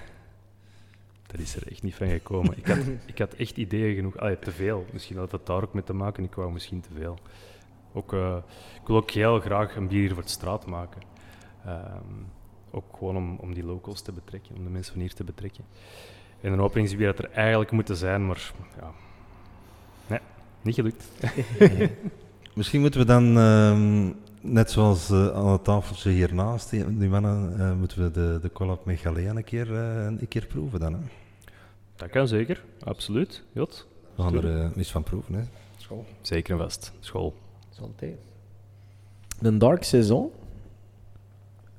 Dat 1.28 1.40
is 1.40 1.56
er 1.56 1.72
echt 1.72 1.84
niet 1.84 1.96
van 1.96 2.08
gekomen. 2.08 2.58
Ik 2.58 2.68
had, 2.68 2.78
ik 3.06 3.18
had 3.18 3.34
echt 3.34 3.58
ideeën 3.58 3.96
genoeg. 3.96 4.18
Allee, 4.18 4.40
te 4.40 4.52
veel. 4.52 4.86
Misschien 4.94 5.18
had 5.18 5.32
het 5.32 5.46
daar 5.46 5.64
ook 5.64 5.74
mee 5.74 5.84
te 5.84 5.94
maken. 5.94 6.24
Ik 6.24 6.36
wou 6.36 6.52
misschien 6.52 6.82
te 6.82 6.90
veel. 6.96 7.18
Ook, 7.94 8.14
eh, 8.14 8.38
ik 8.82 8.88
wil 8.88 8.96
ook 8.96 9.12
heel 9.12 9.40
graag 9.40 9.76
een 9.76 9.88
bier 9.88 10.14
voor 10.14 10.24
de 10.24 10.30
straat 10.30 10.66
maken. 10.66 11.02
Ehm, 11.66 12.24
ook 12.72 12.98
gewoon 12.98 13.18
om, 13.18 13.36
om 13.36 13.54
die 13.54 13.66
locals 13.66 14.02
te 14.02 14.12
betrekken, 14.12 14.56
om 14.56 14.64
de 14.64 14.70
mensen 14.70 14.94
van 14.94 15.02
hier 15.02 15.14
te 15.14 15.24
betrekken. 15.24 15.64
En 16.42 16.52
een 16.54 16.62
openingsbier 16.62 17.08
had 17.08 17.20
er 17.20 17.30
eigenlijk 17.32 17.72
moeten 17.72 17.96
zijn, 17.96 18.26
maar 18.26 18.52
ja, 18.80 18.92
nee, 20.08 20.20
niet 20.62 20.76
gelukt. 20.76 21.08
Misschien 22.56 22.82
moeten 22.82 23.00
we 23.00 23.06
dan, 23.06 23.38
ehm, 23.38 24.12
net 24.54 24.72
zoals 24.72 25.10
eh, 25.10 25.28
aan 25.30 25.48
het 25.48 25.64
tafeltje 25.64 26.10
hiernaast, 26.10 26.70
die, 26.70 26.98
die 26.98 27.10
mannen, 27.10 27.60
eh, 27.60 27.74
moeten 27.74 28.04
we 28.04 28.12
de, 28.12 28.40
de 28.42 28.52
collab 28.52 28.86
met 28.86 29.00
Galea 29.00 29.36
een 29.36 29.44
keer, 29.44 29.74
eh, 29.76 30.06
een 30.06 30.28
keer 30.28 30.46
proeven 30.46 30.80
dan. 30.80 30.94
Hè? 30.94 31.00
Dat 31.96 32.10
kan 32.10 32.28
zeker, 32.28 32.64
absoluut. 32.84 33.44
Jot. 33.52 33.88
We 34.16 34.22
gaan 34.22 34.44
er 34.44 34.72
eens 34.78 34.92
van 34.92 35.04
proeven. 35.04 35.34
Hè? 35.34 35.42
School. 35.78 36.06
Zeker 36.22 36.54
en 36.54 36.60
vast. 36.60 36.94
School. 37.00 37.36
Santé. 37.70 38.18
De 39.40 39.58
Dark 39.58 39.84
Saison. 39.84 40.32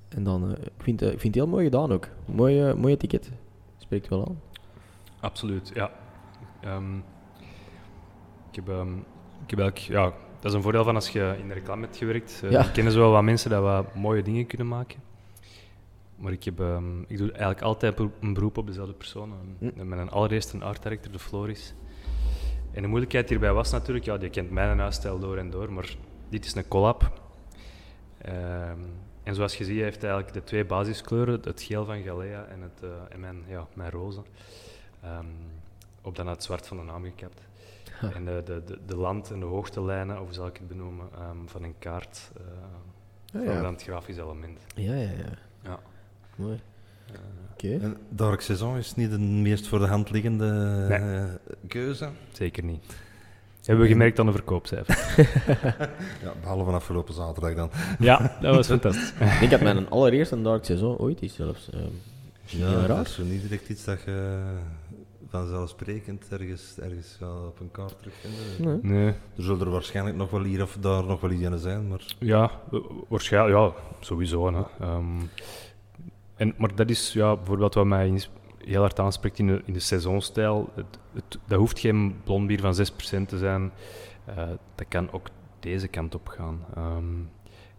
En 0.08 0.24
dan, 0.24 0.44
eh, 0.44 0.64
ik, 0.64 0.82
vind, 0.82 1.02
ik 1.02 1.08
vind 1.08 1.22
het 1.22 1.34
heel 1.34 1.46
mooi 1.46 1.64
gedaan 1.64 1.92
ook. 1.92 2.08
Mooi, 2.24 2.60
eh, 2.60 2.74
mooi 2.74 2.94
etiket. 2.94 3.30
Spreekt 3.78 4.08
wel 4.08 4.26
aan. 4.26 4.40
Absoluut, 5.20 5.70
ja. 5.74 5.90
Ehm, 6.60 6.96
ik, 8.50 8.54
heb, 8.54 8.68
ehm, 8.68 8.96
ik 9.44 9.50
heb 9.50 9.58
eigenlijk, 9.58 9.78
ja, 9.78 10.04
dat 10.40 10.50
is 10.50 10.52
een 10.52 10.62
voordeel 10.62 10.84
van 10.84 10.94
als 10.94 11.08
je 11.08 11.34
in 11.40 11.48
de 11.48 11.54
reclame 11.54 11.82
hebt 11.84 11.96
gewerkt. 11.96 12.40
Uh, 12.44 12.50
Ja. 12.50 12.62
Je 12.62 12.70
kennen 12.70 12.92
zo 12.92 12.98
wel 13.00 13.10
wat 13.10 13.22
mensen 13.22 13.50
die 13.50 13.58
wat 13.58 13.94
mooie 13.94 14.22
dingen 14.22 14.46
kunnen 14.46 14.68
maken. 14.68 15.00
Maar 16.16 16.32
ik, 16.32 16.44
heb, 16.44 16.60
ehm, 16.60 17.00
ik 17.06 17.18
doe 17.18 17.28
eigenlijk 17.28 17.62
altijd 17.62 17.98
een 18.20 18.32
beroep 18.34 18.56
op 18.58 18.66
dezelfde 18.66 18.94
persoon. 18.94 19.32
Ehm, 19.60 19.70
Hm. 19.76 19.88
Mijn 19.88 20.10
allereerste 20.10 20.56
een 20.56 20.62
art 20.62 20.82
director, 20.82 21.12
de 21.12 21.18
Floris. 21.18 21.74
En 22.72 22.82
de 22.82 22.88
moeilijkheid 22.88 23.28
hierbij 23.28 23.52
was 23.52 23.70
natuurlijk, 23.70 24.04
ja, 24.04 24.16
je 24.20 24.30
kent 24.30 24.50
mijn 24.50 24.78
huisstijl 24.78 25.18
door 25.18 25.36
en 25.36 25.50
door, 25.50 25.72
maar 25.72 25.96
dit 26.28 26.44
is 26.44 26.54
een 26.54 26.68
collab. 26.68 27.20
En 29.22 29.34
zoals 29.34 29.56
je 29.56 29.64
ziet, 29.64 29.74
hij 29.74 29.84
heeft 29.84 30.02
eigenlijk 30.04 30.32
de 30.32 30.44
twee 30.44 30.64
basiskleuren, 30.64 31.40
het 31.44 31.62
geel 31.62 31.84
van 31.84 32.02
Galea 32.02 32.44
en, 32.44 32.60
het, 32.62 32.82
eh, 32.82 32.88
en 33.08 33.20
mijn, 33.20 33.44
ja, 33.48 33.66
mijn 33.74 33.90
roze, 33.90 34.22
ehm, 35.02 35.24
op 36.02 36.16
dan 36.16 36.26
het 36.26 36.42
zwart 36.42 36.66
van 36.66 36.76
de 36.76 36.82
naam 36.82 37.04
gekapt. 37.04 37.40
En 38.16 38.24
de, 38.24 38.42
de, 38.44 38.62
de, 38.66 38.78
de 38.86 38.96
land- 38.96 39.30
en 39.30 39.40
de 39.40 39.46
hoogtelijnen, 39.46 40.18
of 40.20 40.24
hoe 40.24 40.34
zal 40.34 40.46
ik 40.46 40.56
het 40.56 40.68
benoemen, 40.68 41.06
ehm, 41.14 41.36
van 41.46 41.62
een 41.62 41.74
kaart, 41.78 42.30
van 43.32 43.42
ja. 43.42 43.62
dan 43.62 43.72
het 43.72 43.82
grafisch 43.82 44.16
element. 44.16 44.60
Ja, 44.74 44.94
ja, 44.94 45.00
ja. 45.10 45.38
Ja. 45.62 45.78
Mooi. 46.36 46.60
Eh, 47.12 47.18
Oké. 47.52 47.78
En 47.84 47.96
Dark 48.08 48.40
Saison 48.40 48.76
is 48.76 48.94
niet 48.94 49.10
de 49.10 49.18
meest 49.18 49.66
voor 49.68 49.78
de 49.78 49.86
hand 49.86 50.10
liggende 50.10 50.46
Nee. 50.88 50.98
eh, 50.98 51.24
keuze. 51.68 52.08
zeker 52.32 52.64
niet. 52.64 52.84
Hebben 53.64 53.84
we 53.84 53.90
gemerkt 53.90 54.18
aan 54.18 54.26
de 54.26 54.32
verkoopcijfer. 54.32 54.96
Ja, 56.24 56.32
behalve 56.40 56.70
afgelopen 56.70 57.14
zaterdag 57.14 57.54
dan. 57.54 57.70
ja, 57.98 58.36
dat 58.40 58.54
was 58.54 58.66
fantastisch. 58.66 59.12
ik 59.40 59.50
had 59.50 59.60
mijn 59.60 59.90
allereerste 59.90 60.42
Dark 60.42 60.64
Saison 60.64 60.96
ooit 60.96 61.22
is 61.22 61.34
zelfs. 61.34 61.70
Ja, 62.50 62.86
dat 62.86 63.06
is 63.06 63.14
zo 63.14 63.22
niet 63.22 63.42
direct 63.42 63.68
iets 63.68 63.84
dat 63.84 64.02
je 64.02 64.42
vanzelfsprekend 65.28 66.28
ergens, 66.28 66.78
ergens 66.78 67.16
wel 67.20 67.46
op 67.46 67.60
een 67.60 67.70
kaart 67.70 67.96
terugvindt. 67.98 68.58
Nee. 68.58 68.78
Nee. 68.82 69.06
Er 69.06 69.42
zullen 69.42 69.60
er 69.66 69.70
waarschijnlijk 69.70 70.16
nog 70.16 70.30
wel 70.30 70.42
hier 70.42 70.62
of 70.62 70.76
daar 70.80 71.04
nog 71.04 71.20
wel 71.20 71.30
iets 71.30 71.44
aan 71.44 71.58
zijn, 71.58 71.88
maar 71.88 72.14
Ja, 72.18 72.50
wa- 72.70 72.80
waarschijnlijk, 73.08 73.56
ja, 73.56 73.72
sowieso. 74.00 74.52
Hè. 74.54 74.62
Ehm, 74.86 75.20
en, 76.36 76.54
maar 76.56 76.74
dat 76.74 76.90
is 76.90 77.12
ja, 77.12 77.36
bijvoorbeeld 77.36 77.74
wat 77.74 77.86
mij 77.86 78.20
heel 78.58 78.80
hard 78.80 78.98
aanspreekt 78.98 79.38
in 79.38 79.46
de, 79.46 79.62
in 79.64 79.72
de 79.72 79.78
seizoenstijl. 79.80 80.70
Het, 80.74 80.98
het, 81.12 81.38
dat 81.46 81.58
hoeft 81.58 81.78
geen 81.78 82.20
blond 82.24 82.46
bier 82.46 82.60
van 82.60 82.74
6% 82.74 83.26
te 83.26 83.38
zijn. 83.38 83.72
Eh, 84.24 84.48
dat 84.74 84.88
kan 84.88 85.12
ook 85.12 85.26
deze 85.60 85.88
kant 85.88 86.14
op 86.14 86.28
gaan. 86.28 86.64
Ehm, 86.74 87.14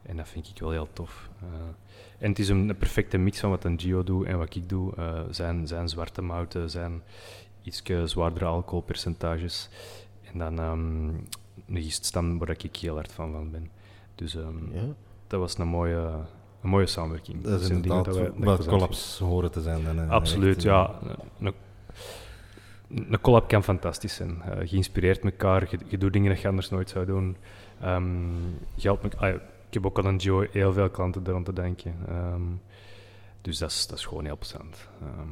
en 0.03 0.17
dat 0.17 0.27
vind 0.29 0.47
ik 0.47 0.59
wel 0.59 0.71
heel 0.71 0.87
tof. 0.93 1.29
Eh, 1.41 1.47
en 2.21 2.29
het 2.29 2.39
is 2.39 2.49
een, 2.49 2.75
perfecte 2.79 3.17
mix 3.17 3.39
van 3.39 3.49
wat 3.49 3.63
een 3.63 3.79
Gio 3.79 4.03
doet 4.03 4.25
en 4.25 4.37
wat 4.37 4.55
ik 4.55 4.69
doe. 4.69 4.95
Eh, 4.95 5.19
zijn, 5.29 5.67
zijn 5.67 5.89
zwarte 5.89 6.21
mouten, 6.21 6.69
zijn 6.69 7.01
iets 7.63 7.81
zwaardere 8.05 8.45
alcoholpercentages. 8.45 9.69
En 10.31 10.37
dan 10.39 10.59
ehm 10.59 11.07
een 11.75 11.81
giststam 11.83 12.37
waar 12.37 12.49
ik 12.49 12.75
heel 12.75 12.95
hard 12.95 13.11
van, 13.11 13.31
van 13.31 13.51
ben. 13.51 13.69
Dus 14.15 14.35
ehm, 14.35 14.73
Ja. 14.73 14.81
dat 15.27 15.39
was 15.39 15.57
een 15.57 15.67
mooie, 15.67 16.09
een 16.61 16.69
mooie 16.69 16.85
samenwerking. 16.85 17.43
dat 17.43 17.61
is 17.61 17.69
inderdaad 17.69 18.05
dat 18.05 18.15
wij- 18.15 18.31
dat 18.39 18.67
collabs 18.67 19.19
horen 19.19 19.51
te 19.51 19.61
zijn. 19.61 19.83
Dan, 19.83 19.99
eh, 19.99 20.09
Absoluut, 20.09 20.55
echt, 20.55 20.65
eh, 20.65 20.71
ja. 20.71 20.99
Een, 21.39 21.53
een 23.11 23.21
collab 23.21 23.47
kan 23.47 23.63
fantastisch 23.63 24.15
zijn. 24.15 24.41
Eh, 24.41 24.65
je 24.65 24.75
inspireert 24.75 25.23
elkaar, 25.23 25.67
je, 25.69 25.77
je 25.87 25.97
doet 25.97 26.13
dingen 26.13 26.29
dat 26.31 26.41
je 26.41 26.47
anders 26.47 26.69
nooit 26.69 26.89
zou 26.89 27.05
doen. 27.05 27.35
Ehm, 27.81 28.33
je 28.75 28.81
helpt 28.81 29.03
me, 29.03 29.09
ah 29.17 29.29
ja, 29.33 29.39
ik 29.71 29.77
heb 29.77 29.85
ook 29.85 29.97
aan 29.99 30.05
een 30.05 30.17
Joe 30.17 30.47
heel 30.51 30.73
veel 30.73 30.89
klanten 30.89 31.21
eraan 31.27 31.43
te 31.43 31.53
denken. 31.53 31.95
Ehm, 32.07 32.41
dus 33.41 33.57
dat 33.57 33.69
is, 33.71 33.87
dat 33.87 33.97
is 33.97 34.05
gewoon 34.05 34.25
heel 34.25 34.37
plezant. 34.37 34.87
Ehm, 35.01 35.27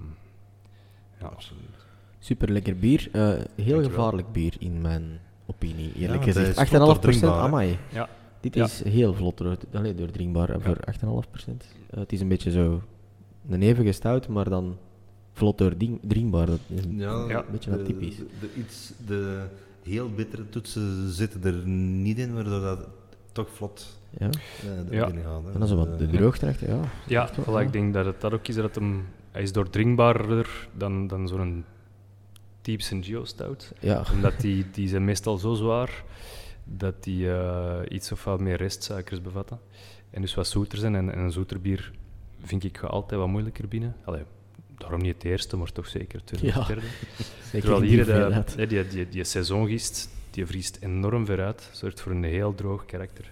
ja, 1.20 1.26
absoluut. 1.28 1.64
Super 2.20 2.52
lekker 2.52 2.78
bier. 2.78 3.10
Eh, 3.12 3.34
heel 3.56 3.84
gevaarlijk 3.84 4.32
bier 4.32 4.54
in 4.60 4.82
mijn 4.82 5.20
opinie. 5.46 5.92
Ja, 5.96 6.00
Eerlijk 6.06 6.24
gezegd. 6.24 6.48
is 6.50 6.56
8,5 6.58 6.70
vlot 6.70 7.00
procent. 7.00 7.32
Amai. 7.32 7.78
Ja. 7.92 8.10
Dit 8.40 8.56
Ja. 8.56 8.64
is 8.66 8.84
heel 8.84 9.14
vlot 9.14 9.38
door, 9.38 9.58
allee, 9.74 9.96
doordringbaar 9.96 10.50
eh, 10.50 10.62
voor 10.62 10.78
8,5 11.24 11.30
procent. 11.30 11.66
het 11.96 12.12
is 12.12 12.20
een 12.22 12.28
beetje 12.28 12.52
zo 12.52 12.82
een 13.50 13.62
evige 13.62 13.92
stout, 13.92 14.28
maar 14.28 14.50
dan 14.50 14.78
vlot 15.34 15.58
doordringbaar. 15.58 16.46
Dat 16.46 16.60
is 16.68 16.84
een 16.86 16.98
Ja, 16.98 17.26
Ja. 17.28 17.46
beetje 17.52 17.72
de, 17.72 17.80
atypisch. 17.80 18.16
De, 18.18 18.26
de 18.40 18.50
iets, 18.56 18.92
de 19.08 19.44
heel 19.84 20.10
bittere 20.14 20.50
toetsen 20.50 21.10
zitten 21.12 21.44
er 21.44 21.68
niet 21.68 22.18
in, 22.18 22.34
waardoor 22.34 22.62
dat 22.62 22.88
toch 23.32 23.50
vlot 23.54 23.99
Ja. 24.18 24.30
Ja. 24.90 25.12
En 25.54 25.68
zo 25.68 25.76
wat 25.76 26.00
de 26.00 26.08
droogte 26.08 26.54
ja. 26.60 26.80
Ja, 27.08 27.30
wel, 27.36 27.46
voilà, 27.46 27.60
ja. 27.60 27.60
ik 27.60 27.72
denk 27.72 27.94
dat 27.94 28.06
het 28.06 28.22
dat 28.22 28.34
ook 28.34 28.48
is, 28.48 28.56
dat 28.56 28.76
hem, 28.76 29.08
hij 29.32 29.42
is 29.42 29.52
doordringbaarder 29.52 30.68
dan, 30.74 31.08
dan 31.08 31.28
zo'n 31.28 31.66
Types 32.62 32.92
en 32.92 33.04
Geostout. 33.04 33.72
Ja, 33.80 34.04
Omdat 34.14 34.40
die, 34.40 34.66
die 34.72 34.88
zijn 34.88 35.06
meestal 35.06 35.38
zo 35.38 35.54
zwaar 35.54 36.04
dat 36.64 37.04
die 37.04 37.32
eh, 37.32 37.80
iets 37.90 38.12
of 38.12 38.24
wat 38.24 38.40
meer 38.40 38.58
restsuikers 38.58 39.22
bevatten. 39.22 39.60
En 40.10 40.22
dus 40.22 40.34
wat 40.36 40.48
zoeter 40.48 40.78
zijn. 40.78 40.96
En, 40.96 41.14
en 41.14 41.20
een 41.20 41.32
zoeter 41.32 41.62
bier 41.62 41.92
vind 42.44 42.64
ik 42.64 42.84
altijd 42.84 43.20
wat 43.20 43.30
moeilijker 43.30 43.68
binnen. 43.68 43.96
Allee, 44.04 44.24
daarom 44.78 45.02
niet 45.02 45.14
het 45.14 45.24
eerste, 45.24 45.58
maar 45.58 45.72
toch 45.72 45.88
zeker 45.88 46.22
het 46.26 46.40
Ja. 46.42 46.54
het 46.58 46.68
derde. 46.68 46.82
zeker 47.52 47.60
Terwijl 47.60 47.82
hier 47.82 48.06
die 48.06 48.56
de, 48.56 48.68
die, 48.68 48.88
die, 48.88 49.10
die 49.10 49.24
seizoengist, 49.24 50.10
die 50.32 50.46
vriest 50.46 50.78
enorm 50.82 51.26
ver 51.26 51.42
uit. 51.42 51.70
Zorgt 51.72 52.02
voor 52.02 52.12
een 52.12 52.24
heel 52.24 52.56
droog 52.56 52.86
karakter. 52.86 53.32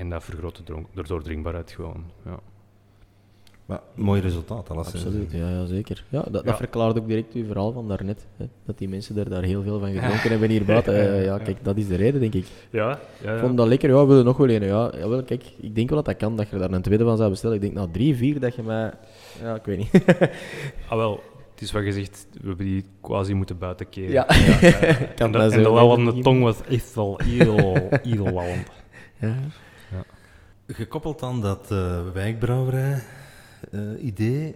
En 0.00 0.08
dat 0.10 0.24
vergroot 0.24 0.56
de, 0.56 0.62
dronk, 0.62 0.86
de 0.94 1.02
doordringbaarheid 1.02 1.70
gewoon. 1.70 2.04
Ja. 2.24 2.38
Maar 3.66 3.80
mooi 3.94 4.20
resultaat, 4.20 4.70
alles. 4.70 4.86
Absoluut, 4.86 5.32
ja, 5.32 5.48
ja 5.50 5.64
zeker. 5.66 6.04
Ja, 6.08 6.22
dat, 6.22 6.42
Ja. 6.44 6.48
dat 6.50 6.56
verklaart 6.56 6.98
ook 6.98 7.06
direct 7.08 7.34
uw 7.34 7.46
verhaal 7.46 7.72
van 7.72 7.88
daarnet. 7.88 8.26
Hè, 8.36 8.44
dat 8.64 8.78
die 8.78 8.88
mensen 8.88 9.16
er 9.18 9.28
daar 9.30 9.42
heel 9.42 9.62
veel 9.62 9.78
van 9.78 9.92
gedronken 9.98 10.30
hebben 10.30 10.48
hier 10.50 10.64
buiten. 10.64 11.22
Ja, 11.22 11.38
kijk, 11.38 11.64
dat 11.64 11.76
is 11.76 11.88
de 11.88 11.96
reden, 11.96 12.20
denk 12.20 12.34
ik. 12.34 12.46
Ja, 12.70 12.98
ja, 13.22 13.38
vond 13.38 13.56
dat 13.56 13.66
lekker, 13.66 13.88
ja, 13.90 14.00
we 14.00 14.06
willen 14.06 14.24
nog 14.24 14.36
wel 14.36 14.48
een. 14.50 14.62
Ja, 14.64 14.90
jawel, 14.98 15.22
kijk, 15.22 15.44
ik 15.60 15.74
denk 15.74 15.88
wel 15.88 15.96
dat 16.02 16.06
dat 16.06 16.16
kan, 16.16 16.36
dat 16.36 16.48
je 16.48 16.58
daar 16.58 16.70
een 16.72 16.82
tweede 16.82 17.04
van 17.04 17.16
zou 17.16 17.30
bestellen. 17.30 17.56
Ik 17.56 17.62
denk, 17.62 17.74
nou, 17.74 17.88
drie, 17.92 18.16
vier, 18.16 18.40
dat 18.40 18.54
je 18.54 18.62
mij... 18.62 18.92
Ja, 19.42 19.54
ik 19.54 19.64
weet 19.64 19.78
niet. 19.78 20.04
Ah, 20.88 20.96
wel, 20.96 21.22
het 21.52 21.60
is 21.62 21.72
wat 21.72 21.84
je 21.84 21.92
zegt, 21.92 22.26
we 22.40 22.48
hebben 22.48 22.66
die 22.66 22.84
quasi 23.00 23.34
moeten 23.34 23.58
buitenkeren. 23.58 24.10
Ja. 24.10 24.26
en, 24.28 25.14
Kan 25.14 25.32
dat- 25.32 25.42
en 25.42 25.50
zo 25.50 25.62
de 25.62 25.68
lallende 25.70 26.10
zijn. 26.10 26.22
tong 26.22 26.42
was 26.42 26.62
echt 26.68 26.94
wel 26.94 27.20
heel, 27.24 27.88
heel 28.02 28.24
lallend. 28.32 28.66
Ja. 29.20 29.34
Gekoppeld 30.72 31.22
aan 31.22 31.40
dat 31.40 31.70
eh 31.70 32.12
wijkbrouwerij-idee, 32.12 34.54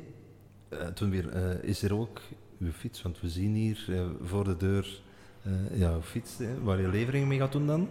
toen 0.95 1.11
weer, 1.11 1.29
eh, 1.29 1.63
is 1.63 1.83
er 1.83 1.99
ook 1.99 2.21
uw 2.59 2.73
fiets, 2.73 3.03
want 3.03 3.21
we 3.21 3.29
zien 3.29 3.55
hier 3.55 3.85
eh, 3.89 4.01
voor 4.23 4.45
de 4.45 4.57
deur 4.57 5.01
eh 5.43 5.79
ja, 5.79 5.93
uw 5.93 6.01
fiets, 6.01 6.39
hè, 6.39 6.63
waar 6.63 6.81
je 6.81 6.89
leveringen 6.89 7.29
mee 7.29 7.39
gaat 7.39 7.53
doen 7.53 7.67
dan. 7.67 7.89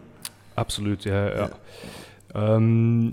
Absoluut, 0.53 1.03
ja. 1.03 1.25
ja. 1.25 1.49
Ehm, 2.27 3.05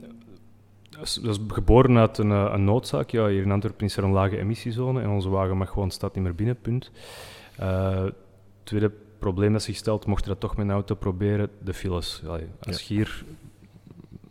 dat, 0.91 1.03
is, 1.03 1.15
dat 1.15 1.35
is 1.35 1.41
geboren 1.49 1.99
uit 1.99 2.19
een, 2.19 2.31
eh, 2.31 2.51
een 2.53 2.65
noodzaak. 2.65 3.11
Ja, 3.11 3.27
hier 3.27 3.43
in 3.43 3.51
Antwerpen 3.51 3.87
is 3.87 3.97
er 3.97 4.05
een 4.05 4.13
lage 4.13 4.39
emissiezone 4.39 5.03
en 5.03 5.09
onze 5.09 5.29
wagen 5.29 5.57
mag 5.57 5.71
gewoon 5.71 5.91
stad 5.91 6.15
niet 6.15 6.25
meer 6.25 6.35
binnen, 6.35 6.61
punt. 6.61 6.91
Eh, 7.57 8.05
tweede 8.63 8.93
probleem 9.19 9.53
dat 9.53 9.63
zich 9.63 9.77
stelt, 9.77 10.07
mocht 10.07 10.25
je 10.25 10.31
dat 10.31 10.41
toch 10.41 10.57
met 10.57 10.67
een 10.67 10.73
auto 10.73 10.95
proberen, 10.95 11.51
de 11.63 11.75
files. 11.75 12.23
Allee, 12.27 12.47
als 12.61 12.83
je 12.83 12.95
hier... 12.95 13.25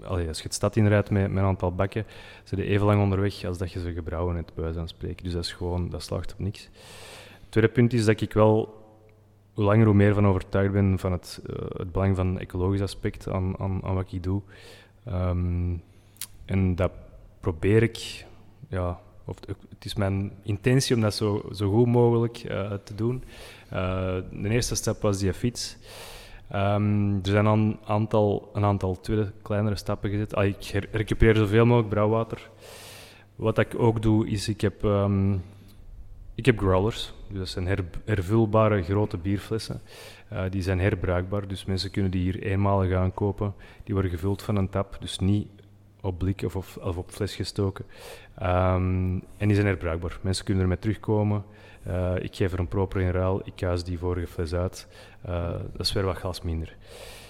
Allee, 0.04 0.28
als 0.28 0.38
je 0.38 0.44
het 0.44 0.54
stad 0.54 0.76
inrijdt 0.76 1.10
met, 1.10 1.32
met 1.32 1.44
een 1.44 1.50
aantal 1.50 1.76
bakken, 1.76 2.06
zijn 2.44 2.62
even 2.62 2.86
lang 2.86 3.02
onderweg 3.02 3.44
als 3.44 3.58
dat 3.58 3.72
je 3.72 3.80
ze 3.80 3.94
gebrouwen 3.94 4.36
hebt, 4.36 4.54
bij 4.54 4.64
wijze 4.64 4.80
van 4.80 4.88
spreken. 4.88 5.24
Dus 5.24 5.34
dat 5.34 5.44
is 5.44 5.54
gewoon, 5.54 5.90
dat 5.90 6.04
slaagt 6.04 6.34
op 6.34 6.40
niks. 6.40 6.70
Het 7.42 7.52
tweede 7.52 7.72
punt 7.72 7.94
is 7.94 8.06
dat 8.06 8.22
ik 8.22 8.34
wel 8.34 8.78
hoe 9.54 9.64
langer 9.64 9.86
hoe 9.86 9.96
meer 9.96 10.14
van 10.14 10.28
overtuigd 10.28 10.72
ben 10.72 11.00
van 11.00 11.12
het, 11.12 11.42
eh, 11.48 11.66
het 11.70 11.92
belang 11.92 12.16
van 12.16 12.40
ecologisch 12.40 12.82
aspect 12.82 13.28
aan, 13.28 13.60
aan, 13.60 13.84
aan 13.84 13.96
wat 13.96 14.12
ik 14.12 14.24
doe. 14.24 14.42
Ehm, 15.06 15.74
en 16.46 16.76
dat 16.76 16.92
probeer 17.40 17.84
ik, 17.84 18.26
ja, 18.68 19.00
of 19.26 19.40
het 19.40 19.56
het 19.80 19.88
is 19.88 19.96
mijn 19.96 20.32
intentie 20.44 20.96
om 20.96 21.02
dat 21.02 21.16
zo, 21.16 21.50
zo 21.54 21.72
goed 21.72 21.88
mogelijk 21.88 22.38
eh, 22.38 22.74
te 22.84 22.96
doen. 22.96 23.24
Eh, 23.70 24.16
de 24.32 24.50
eerste 24.50 24.76
stap 24.76 25.02
was 25.02 25.20
die 25.20 25.34
fiets. 25.34 25.78
Ehm, 26.50 27.14
er 27.14 27.30
zijn 27.30 27.46
een 27.46 27.80
aantal, 27.86 28.50
een 28.54 28.64
aantal 28.64 29.00
kleinere 29.42 29.76
stappen 29.76 30.10
gezet. 30.10 30.36
Ah, 30.36 30.46
ik 30.46 30.88
recupereer 30.92 31.36
zoveel 31.36 31.66
mogelijk 31.66 31.90
brouwwater. 31.90 32.50
Wat 33.36 33.58
ik 33.58 33.74
ook 33.78 34.02
doe, 34.02 34.30
is 34.30 34.50
ik 34.50 34.62
heb, 34.62 34.84
ehm, 34.84 35.34
ik 36.36 36.46
heb 36.46 36.58
growlers. 36.58 37.14
Dus 37.28 37.38
dat 37.38 37.48
zijn 37.48 37.68
her, 37.68 37.84
hervulbare 38.06 38.84
grote 38.84 39.18
bierflessen. 39.18 39.82
Eh, 40.30 40.44
die 40.50 40.62
zijn 40.62 40.80
herbruikbaar, 40.80 41.48
dus 41.48 41.66
mensen 41.66 41.92
kunnen 41.92 42.12
die 42.12 42.22
hier 42.22 42.44
eenmalig 42.44 42.94
aankopen. 42.94 43.54
Die 43.84 43.94
worden 43.94 44.12
gevuld 44.12 44.42
van 44.42 44.56
een 44.56 44.70
tap, 44.70 44.98
dus 45.00 45.20
niet 45.20 45.48
op 46.02 46.18
blik 46.18 46.42
of, 46.42 46.78
of, 46.78 46.98
op 46.98 47.12
fles 47.12 47.36
gestoken. 47.36 47.86
Ehm, 48.36 49.20
en 49.38 49.48
die 49.48 49.54
zijn 49.54 49.68
herbruikbaar. 49.68 50.20
Mensen 50.22 50.46
kunnen 50.46 50.64
ermee 50.64 50.80
terugkomen. 50.80 51.44
Eh, 51.84 52.16
ik 52.16 52.36
geef 52.36 52.54
er 52.54 52.60
een 52.60 52.68
proper 52.68 53.02
in 53.02 53.12
ruil. 53.12 53.42
Ik 53.44 53.54
kuis 53.56 53.84
die 53.84 54.00
vorige 54.00 54.28
fles 54.28 54.54
uit. 54.54 54.88
Eh, 55.22 55.52
dat 55.52 55.86
is 55.86 55.94
weer 55.94 56.06
wat 56.06 56.18
gas 56.18 56.42
minder. 56.42 56.76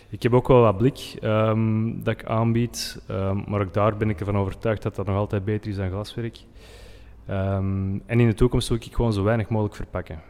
Ik 0.09 0.23
heb 0.23 0.33
ook 0.33 0.47
wel 0.47 0.61
wat 0.61 0.77
blik 0.77 1.15
ehm, 1.21 2.03
dat 2.03 2.13
ik 2.13 2.25
aanbied, 2.25 3.01
ehm, 3.07 3.41
maar 3.47 3.61
ook 3.61 3.73
daar 3.73 3.97
ben 3.97 4.09
ik 4.09 4.19
ervan 4.19 4.37
overtuigd 4.37 4.81
dat 4.81 4.95
dat 4.95 5.05
nog 5.05 5.15
altijd 5.15 5.45
beter 5.45 5.69
is 5.69 5.77
dan 5.77 5.89
glaswerk. 5.89 6.39
En 7.25 8.01
in 8.19 8.27
de 8.27 8.33
toekomst 8.33 8.67
wil 8.67 8.77
ik 8.77 8.95
gewoon 8.95 9.13
zo 9.13 9.23
weinig 9.23 9.49
mogelijk 9.49 9.75
verpakken. 9.75 10.21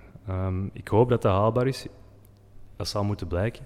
Ik 0.74 0.88
hoop 0.88 1.10
dat 1.10 1.22
dat 1.22 1.32
haalbaar 1.32 1.68
is. 1.68 1.88
Dat 2.76 2.88
zal 2.88 3.04
moeten 3.04 3.28
blijken. 3.28 3.66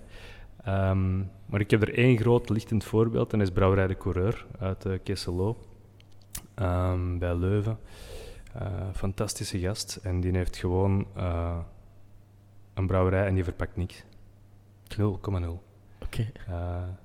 Ehm, 0.63 1.17
maar 1.45 1.59
ik 1.59 1.71
heb 1.71 1.81
er 1.81 1.93
één 1.93 2.17
groot 2.17 2.49
lichtend 2.49 2.83
voorbeeld 2.83 3.33
en 3.33 3.39
dat 3.39 3.47
is 3.47 3.53
Brouwerij 3.53 3.87
de 3.87 3.97
Coureur 3.97 4.45
uit 4.59 4.85
uh, 4.85 4.99
Kesselo 5.03 5.57
ehm, 6.55 7.17
bij 7.17 7.35
Leuven. 7.35 7.79
Eh, 8.53 8.65
fantastische 8.93 9.59
gast 9.59 9.95
en 9.95 10.21
die 10.21 10.37
heeft 10.37 10.57
gewoon 10.57 11.07
eh, 11.15 11.57
een 12.73 12.87
brouwerij 12.87 13.25
en 13.27 13.33
die 13.33 13.43
verpakt 13.43 13.75
niks. 13.75 14.03
0,0. 14.97 15.05
Oké. 16.03 16.31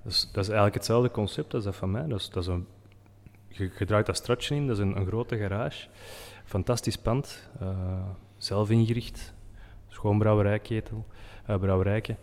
Dat, 0.03 0.13
is, 0.13 0.21
dat 0.33 0.43
is 0.43 0.49
eigenlijk 0.49 0.75
hetzelfde 0.75 1.11
concept 1.11 1.55
als 1.55 1.65
dat 1.65 1.77
van 1.77 1.91
mij. 1.91 2.07
Is, 2.09 2.31
dat 2.31 2.43
is 2.43 2.49
een, 2.49 2.67
je, 3.49 3.71
je 3.79 3.85
draait 3.85 4.07
dat 4.07 4.17
stratje 4.17 4.55
in, 4.55 4.67
dat 4.67 4.77
is 4.77 4.83
een, 4.83 4.97
een 4.97 5.07
grote 5.07 5.37
garage. 5.37 5.89
Fantastisch 6.45 6.97
pand, 6.97 7.51
zelf 8.37 8.71
ingericht, 8.71 9.35
schoon 9.89 10.19
brouwerijketel, 10.19 11.07
brouwerijke. 11.45 12.17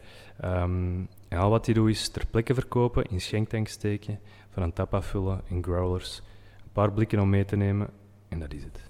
Um, 0.43 1.09
en 1.27 1.37
al 1.37 1.49
wat 1.49 1.65
die 1.65 1.73
doet 1.73 1.89
is 1.89 2.09
ter 2.09 2.25
plekke 2.31 2.53
verkopen, 2.53 3.03
in 3.03 3.21
schenktank 3.21 3.67
steken, 3.67 4.19
van 4.49 4.63
een 4.63 4.73
tap 4.73 4.93
afvullen, 4.93 5.41
in 5.47 5.63
growlers, 5.63 6.21
een 6.63 6.71
paar 6.71 6.91
blikken 6.91 7.19
om 7.19 7.29
mee 7.29 7.45
te 7.45 7.55
nemen 7.55 7.89
en 8.29 8.39
dat 8.39 8.53
is 8.53 8.63
het. 8.63 8.83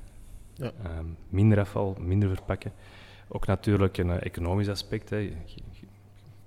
Ja. 0.53 0.71
Um, 0.97 1.17
minder 1.29 1.59
afval, 1.59 1.97
minder 1.99 2.29
verpakken. 2.29 2.73
Ook 3.27 3.45
natuurlijk 3.45 3.97
een 3.97 4.19
economisch 4.19 4.69
aspect. 4.69 5.09
Hè. 5.09 5.17
Je, 5.17 5.33
je, 5.45 5.61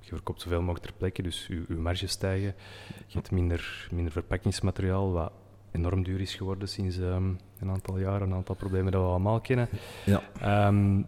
je 0.01 0.09
verkoopt 0.09 0.41
zoveel 0.41 0.61
mogelijk 0.61 0.85
ter 0.85 0.95
plekke, 0.95 1.23
dus 1.23 1.47
je, 1.47 1.65
je 1.69 1.75
marges 1.75 2.11
stijgen. 2.11 2.55
Je 3.07 3.15
hebt 3.15 3.31
minder, 3.31 3.89
minder 3.91 4.13
verpakkingsmateriaal, 4.13 5.13
wat 5.13 5.33
enorm 5.73 6.03
duur 6.03 6.21
is 6.21 6.35
geworden 6.35 6.69
sinds 6.69 6.97
um, 6.97 7.39
een 7.61 7.71
aantal 7.71 7.99
jaren, 7.99 8.31
een 8.31 8.35
aantal 8.35 8.55
problemen 8.55 8.93
dat 8.93 9.03
we 9.03 9.09
allemaal 9.09 9.41
kennen. 9.41 9.69
Ja. 10.05 10.67
Um, 10.67 11.07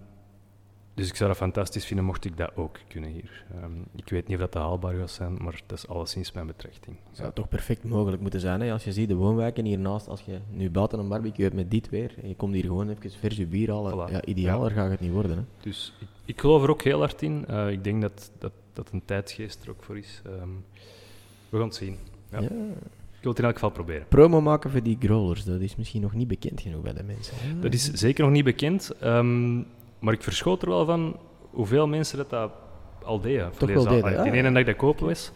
dus 1.00 1.08
ik 1.08 1.16
zou 1.16 1.28
dat 1.28 1.38
fantastisch 1.38 1.84
vinden 1.84 2.04
mocht 2.04 2.24
ik 2.24 2.36
dat 2.36 2.56
ook 2.56 2.78
kunnen 2.88 3.10
hier. 3.10 3.44
Um, 3.62 3.84
ik 3.96 4.08
weet 4.08 4.26
niet 4.28 4.36
of 4.36 4.42
dat 4.42 4.62
haalbaar 4.62 4.94
gaat 4.94 5.10
zijn, 5.10 5.36
maar 5.42 5.60
dat 5.66 5.78
is 5.78 5.88
alleszins 5.88 6.32
mijn 6.32 6.46
betrachting. 6.46 6.96
Het 7.08 7.16
zou 7.16 7.32
toch 7.32 7.48
perfect 7.48 7.84
mogelijk 7.84 8.22
moeten 8.22 8.40
zijn. 8.40 8.60
Hè? 8.60 8.72
Als 8.72 8.84
je 8.84 8.92
ziet 8.92 9.08
de 9.08 9.14
woonwijken 9.14 9.64
hiernaast, 9.64 10.08
als 10.08 10.20
je 10.20 10.38
nu 10.50 10.70
buiten 10.70 10.98
een 10.98 11.08
barbecue 11.08 11.44
hebt 11.44 11.56
met 11.56 11.70
dit 11.70 11.88
weer, 11.88 12.14
en 12.22 12.28
je 12.28 12.34
komt 12.34 12.54
hier 12.54 12.64
gewoon 12.64 12.88
even 12.88 13.10
vers 13.10 13.36
je 13.36 13.46
bier 13.46 13.70
halen, 13.70 13.92
Voilà. 13.92 14.12
ja, 14.12 14.24
idealer 14.24 14.70
gaat 14.70 14.90
het 14.90 15.00
niet 15.00 15.12
worden. 15.12 15.36
Hè? 15.36 15.42
Dus 15.60 15.94
ik, 16.00 16.06
ik, 16.24 16.40
geloof 16.40 16.62
er 16.62 16.70
ook 16.70 16.82
heel 16.82 16.98
hard 16.98 17.22
in. 17.22 17.44
Uh, 17.50 17.70
ik 17.70 17.84
denk 17.84 18.02
dat, 18.02 18.30
dat, 18.38 18.52
dat 18.72 18.90
een 18.92 19.04
tijdsgeest 19.04 19.62
er 19.62 19.70
ook 19.70 19.82
voor 19.82 19.98
is. 19.98 20.22
Um, 20.26 20.64
we 21.48 21.56
gaan 21.56 21.66
het 21.66 21.74
zien. 21.74 21.96
Ja. 22.30 22.40
Ja. 22.40 22.48
Ik 23.20 23.26
wil 23.26 23.30
het 23.30 23.38
in 23.38 23.44
elk 23.44 23.54
geval 23.54 23.70
proberen. 23.70 24.06
Promo 24.08 24.40
maken 24.40 24.70
voor 24.70 24.82
die 24.82 24.96
growlers, 25.00 25.44
dat 25.44 25.60
is 25.60 25.76
misschien 25.76 26.00
nog 26.00 26.14
niet 26.14 26.28
bekend 26.28 26.60
genoeg 26.60 26.82
bij 26.82 26.92
de 26.92 27.02
mensen. 27.02 27.34
Hè? 27.36 27.60
Dat 27.60 27.72
is 27.72 27.92
zeker 27.92 28.24
nog 28.24 28.32
niet 28.32 28.44
bekend, 28.44 28.92
um, 29.02 29.66
maar 30.00 30.14
ik 30.14 30.22
verschoot 30.22 30.62
er 30.62 30.68
wel 30.68 30.84
van 30.84 31.16
hoeveel 31.50 31.86
mensen 31.86 32.16
dat, 32.18 32.30
dat 32.30 32.50
al 33.04 33.20
deden. 33.20 33.50
Toch 33.58 33.72
wel 33.72 33.84
deden, 33.84 34.04
ah, 34.04 34.10
ja. 34.12 34.22
Die 34.22 34.32
ene 34.32 34.42
dag 34.52 34.52
dat 34.64 34.72
ik 34.72 34.76
kopen 34.76 35.06
was, 35.06 35.32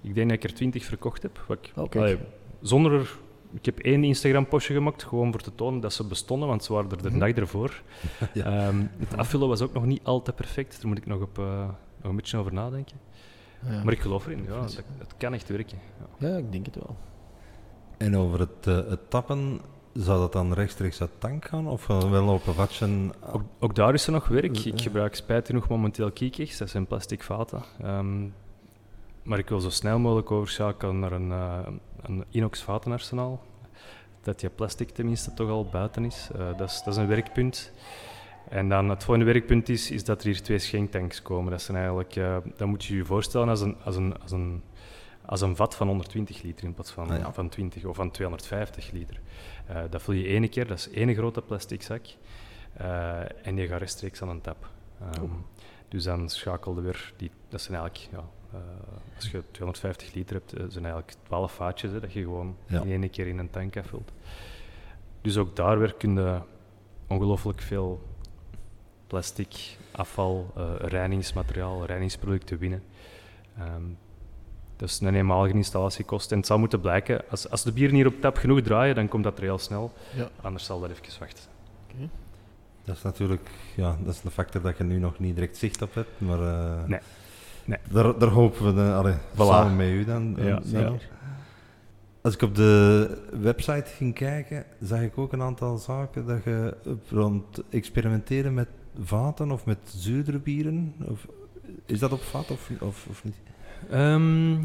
ik 0.00 0.14
denk 0.14 0.28
dat 0.28 0.38
ik 0.38 0.44
er 0.50 0.54
twintig 0.54 0.84
verkocht 0.84 1.22
heb. 1.22 1.44
Wat 1.46 1.58
ik, 1.62 1.72
okay. 1.76 2.02
allee, 2.02 2.18
zonder 2.60 2.92
er, 2.92 3.10
ik 3.52 3.64
heb 3.64 3.78
één 3.78 4.04
Instagram-postje 4.04 4.74
gemaakt, 4.74 5.02
gewoon 5.02 5.30
voor 5.32 5.40
te 5.40 5.54
tonen 5.54 5.80
dat 5.80 5.92
ze 5.92 6.04
bestonden, 6.06 6.48
want 6.48 6.64
ze 6.64 6.72
waren 6.72 6.90
er 6.90 7.02
de 7.02 7.10
Mhm. 7.10 7.18
dag 7.18 7.30
ervoor. 7.30 7.82
Ja. 8.34 8.68
Um, 8.68 8.90
het 8.98 9.16
afvullen 9.16 9.48
was 9.48 9.60
ook 9.60 9.72
nog 9.72 9.84
niet 9.84 10.00
altijd 10.04 10.36
perfect, 10.36 10.76
daar 10.76 10.88
moet 10.88 10.98
ik 10.98 11.06
nog, 11.06 11.20
op, 11.20 11.38
uh, 11.38 11.68
nog 12.02 12.10
een 12.10 12.16
beetje 12.16 12.36
over 12.36 12.52
nadenken. 12.52 12.96
Ja. 13.68 13.84
Maar 13.84 13.92
ik 13.92 14.00
geloof 14.00 14.26
erin, 14.26 14.44
ja, 14.48 14.60
dat, 14.60 14.82
dat 14.98 15.14
kan 15.16 15.34
echt 15.34 15.48
werken. 15.48 15.78
Ja. 16.18 16.28
ja, 16.28 16.36
ik 16.36 16.52
denk 16.52 16.66
het 16.66 16.74
wel. 16.74 16.96
En 17.96 18.16
over 18.16 18.40
het, 18.40 18.66
uh, 18.68 18.76
het 18.88 19.10
tappen, 19.10 19.60
zou 19.92 20.18
dat 20.18 20.32
dan 20.32 20.52
rechtstreeks 20.52 21.00
uit 21.00 21.10
tank 21.18 21.44
gaan 21.44 21.66
of 21.66 21.86
wel 21.86 22.28
op 22.28 22.46
een 22.46 22.54
vatje? 22.54 23.10
Ook, 23.32 23.42
ook, 23.58 23.74
daar 23.74 23.94
is 23.94 24.06
er 24.06 24.12
nog 24.12 24.28
werk. 24.28 24.58
Ik 24.58 24.80
gebruik 24.80 25.14
spijt 25.14 25.46
genoeg 25.46 25.68
momenteel 25.68 26.10
kiekers, 26.10 26.58
dat 26.58 26.70
zijn 26.70 26.86
plastic 26.86 27.22
vaten. 27.22 27.62
Um, 27.84 28.34
maar 29.28 29.38
ik 29.38 29.48
wil 29.48 29.60
zo 29.60 29.70
snel 29.70 29.98
mogelijk 29.98 30.30
overschakelen 30.30 30.98
naar 30.98 31.12
een, 31.12 31.28
uh, 31.28 31.58
een 32.02 32.24
inox 32.30 32.62
vatenarsenaal. 32.62 33.44
Dat 34.22 34.40
je 34.40 34.48
plastic 34.48 34.90
tenminste 34.90 35.34
toch 35.34 35.50
al 35.50 35.66
buiten 35.66 36.04
is. 36.04 36.28
Uh, 36.36 36.58
dat, 36.58 36.70
is 36.70 36.82
dat 36.84 36.94
is 36.94 37.00
een 37.00 37.06
werkpunt. 37.06 37.72
En 38.48 38.68
dan 38.68 38.88
het 38.88 39.04
volgende 39.04 39.32
werkpunt 39.32 39.68
is, 39.68 39.90
is 39.90 40.04
dat 40.04 40.20
er 40.20 40.26
hier 40.26 40.42
twee 40.42 40.58
schenktanks 40.58 41.22
komen. 41.22 41.50
Dat, 41.50 41.62
zijn 41.62 41.76
eigenlijk, 41.76 42.16
uh, 42.16 42.36
dat 42.56 42.68
moet 42.68 42.84
je 42.84 42.96
je 42.96 43.04
voorstellen 43.04 43.48
als 43.48 43.60
een, 43.60 43.76
als, 43.84 43.96
een, 43.96 44.20
als, 44.22 44.30
een, 44.30 44.62
als 45.28 45.40
een 45.40 45.56
vat 45.56 45.74
van 45.74 45.86
120 45.86 46.42
liter 46.42 46.64
in 46.64 46.74
plaats 46.74 46.90
van, 46.90 47.10
Ah, 47.10 47.32
van 47.32 47.48
20 47.48 47.84
of 47.84 47.96
van 47.96 48.10
250 48.10 48.90
liter. 48.90 49.20
Uh, 49.70 49.82
dat 49.90 50.02
vul 50.02 50.14
je 50.14 50.26
ene 50.26 50.48
keer, 50.48 50.66
dat 50.66 50.78
is 50.78 50.90
één 50.90 51.14
grote 51.14 51.42
plastic 51.42 51.82
zak. 51.82 52.06
Uh, 52.80 53.46
en 53.46 53.54
die 53.54 53.66
gaat 53.66 53.78
rechtstreeks 53.78 54.22
aan 54.22 54.28
een 54.28 54.40
tap. 54.40 54.70
Um, 55.16 55.22
oh. 55.22 55.30
Dus 55.88 56.04
dan 56.04 56.28
schakelde 56.28 56.80
weer, 56.80 57.12
die, 57.16 57.30
dat 57.48 57.60
zijn 57.60 57.78
eigenlijk, 57.78 58.12
ja, 58.12 58.24
als 59.16 59.30
je 59.30 59.42
250 59.50 60.14
liter 60.14 60.34
hebt, 60.34 60.72
zijn 60.72 60.84
eigenlijk 60.84 61.14
12 61.22 61.52
vaatjes 61.52 61.92
hè, 61.92 62.00
dat 62.00 62.12
je 62.12 62.22
gewoon 62.22 62.56
ja. 62.66 62.82
in 62.82 63.02
één 63.02 63.10
keer 63.10 63.26
in 63.26 63.38
een 63.38 63.50
tank 63.50 63.76
afvult. 63.76 64.12
Dus 65.20 65.36
ook 65.36 65.56
daar 65.56 65.78
weer 65.78 65.94
kun 65.94 66.14
je 66.14 66.40
ongelooflijk 67.06 67.60
veel 67.60 68.02
plastic, 69.06 69.76
afval, 69.90 70.52
reinigingsmateriaal, 70.78 71.84
reinigingsproducten 71.84 72.58
winnen. 72.58 72.82
Um, 73.60 73.98
dat 74.78 74.88
is 74.88 75.00
een 75.00 75.14
eenmalige 75.14 75.54
installatiekost. 75.54 76.32
En 76.32 76.38
het 76.38 76.46
zal 76.46 76.58
moeten 76.58 76.80
blijken, 76.80 77.22
als, 77.30 77.50
als 77.50 77.62
de 77.62 77.72
bieren 77.72 77.94
hier 77.94 78.06
op 78.06 78.20
tap 78.20 78.36
genoeg 78.36 78.60
draaien, 78.60 78.94
dan 78.94 79.08
komt 79.08 79.24
dat 79.24 79.36
er 79.36 79.42
heel 79.42 79.58
snel. 79.58 79.92
Ja. 80.16 80.28
Anders 80.40 80.64
zal 80.64 80.80
dat 80.80 80.90
even 80.90 81.20
wachten. 81.20 81.44
Okay. 81.92 82.08
Dat 82.84 82.96
is 82.96 83.02
natuurlijk 83.02 83.50
ja, 83.74 83.96
dat 84.04 84.14
is 84.14 84.20
een 84.24 84.30
factor 84.30 84.62
dat 84.62 84.78
je 84.78 84.84
nu 84.84 84.98
nog 84.98 85.18
niet 85.18 85.34
direct 85.34 85.56
zicht 85.56 85.82
op 85.82 85.94
hebt, 85.94 86.20
maar 86.20 86.40
uh, 86.40 86.84
nee. 86.86 87.00
Nee. 87.64 87.78
Daar, 87.90 88.18
daar 88.18 88.28
hopen 88.28 88.74
we 88.74 88.92
allee, 88.92 89.14
voilà. 89.14 89.36
samen 89.36 89.76
met 89.76 89.88
u 89.88 90.04
dan. 90.04 90.36
Ja, 90.38 90.60
ja. 90.64 90.92
Als 92.20 92.34
ik 92.34 92.42
op 92.42 92.54
de 92.54 93.22
website 93.40 93.84
ging 93.86 94.14
kijken, 94.14 94.64
zag 94.80 95.00
ik 95.00 95.18
ook 95.18 95.32
een 95.32 95.42
aantal 95.42 95.78
zaken 95.78 96.26
dat 96.26 96.44
je 96.44 96.76
rond 97.08 97.62
experimenteren 97.70 98.54
met 98.54 98.68
vaten 99.02 99.50
of 99.50 99.66
met 99.66 99.78
zuurdere 99.84 100.38
bieren? 100.38 100.94
Of, 101.04 101.26
is 101.86 101.98
dat 101.98 102.12
op 102.12 102.22
vat 102.22 102.50
of, 102.50 102.70
of, 102.80 103.06
of 103.10 103.24
niet? 103.24 103.34
Um, 103.92 104.64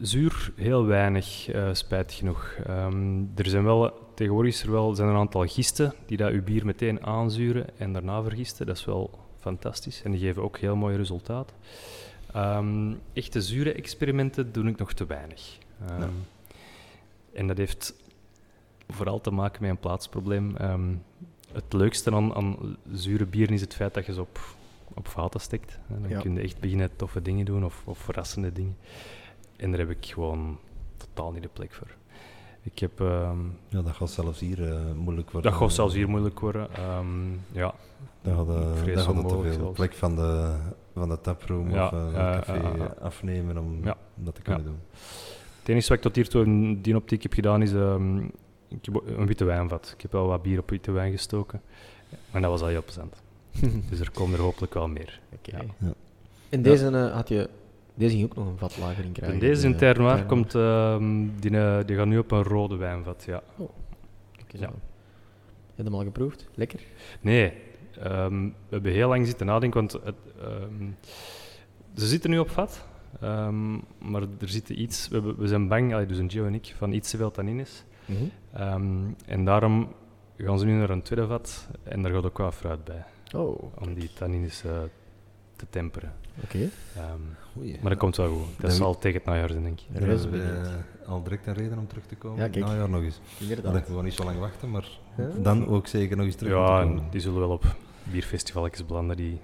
zuur 0.00 0.52
heel 0.56 0.86
weinig, 0.86 1.54
uh, 1.54 1.68
spijtig 1.72 2.16
genoeg. 2.16 2.56
Um, 2.68 3.30
er 3.36 3.48
zijn 3.48 3.64
wel, 3.64 4.10
tegenwoordig 4.14 4.52
is 4.52 4.62
er 4.62 4.70
wel, 4.70 4.94
zijn 4.94 5.08
er 5.08 5.14
een 5.14 5.20
aantal 5.20 5.46
gisten 5.46 5.94
die 6.06 6.16
dat 6.16 6.30
uw 6.30 6.42
bier 6.42 6.64
meteen 6.64 7.06
aanzuren 7.06 7.66
en 7.78 7.92
daarna 7.92 8.22
vergisten. 8.22 8.66
Dat 8.66 8.76
is 8.76 8.84
wel 8.84 9.18
fantastisch 9.38 10.02
en 10.02 10.10
die 10.10 10.20
geven 10.20 10.42
ook 10.42 10.58
heel 10.58 10.76
mooie 10.76 10.96
resultaten. 10.96 11.56
Um, 12.36 13.00
echte 13.12 13.42
zure 13.42 13.72
experimenten 13.72 14.52
doe 14.52 14.68
ik 14.68 14.78
nog 14.78 14.92
te 14.92 15.06
weinig. 15.06 15.58
Ja. 15.86 16.08
En 17.32 17.46
dat 17.46 17.56
heeft 17.56 17.94
vooral 18.88 19.20
te 19.20 19.30
maken 19.30 19.62
met 19.62 19.70
een 19.70 19.78
plaatsprobleem 19.78 20.56
het 21.52 21.72
leukste 21.72 22.12
aan, 22.12 22.34
aan 22.34 22.76
zure 22.92 23.26
bieren 23.26 23.54
is 23.54 23.60
het 23.60 23.74
feit 23.74 23.94
dat 23.94 24.06
je 24.06 24.12
ze 24.12 24.20
op, 24.20 24.40
op 24.94 25.08
vaten 25.08 25.40
steekt. 25.40 25.78
Dan 25.86 26.08
ja. 26.08 26.20
kun 26.20 26.34
je 26.34 26.40
echt 26.40 26.60
beginnen 26.60 26.96
toffe 26.96 27.22
dingen 27.22 27.44
doen 27.44 27.64
of, 27.64 27.82
of 27.84 27.98
verrassende 27.98 28.52
dingen. 28.52 28.76
En 29.56 29.70
daar 29.70 29.80
heb 29.80 29.90
ik 29.90 30.06
gewoon 30.06 30.58
totaal 30.96 31.32
niet 31.32 31.42
de 31.42 31.48
plek 31.52 31.72
voor. 31.72 31.96
Ik 32.62 32.78
heb, 32.78 33.00
um, 33.00 33.58
ja, 33.68 33.82
dat 33.82 33.94
gaat 33.94 34.10
zelfs 34.10 34.40
hier 34.40 34.60
uh, 34.60 34.92
moeilijk 34.94 35.30
worden. 35.30 35.50
Dat 35.50 35.60
gaat 35.60 35.72
zelfs 35.72 35.94
hier 35.94 36.08
moeilijk 36.08 36.40
worden. 36.40 36.68
Um, 36.98 37.40
ja. 37.52 37.74
Dan 38.22 38.36
gaat, 38.36 38.48
uh, 38.48 38.54
dan 38.94 39.04
gaat 39.04 39.14
het 39.16 39.28
te 39.28 39.40
veel 39.42 39.52
zelfs. 39.52 39.76
plek 39.76 39.94
van 39.94 40.16
de, 40.16 40.56
van 40.92 41.08
de 41.08 41.20
taproom 41.20 41.70
ja, 41.70 41.86
of 41.86 41.92
uh, 41.92 41.98
uh, 41.98 42.12
café 42.12 42.94
afnemen 43.00 43.58
om, 43.58 43.82
dat 44.14 44.34
te 44.34 44.42
kunnen 44.42 44.64
doen. 44.64 44.78
Het 45.58 45.68
enige 45.68 45.88
wat 45.88 45.96
ik 45.96 46.02
tot 46.02 46.16
hiertoe 46.16 46.44
in 46.44 46.80
die 46.80 46.96
optiek 46.96 47.22
heb 47.22 47.32
gedaan 47.32 47.62
is 47.62 47.72
um, 47.72 48.30
ik 48.68 48.84
heb 48.84 49.02
een 49.06 49.26
witte 49.26 49.44
wijnvat. 49.44 49.92
Ik 49.94 50.02
heb 50.02 50.12
wel 50.12 50.26
wat 50.26 50.42
bier 50.42 50.58
op 50.58 50.70
witte 50.70 50.92
wijn 50.92 51.12
gestoken. 51.12 51.60
Maar 52.30 52.40
dat 52.40 52.50
was 52.50 52.60
al 52.60 52.66
heel 52.66 52.84
plezant. 52.84 53.22
dus 53.90 54.00
er 54.00 54.10
komen 54.10 54.38
er 54.38 54.44
hopelijk 54.44 54.74
wel 54.74 54.88
meer. 54.88 55.20
Okay. 55.32 55.68
Ja. 55.78 55.92
In 56.48 56.62
deze 56.62 56.90
uh, 56.90 57.12
had 57.12 57.28
je... 57.28 57.48
Deze 57.94 58.16
ging 58.16 58.24
ook 58.24 58.36
nog 58.36 58.46
een 58.46 58.58
vatlagering 58.58 59.14
krijgen. 59.14 59.40
In 59.40 59.46
deze 59.48 59.66
in 59.66 59.76
Ternoir 59.76 60.24
komt... 60.24 60.54
Uh, 60.54 60.96
die, 61.40 61.50
uh, 61.50 61.78
die 61.86 61.96
gaat 61.96 62.06
nu 62.06 62.18
op 62.18 62.30
een 62.30 62.42
rode 62.42 62.76
wijnvat, 62.76 63.24
ja. 63.26 63.42
Oh. 63.56 63.68
Okay, 64.42 64.60
ja. 64.60 64.66
Heb 64.66 64.72
je 65.74 65.82
hem 65.82 65.94
al 65.94 66.02
geproefd? 66.02 66.48
Lekker? 66.54 66.80
Nee. 67.20 67.52
Um, 68.06 68.46
we 68.48 68.74
hebben 68.74 68.92
heel 68.92 69.08
lang 69.08 69.26
zitten 69.26 69.46
nadenken, 69.46 69.80
want 69.80 69.92
het, 70.04 70.14
um, 70.42 70.96
ze 71.96 72.06
zitten 72.06 72.30
nu 72.30 72.38
op 72.38 72.50
vat. 72.50 72.84
Um, 73.22 73.84
maar 73.98 74.22
er 74.22 74.48
zit 74.48 74.68
iets... 74.68 75.08
We, 75.08 75.34
we 75.36 75.46
zijn 75.46 75.68
bang, 75.68 75.92
allee, 75.94 76.06
dus 76.06 76.18
een 76.18 76.30
Gio 76.30 76.46
en 76.46 76.54
ik, 76.54 76.74
van 76.76 76.92
iets 76.92 77.10
te 77.10 77.16
veel 77.16 77.30
tannines. 77.30 77.84
Mm 78.04 78.16
-hmm. 78.16 78.62
um, 78.62 79.16
en 79.26 79.44
daarom 79.44 79.88
gaan 80.36 80.58
ze 80.58 80.64
nu 80.64 80.72
naar 80.72 80.90
een 80.90 81.02
tweede 81.02 81.26
vat 81.26 81.68
en 81.82 82.02
daar 82.02 82.12
gaat 82.12 82.24
ook 82.24 82.38
wat 82.38 82.54
fruit 82.54 82.84
bij. 82.84 83.04
Oh, 83.34 83.62
om 83.78 83.94
die 83.94 84.10
tannines 84.12 84.64
uh, 84.64 84.72
te 85.56 85.66
temperen. 85.70 86.12
Oké. 86.42 86.70
Okay. 86.94 87.10
Um, 87.12 87.80
maar 87.80 87.90
dat 87.90 87.98
komt 87.98 88.16
wel 88.16 88.28
goed. 88.28 88.60
Dat 88.60 88.72
is 88.72 88.80
al 88.80 88.98
tegen 88.98 89.18
het 89.18 89.28
najaar 89.28 89.50
zijn, 89.50 89.62
denk 89.62 89.80
ik. 89.80 90.02
Er 90.02 90.08
is 90.08 90.26
uh, 90.26 90.42
al 91.06 91.22
direct 91.22 91.46
een 91.46 91.54
reden 91.54 91.78
om 91.78 91.86
terug 91.86 92.06
te 92.06 92.14
komen. 92.14 92.38
Ja, 92.38 92.48
kijk. 92.48 92.64
Najaar 92.64 92.90
nog 92.90 93.02
eens. 93.02 93.20
Dan 93.62 93.72
we 93.72 93.82
gewoon 93.82 94.04
niet 94.04 94.14
zo 94.14 94.24
lang 94.24 94.38
wachten, 94.38 94.70
maar 94.70 94.88
ja. 95.16 95.28
dan 95.42 95.66
ook 95.66 95.86
zeker 95.86 96.16
nog 96.16 96.26
eens 96.26 96.34
terug 96.34 96.52
ja, 96.52 96.82
komen. 96.82 97.04
die 97.10 97.20
zullen 97.20 97.38
wel 97.38 97.50
op 97.50 97.76
bierfestivalletjes 98.02 98.86
belanden, 98.86 99.16
die, 99.16 99.40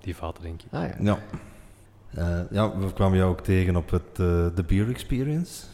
die 0.00 0.16
vaten, 0.16 0.42
denk 0.42 0.62
ik. 0.62 0.72
Ah, 0.72 0.88
ja. 0.88 0.94
ja. 1.00 1.18
Uh, 2.18 2.40
ja, 2.50 2.78
we 2.78 2.92
kwamen 2.92 3.18
jou 3.18 3.30
ook 3.30 3.40
tegen 3.40 3.76
op 3.76 3.90
het, 3.90 4.02
uh, 4.10 4.46
de 4.54 4.64
Beer 4.66 4.88
Experience 4.88 5.64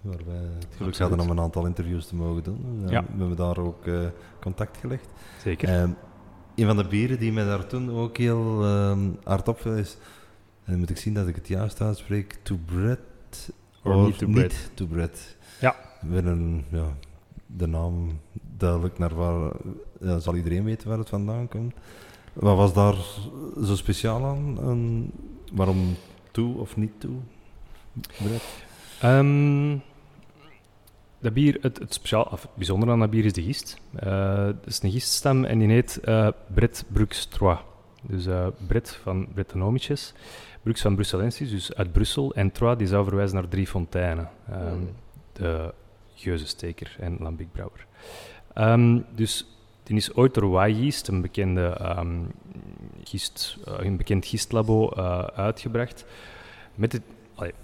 waar 0.00 0.24
wij 0.26 0.36
het 0.36 0.66
geluk 0.76 0.98
hadden 0.98 1.20
om 1.20 1.30
een 1.30 1.40
aantal 1.40 1.66
interviews 1.66 2.06
te 2.06 2.14
mogen 2.14 2.42
doen. 2.42 2.82
Ja. 2.88 3.02
We 3.02 3.18
hebben 3.18 3.36
daar 3.36 3.58
ook 3.58 3.86
uh, 3.86 4.06
contact 4.40 4.76
gelegd. 4.76 5.08
Zeker. 5.42 5.94
Een 6.54 6.66
van 6.66 6.76
de 6.76 6.84
bieren 6.84 7.18
die 7.18 7.32
mij 7.32 7.44
daar 7.44 7.66
toen 7.66 7.90
ook 7.90 8.16
heel 8.16 8.64
uh, 8.64 8.98
hard 9.24 9.48
opviel 9.48 9.74
is, 9.74 9.96
en 10.64 10.70
dan 10.70 10.78
moet 10.78 10.90
ik 10.90 10.96
zien 10.96 11.14
dat 11.14 11.28
ik 11.28 11.34
het 11.34 11.48
juist 11.48 11.80
uitspreek, 11.80 12.38
To 12.42 12.58
Bread 12.64 12.98
or 13.82 13.96
niet 13.96 14.18
To 14.18 14.26
Bread. 14.26 14.70
To 14.74 14.86
bread. 14.86 15.36
Ja. 15.60 15.76
Met 16.02 16.24
een, 16.24 16.64
ja, 16.68 16.96
de 17.46 17.66
naam 17.66 18.20
duidelijk 18.56 18.98
naar 18.98 19.14
waar, 19.14 19.52
ja, 20.00 20.18
zal 20.18 20.36
iedereen 20.36 20.64
weten 20.64 20.88
waar 20.88 20.98
het 20.98 21.08
vandaan 21.08 21.48
komt. 21.48 21.74
Wat 22.32 22.56
was 22.56 22.74
daar 22.74 22.94
zo 23.64 23.76
speciaal 23.76 24.24
aan? 24.24 24.58
En 24.60 25.10
waarom 25.52 25.96
toe 26.30 26.56
of 26.56 26.76
niet 26.76 26.92
toe? 26.98 27.16
Bread? 28.22 28.42
Um, 29.18 29.82
dat 31.24 31.32
bier, 31.32 31.58
het, 31.60 31.78
het, 31.78 31.94
speciaal, 31.94 32.22
of 32.22 32.42
het 32.42 32.54
bijzondere 32.54 32.92
aan 32.92 32.98
dat 32.98 33.10
bier 33.10 33.24
is 33.24 33.32
de 33.32 33.42
gist. 33.42 33.80
Uh, 34.04 34.44
het 34.44 34.66
is 34.66 34.82
een 34.82 34.90
giststam 34.90 35.44
en 35.44 35.58
die 35.58 35.68
heet 35.68 36.00
uh, 36.04 36.28
Bret 36.54 36.84
Brux 36.88 37.26
Trois. 37.26 37.58
Dus 38.02 38.26
uh, 38.26 38.46
Bret 38.66 38.98
van 39.02 39.28
Brettanomicus, 39.34 40.12
Brux 40.62 40.80
van 40.80 40.94
Brusselensis, 40.94 41.50
dus 41.50 41.74
uit 41.74 41.92
Brussel, 41.92 42.34
en 42.34 42.52
Trois 42.52 42.78
die 42.78 42.86
zou 42.86 43.04
verwijzen 43.04 43.36
naar 43.36 43.48
drie 43.48 43.66
fonteinen. 43.66 44.30
Um, 44.50 44.78
mm. 44.78 44.88
De 45.32 45.74
Geuzensteker 46.14 46.96
en 47.00 47.16
Lambic-brouwer. 47.20 47.86
Um, 48.54 49.04
dus 49.14 49.46
die 49.82 49.96
is 49.96 50.14
ooit 50.14 50.34
door 50.34 50.66
Y-Yeast, 50.66 51.08
een, 51.08 51.20
bekende, 51.20 51.94
um, 51.98 52.32
gist, 53.04 53.58
een 53.64 53.96
bekend 53.96 54.26
gistlabo, 54.26 54.94
uitgebracht. 55.34 56.04
Met 56.74 56.92
het 56.92 57.02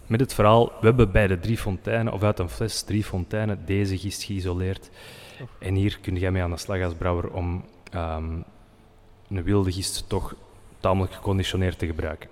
met 0.07 0.21
het 0.21 0.35
verhaal, 0.35 0.67
we 0.67 0.87
hebben 0.87 1.11
bij 1.11 1.27
de 1.27 1.41
drie 1.41 1.59
fonteinen, 1.59 2.13
of 2.13 2.23
uit 2.23 2.39
een 2.39 2.49
fles 2.49 2.83
drie 2.83 3.05
fonteinen, 3.05 3.59
deze 3.65 3.99
gist 3.99 4.23
geïsoleerd. 4.23 4.91
En 5.59 5.75
hier 5.75 5.99
kun 6.01 6.17
jij 6.17 6.31
mee 6.31 6.43
aan 6.43 6.51
de 6.51 6.57
slag 6.57 6.83
als 6.83 6.95
brouwer 6.95 7.31
om 7.31 7.65
um, 7.95 8.45
een 9.29 9.43
wilde 9.43 9.73
gist 9.73 10.09
toch 10.09 10.35
tamelijk 10.81 11.13
geconditioneerd 11.13 11.79
te 11.79 11.87
gebruiken. 11.87 12.29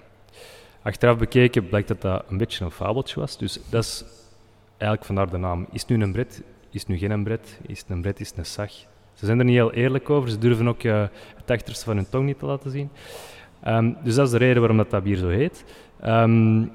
Achteraf 0.82 1.18
bekeken 1.18 1.68
blijkt 1.68 1.88
dat 1.88 2.00
dat 2.00 2.24
een 2.28 2.38
beetje 2.38 2.64
een 2.64 2.70
fabeltje 2.70 3.20
was. 3.20 3.38
Dus 3.38 3.60
dat 3.70 3.84
is 3.84 4.04
eigenlijk 4.68 5.04
vandaar 5.04 5.30
de 5.30 5.36
naam. 5.36 5.66
Is 5.72 5.80
het 5.80 5.90
nu 5.90 6.02
een 6.02 6.12
bret? 6.12 6.42
Is 6.70 6.80
het 6.80 6.88
nu 6.88 6.98
geen 6.98 7.24
bret? 7.24 7.58
Is 7.66 7.78
het 7.78 7.90
een 7.90 8.00
bret? 8.00 8.20
Is 8.20 8.28
het 8.28 8.38
een 8.38 8.46
sag? 8.46 8.70
Ze 9.14 9.26
zijn 9.26 9.38
er 9.38 9.44
niet 9.44 9.54
heel 9.54 9.72
eerlijk 9.72 10.10
over. 10.10 10.30
Ze 10.30 10.38
durven 10.38 10.68
ook 10.68 10.82
uh, 10.82 11.06
het 11.36 11.50
achterste 11.50 11.84
van 11.84 11.96
hun 11.96 12.08
tong 12.08 12.26
niet 12.26 12.38
te 12.38 12.46
laten 12.46 12.70
zien. 12.70 12.90
Um, 13.66 13.96
dus 14.04 14.14
dat 14.14 14.26
is 14.26 14.32
de 14.32 14.38
reden 14.38 14.58
waarom 14.58 14.76
dat, 14.76 14.90
dat 14.90 15.02
bier 15.02 15.16
zo 15.16 15.28
heet. 15.28 15.64
Um, 16.04 16.70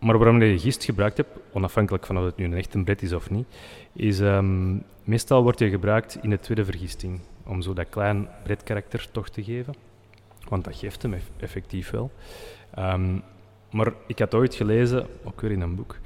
maar 0.00 0.18
waarom 0.18 0.42
je 0.42 0.58
gist 0.58 0.84
gebruikt 0.84 1.16
hebt, 1.16 1.38
onafhankelijk 1.52 2.06
van 2.06 2.18
of 2.18 2.24
het 2.24 2.36
nu 2.36 2.44
een 2.44 2.54
echt 2.54 2.74
een 2.74 2.84
bret 2.84 3.02
is 3.02 3.12
of 3.12 3.30
niet, 3.30 3.46
is 3.92 4.18
um, 4.18 4.82
meestal 5.04 5.42
wordt 5.42 5.58
je 5.58 5.70
gebruikt 5.70 6.18
in 6.22 6.30
de 6.30 6.40
tweede 6.40 6.64
vergisting, 6.64 7.20
om 7.46 7.62
zo 7.62 7.72
dat 7.72 7.88
klein 7.88 8.28
bretkarakter 8.42 9.10
toch 9.10 9.28
te 9.28 9.44
geven. 9.44 9.74
Want 10.48 10.64
dat 10.64 10.76
geeft 10.76 11.02
hem 11.02 11.14
effectief 11.36 11.90
wel. 11.90 12.10
Um, 12.78 13.22
maar 13.70 13.92
ik 14.06 14.18
had 14.18 14.34
ooit 14.34 14.54
gelezen, 14.54 15.06
ook 15.24 15.40
weer 15.40 15.50
in 15.50 15.60
een 15.60 15.74
boek, 15.74 15.98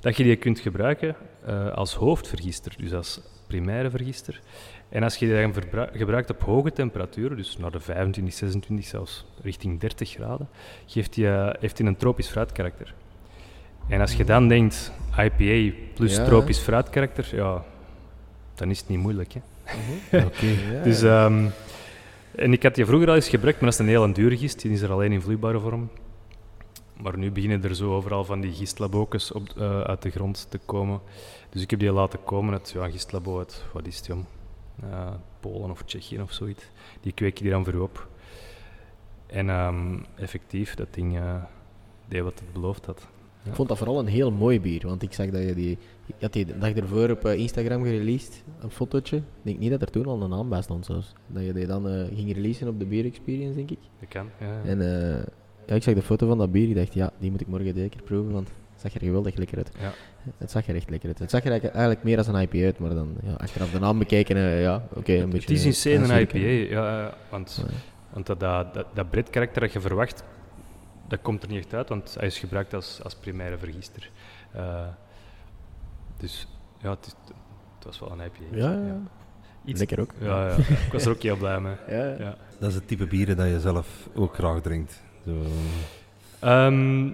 dat 0.00 0.16
je 0.16 0.22
die 0.22 0.36
kunt 0.36 0.60
gebruiken 0.60 1.16
uh, 1.48 1.72
als 1.72 1.94
hoofdvergister, 1.94 2.74
dus 2.78 2.92
als 2.92 3.20
primaire 3.46 3.90
vergister. 3.90 4.40
En 4.88 5.02
als 5.02 5.16
je 5.16 5.26
die 5.26 5.34
dan 5.34 5.88
gebruikt 5.92 6.30
op 6.30 6.42
hoge 6.42 6.72
temperaturen, 6.72 7.36
dus 7.36 7.58
naar 7.58 7.70
de 7.70 7.80
25, 7.80 8.34
26, 8.34 8.86
zelfs 8.86 9.26
richting 9.42 9.80
30 9.80 10.10
graden, 10.10 10.48
geeft 10.86 11.14
die, 11.14 11.26
heeft 11.58 11.78
hij 11.78 11.86
een 11.86 11.96
tropisch 11.96 12.28
fruitkarakter. 12.28 12.94
En 13.92 14.00
als 14.00 14.12
je 14.12 14.24
dan 14.24 14.48
denkt, 14.48 14.92
IPA 15.18 15.76
plus 15.94 16.16
ja. 16.16 16.24
tropisch 16.24 16.58
fruitkarakter, 16.58 17.36
ja, 17.36 17.64
dan 18.54 18.70
is 18.70 18.78
het 18.78 18.88
niet 18.88 18.98
moeilijk. 18.98 19.32
Hè? 19.32 19.40
Okay, 20.24 20.50
ja. 20.72 20.82
Dus 20.82 21.02
um, 21.02 21.50
En 22.34 22.52
ik 22.52 22.62
had 22.62 22.74
die 22.74 22.86
vroeger 22.86 23.08
al 23.08 23.14
eens 23.14 23.28
gebruikt, 23.28 23.60
maar 23.60 23.70
dat 23.70 23.80
is 23.80 23.86
een 23.86 23.92
hele 23.92 24.12
dure 24.12 24.38
gist. 24.38 24.62
Die 24.62 24.70
is 24.70 24.80
er 24.80 24.90
alleen 24.92 25.12
in 25.12 25.20
vloeibare 25.20 25.60
vorm. 25.60 25.90
Maar 27.02 27.18
nu 27.18 27.30
beginnen 27.30 27.64
er 27.64 27.74
zo 27.74 27.94
overal 27.94 28.24
van 28.24 28.40
die 28.40 28.52
gistlabokes 28.52 29.32
op, 29.32 29.48
eh, 29.56 29.80
uit 29.80 30.02
de 30.02 30.10
grond 30.10 30.46
te 30.50 30.58
komen. 30.58 31.00
Dus 31.50 31.62
ik 31.62 31.70
heb 31.70 31.78
die 31.78 31.92
laten 31.92 32.24
komen 32.24 32.52
uit 32.52 32.70
ja, 32.70 32.90
gistlabo 32.90 33.38
uit, 33.38 33.64
wat 33.72 33.86
is 33.86 33.96
het 33.96 34.06
jong? 34.06 34.24
Eh, 34.82 35.10
Polen 35.40 35.70
of 35.70 35.82
Tsjechië 35.82 36.20
of 36.20 36.32
zoiets. 36.32 36.64
Die 37.00 37.12
kweken 37.12 37.42
die 37.42 37.52
dan 37.52 37.64
voor 37.64 37.74
u 37.74 37.78
op. 37.78 38.08
En 39.26 39.50
ehm, 39.50 39.98
effectief, 40.14 40.74
dat 40.74 40.94
ding 40.94 41.16
eh, 41.16 41.34
deed 42.08 42.22
wat 42.22 42.38
het 42.38 42.52
beloofd 42.52 42.86
had. 42.86 43.06
Ik 43.44 43.54
vond 43.54 43.68
dat 43.68 43.78
vooral 43.78 43.98
een 43.98 44.06
heel 44.06 44.30
mooi 44.30 44.60
bier, 44.60 44.86
want 44.86 45.02
ik 45.02 45.12
zag 45.12 45.30
dat 45.30 45.42
je 45.42 45.54
die... 45.54 45.78
Je 46.06 46.14
had 46.20 46.32
die 46.32 46.44
de 46.46 46.58
dag 46.58 46.72
ervoor 46.72 47.10
op 47.10 47.24
eh, 47.24 47.38
Instagram 47.38 47.82
gereleased, 47.84 48.42
een 48.60 48.70
fotootje. 48.70 49.16
Ik 49.16 49.22
denk 49.42 49.58
niet 49.58 49.70
dat 49.70 49.82
er 49.82 49.90
toen 49.90 50.06
al 50.06 50.22
een 50.22 50.30
naam 50.30 50.48
bij 50.48 50.62
stond 50.62 50.86
zelfs. 50.86 51.12
Dat 51.26 51.44
je 51.44 51.52
die 51.52 51.66
dan 51.66 51.88
eh, 51.88 52.04
ging 52.14 52.34
releasen 52.34 52.68
op 52.68 52.78
de 52.78 52.84
Beer 52.86 53.04
Experience, 53.04 53.54
denk 53.54 53.70
ik. 53.70 53.78
Dat 54.00 54.08
kan, 54.08 54.28
ja. 54.40 54.60
En 54.64 54.80
eh, 54.80 55.24
ja, 55.66 55.74
ik 55.74 55.82
zag 55.82 55.94
de 55.94 56.02
foto 56.02 56.26
van 56.26 56.38
dat 56.38 56.52
bier, 56.52 56.68
ik 56.68 56.74
dacht, 56.74 56.94
ja, 56.94 57.10
die 57.18 57.30
moet 57.30 57.40
ik 57.40 57.46
morgen 57.46 57.74
zeker 57.74 58.02
proeven, 58.02 58.32
want 58.32 58.48
het 58.48 58.80
zag 58.80 58.94
er 58.94 59.00
geweldig 59.06 59.36
lekker 59.36 59.56
uit. 59.56 59.70
Ja. 59.80 59.92
Het 60.38 60.50
zag 60.50 60.68
er 60.68 60.74
echt 60.74 60.90
lekker 60.90 61.08
uit. 61.08 61.18
Het 61.18 61.30
zag 61.30 61.44
er 61.44 61.50
eigenlijk- 61.50 62.02
meer 62.02 62.18
als 62.18 62.26
een 62.26 62.40
IPA 62.40 62.64
uit, 62.64 62.78
maar 62.78 62.94
dan, 62.94 63.16
ja, 63.22 63.32
achteraf 63.32 63.70
de 63.70 63.78
naam 63.78 63.98
bekeken, 63.98 64.36
eh, 64.36 64.62
ja, 64.62 64.86
oké, 64.94 65.12
een 65.12 65.30
beetje... 65.30 65.54
Het 65.54 65.64
is 65.66 65.86
in 65.86 66.02
C 66.02 66.10
een. 66.10 66.20
IPA, 66.20 66.38
ja, 66.74 67.14
want, 67.30 67.64
want 68.12 68.26
dat, 68.26 68.40
dat, 68.40 68.74
dat, 68.74 68.86
dat 68.94 69.10
breed 69.10 69.30
karakter 69.30 69.60
dat 69.60 69.72
je 69.72 69.80
verwacht, 69.80 70.24
dat 71.12 71.22
komt 71.22 71.42
er 71.42 71.48
niet 71.48 71.58
echt 71.58 71.74
uit, 71.74 71.88
want 71.88 72.14
hij 72.14 72.26
is 72.26 72.38
gebruikt 72.38 72.74
als, 72.74 73.02
als 73.02 73.14
primaire 73.14 73.58
vergister. 73.58 74.10
Eh, 74.52 74.86
dus 76.16 76.46
ja, 76.82 76.90
het, 76.90 77.06
is- 77.06 77.14
het 77.74 77.84
was 77.84 77.98
wel 77.98 78.10
een 78.12 78.20
IPA. 78.20 78.56
Ja, 78.56 78.70
ja, 78.72 78.86
ja. 78.86 79.00
Iets, 79.64 79.78
Lekker 79.78 80.00
ook. 80.00 80.12
Ja, 80.20 80.46
ja, 80.48 80.56
ik 80.86 80.92
was 80.92 81.04
er 81.04 81.10
ook 81.10 81.22
heel 81.22 81.36
blij 81.36 81.60
mee. 81.60 81.76
Ja, 81.88 82.04
ja. 82.04 82.16
Ja. 82.18 82.36
Dat 82.58 82.68
is 82.68 82.74
het 82.74 82.88
type 82.88 83.06
bieren 83.06 83.36
dat 83.36 83.46
je 83.48 83.60
zelf 83.60 84.08
ook 84.14 84.34
graag 84.34 84.60
drinkt. 84.60 85.02
Zo. 85.26 85.42
Ehm, 86.38 87.06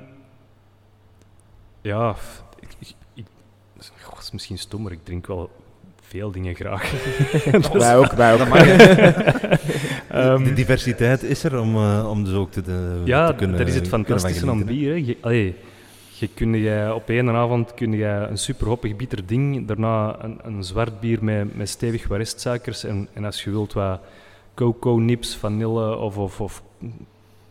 ja, 1.81 2.15
ik, 2.61 2.77
ik, 3.15 3.27
dat 3.75 4.19
is 4.21 4.31
misschien 4.31 4.59
stom, 4.59 4.83
maar 4.83 4.93
ik 4.93 5.05
drink 5.05 5.27
wel 5.27 5.51
veel 6.09 6.31
dingen 6.31 6.55
graag. 6.55 6.93
Wij 7.73 7.97
ook, 7.97 8.13
wij 8.13 8.33
ook. 8.33 8.49
Ehm, 10.09 10.45
de 10.45 10.53
diversiteit 10.53 11.23
is 11.23 11.45
er 11.45 11.61
om, 11.61 11.77
eh, 11.77 12.09
om 12.11 12.25
dus 12.25 12.35
ook 12.35 12.51
te, 12.51 12.63
de, 12.63 13.01
Ja, 13.05 13.27
te 13.27 13.35
kunnen 13.35 13.59
dat 13.59 13.69
is 13.69 13.75
het 13.75 13.89
fantastische 13.89 14.51
aan 14.51 14.65
bier. 14.65 14.91
Hè. 14.91 15.03
Je, 15.07 15.17
allee, 15.21 15.55
je 16.19 16.29
kun 16.35 16.55
je, 16.55 16.93
op 16.95 17.09
één 17.09 17.31
avond 17.31 17.75
kun 17.75 17.93
je 17.93 18.27
een 18.31 18.39
super 18.39 18.67
hoppig 18.67 18.97
bitter 18.97 19.27
ding, 19.27 19.67
daarna 19.67 20.25
een, 20.25 20.39
een 20.43 20.65
zwart 20.65 21.01
bier 21.01 21.25
met, 21.25 21.57
met 21.57 21.69
stevig 21.69 22.07
wat 22.09 22.19
restsuikers 22.19 22.85
en, 22.85 23.09
en 23.13 23.25
als 23.25 23.45
je 23.45 23.51
wilt 23.51 23.73
wat 23.73 24.01
cocoa 24.55 25.01
nips, 25.01 25.37
vanille 25.37 25.97
of, 25.97 26.19
of, 26.19 26.41
of 26.41 26.63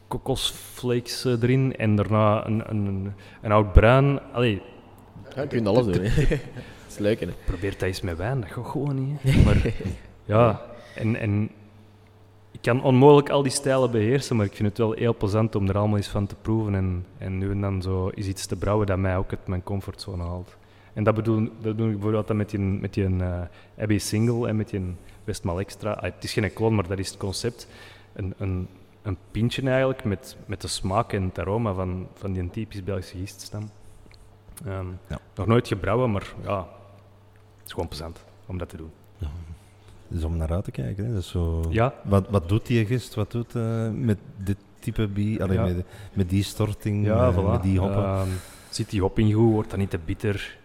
kokosflakes 0.08 1.26
eh, 1.26 1.32
erin 1.42 1.76
en 1.76 1.96
daarna 1.96 2.48
een, 2.48 2.64
een, 2.70 3.14
een 3.42 3.52
oud 3.52 3.74
bruin. 3.74 4.20
Allee, 4.34 4.62
Ja, 5.36 5.42
je 5.42 5.48
kunt 5.48 5.68
alles 5.68 5.86
doen. 5.86 6.08
is 6.98 7.04
leuk, 7.04 7.20
hè. 7.20 7.28
probeer 7.46 7.72
dat 7.72 7.82
eens 7.82 8.02
met 8.02 8.18
wijn, 8.18 8.40
dat 8.42 8.50
gaat 8.52 8.66
gewoon 8.66 9.08
niet. 9.08 9.18
hè. 9.22 9.42
Maar 9.46 9.74
ja, 10.26 10.62
en, 10.96 11.16
en 11.16 11.50
ik 12.52 12.62
kan 12.62 12.84
onmogelijk 12.84 13.30
al 13.30 13.44
die 13.44 13.52
stijlen 13.52 13.92
beheersen, 13.92 14.36
maar 14.36 14.46
ik 14.46 14.56
vind 14.56 14.68
het 14.70 14.78
wel 14.78 14.92
heel 14.92 15.16
plezant 15.16 15.56
om 15.56 15.68
er 15.70 15.78
allemaal 15.78 15.98
eens 15.98 16.08
van 16.08 16.28
te 16.28 16.36
proeven. 16.42 16.76
En, 16.76 17.06
en 17.18 17.38
nu 17.38 17.52
en 17.52 17.62
dan 17.62 17.82
zo 17.82 18.08
is 18.08 18.28
iets 18.28 18.46
te 18.46 18.56
brouwen 18.56 18.88
dat 18.88 18.98
mij 18.98 19.18
ook 19.18 19.30
uit 19.30 19.48
mijn 19.48 19.64
comfortzone 19.64 20.24
haalt. 20.24 20.56
En 20.94 21.04
dat, 21.04 21.16
bedoel, 21.16 21.50
dat 21.62 21.78
doe 21.78 21.88
ik 21.88 21.94
bijvoorbeeld 21.94 22.28
dan 22.28 22.38
met 22.38 22.50
die, 22.50 22.60
met 22.60 22.94
die 22.94 23.06
eh 23.06 23.42
Abbey 23.80 23.98
Single 23.98 24.48
en 24.48 24.56
met 24.56 24.70
die 24.70 24.96
Westmaal 25.24 25.60
Extra. 25.60 25.92
Ah, 25.92 26.04
het 26.04 26.24
is 26.24 26.34
geen 26.34 26.54
klon, 26.54 26.76
maar 26.76 26.88
dat 26.88 27.00
is 27.00 27.08
het 27.10 27.18
concept. 27.18 27.68
Een, 28.14 28.34
een, 28.38 28.68
een 29.02 29.18
pintje 29.32 29.62
eigenlijk 29.70 30.04
met, 30.04 30.36
met 30.46 30.62
de 30.62 30.68
smaak 30.68 31.14
en 31.14 31.24
het 31.24 31.40
aroma 31.40 31.74
van, 31.74 32.08
van 32.14 32.34
die 32.34 32.50
typisch 32.50 32.84
Belgische 32.84 33.18
giststam. 33.18 33.70
Ehm, 34.66 34.86
Ja. 35.08 35.20
Nog 35.36 35.48
nooit 35.48 35.68
gebrouwen, 35.68 36.12
maar 36.12 36.34
ja, 36.44 36.68
is 37.68 37.74
gewoon 37.74 37.88
plezant 37.88 38.24
om 38.46 38.58
dat 38.58 38.70
te 38.70 38.78
doen. 38.78 38.92
Dus 40.10 40.24
om 40.24 40.38
naar 40.38 40.52
uit 40.52 40.64
te 40.64 40.72
kijken. 40.72 41.06
Hè. 41.06 41.18
Is 41.18 41.28
zo... 41.30 41.64
Ja, 41.70 41.94
Wat, 42.04 42.30
wat 42.30 42.50
doet 42.50 42.66
die 42.66 42.86
gist? 42.86 43.14
Wat 43.16 43.32
doet 43.32 43.56
eh, 43.56 43.90
met 43.90 44.18
dit 44.38 44.58
type 44.80 45.08
bier? 45.08 45.42
Allee, 45.44 45.58
Ja. 45.58 45.64
met, 45.64 45.86
met 46.14 46.30
die 46.30 46.44
storting, 46.44 47.06
ja 47.06 47.28
eh, 47.28 47.38
voilà. 47.38 47.52
met 47.52 47.62
die 47.64 47.80
hoppen? 47.80 48.04
Ehm, 48.04 48.28
zit 48.70 48.90
die 48.90 49.02
hop 49.02 49.20
in 49.20 49.32
goed, 49.34 49.52
wordt 49.52 49.70
dat 49.70 49.80
niet 49.80 49.90
te 49.90 49.98
bitter? 50.06 50.58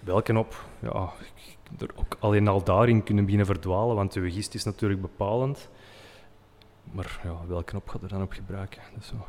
Welke 0.00 0.32
hop? 0.32 0.64
Ja, 0.78 1.12
ik- 1.20 1.80
er 1.80 1.90
ook 1.94 2.16
alleen 2.18 2.48
al 2.48 2.62
daarin 2.64 3.02
kunnen 3.02 3.24
beginnen 3.24 3.46
verdwalen, 3.46 3.96
want 3.96 4.12
de 4.12 4.30
gist 4.30 4.54
is 4.54 4.64
natuurlijk 4.64 5.00
bepalend. 5.00 5.68
Maar 6.92 7.20
ja, 7.24 7.34
welke 7.48 7.74
hop 7.74 7.88
gaat 7.88 8.02
er 8.02 8.08
dan 8.08 8.22
op 8.22 8.32
gebruiken? 8.32 8.80
Dat 8.94 9.02
is 9.02 9.08
zo, 9.08 9.26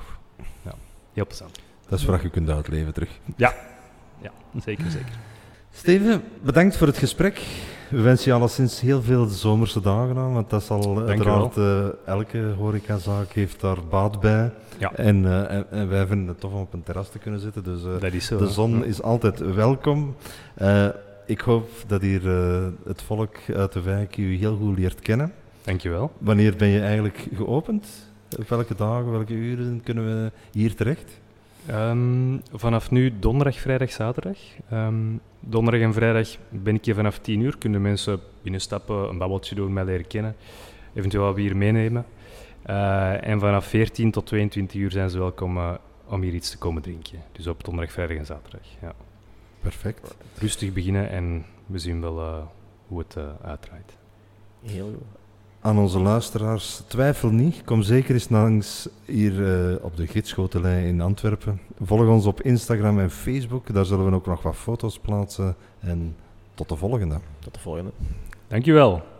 ja, 0.62 0.74
heel 1.14 1.26
plezant. 1.28 1.60
dat 1.89 1.99
is 1.99 2.06
vraag 2.06 2.22
je 2.22 2.30
kunt 2.30 2.49
uitleven 2.49 2.93
terug. 2.93 3.20
Ja, 3.36 3.53
zeker, 4.64 4.91
zeker. 4.91 5.16
Steven, 5.78 6.22
bedankt 6.42 6.78
voor 6.78 6.88
het 6.88 6.98
gesprek. 6.98 7.42
We 7.90 8.02
wensen 8.02 8.32
je 8.32 8.38
alleszins 8.38 8.82
heel 8.82 9.02
veel 9.02 9.26
zomerse 9.26 9.82
dagen 9.82 10.18
aan, 10.18 10.34
want 10.34 10.50
dat 10.50 10.64
zal 10.64 11.00
je 11.00 11.06
uiteraard 11.08 11.58
eh, 11.58 11.86
elke 12.06 12.54
horecazaak 12.58 13.32
heeft 13.32 13.62
daar 13.62 13.78
baat 13.90 14.20
bij. 14.20 14.52
Ja. 14.78 14.94
En, 14.94 15.26
eh, 15.26 15.56
en, 15.56 15.66
en 15.72 15.90
wij 15.90 16.08
vinden 16.08 16.28
het 16.28 16.40
tof 16.40 16.54
om 16.54 16.60
op 16.62 16.74
een 16.74 16.84
terras 16.84 17.10
te 17.10 17.18
kunnen 17.18 17.40
zitten, 17.40 17.64
dus 17.64 17.82
Dat 18.00 18.14
is 18.14 18.26
zo. 18.26 18.38
de 18.38 18.48
zon 18.48 18.86
is 18.86 19.02
altijd 19.02 19.54
welkom. 19.54 20.16
Ik 21.26 21.40
hoop 21.40 21.70
dat 21.88 22.02
hier 22.02 22.22
het 22.86 23.02
volk 23.02 23.36
uit 23.56 23.74
de 23.74 23.82
wijk 23.82 24.18
u 24.18 24.36
heel 24.36 24.58
goed 24.58 24.78
leert 24.78 25.00
kennen. 25.00 25.34
Dankjewel. 25.64 26.12
Wanneer 26.18 26.56
ben 26.56 26.68
je 26.68 26.80
eigenlijk 26.82 27.28
geopend? 27.36 27.88
Op 28.38 28.50
welke 28.50 28.76
dagen, 28.76 29.12
welke 29.12 29.34
uren 29.34 29.82
kunnen 29.84 30.06
we 30.06 30.32
hier 30.52 30.76
terecht? 30.76 31.20
Ehm, 31.66 32.38
vanaf 32.54 32.92
nu 32.92 33.14
donderdag, 33.20 33.60
vrijdag, 33.60 33.92
zaterdag. 33.92 34.38
Ehm, 34.70 34.96
donderdag 35.46 35.82
en 35.82 35.93
vrijdag 35.93 36.28
ben 36.50 36.76
ik 36.76 36.86
hier 36.86 36.96
vanaf 36.96 37.20
10 37.20 37.39
uur. 37.39 37.58
Kunnen 37.58 37.82
mensen 37.82 38.20
binnenstappen, 38.41 39.10
een 39.10 39.18
babbeltje 39.18 39.56
doen, 39.56 39.74
mij 39.74 39.86
leren 39.86 40.08
kennen. 40.08 40.36
Eventueel 40.93 41.24
wat 41.24 41.36
bier 41.36 41.58
meenemen. 41.58 42.06
Eh, 42.62 43.28
en 43.28 43.39
vanaf 43.39 43.66
14 43.66 44.12
tot 44.12 44.26
22 44.26 44.82
uur 44.82 44.91
zijn 44.91 45.10
ze 45.10 45.18
welkom 45.18 45.58
eh, 45.58 45.74
om 46.06 46.22
hier 46.22 46.34
iets 46.34 46.50
te 46.50 46.58
komen 46.58 46.82
drinken. 46.82 47.20
Dus 47.32 47.48
op 47.48 47.64
donderdag, 47.64 47.93
vrijdag 47.93 48.18
en 48.18 48.26
zaterdag. 48.26 48.68
Ja. 48.82 48.93
Perfect. 49.62 50.18
Rustig 50.39 50.74
beginnen 50.74 51.10
en 51.10 51.46
we 51.66 51.80
zien 51.80 52.02
wel 52.02 52.20
eh, 52.20 52.43
hoe 52.88 53.00
het 53.00 53.18
uitdraait. 53.41 53.98
Heel 54.62 54.86
goed. 54.86 55.14
Aan 55.66 55.78
onze 55.78 55.99
luisteraars, 55.99 56.82
twijfel 56.88 57.30
niet. 57.30 57.63
Kom 57.63 57.82
zeker 57.82 58.13
eens 58.13 58.30
langs 58.30 58.89
hier 59.05 59.45
eh, 59.45 59.84
op 59.84 59.97
de 59.97 60.07
Gidschotelij 60.07 60.88
in 60.88 61.01
Antwerpen. 61.01 61.59
Volg 61.82 62.07
ons 62.07 62.26
op 62.26 62.41
Instagram 62.41 62.99
en 62.99 63.11
Facebook. 63.11 63.74
Daar 63.74 63.86
zullen 63.86 64.09
we 64.09 64.16
ook 64.16 64.26
nog 64.26 64.41
wat 64.41 64.55
foto's 64.55 64.99
plaatsen. 64.99 65.55
En 65.80 66.16
tot 66.53 66.70
de 66.70 66.76
volgende. 66.76 67.20
Tot 67.39 67.53
de 67.53 67.59
volgende. 67.59 67.91
Dankjewel. 68.47 69.14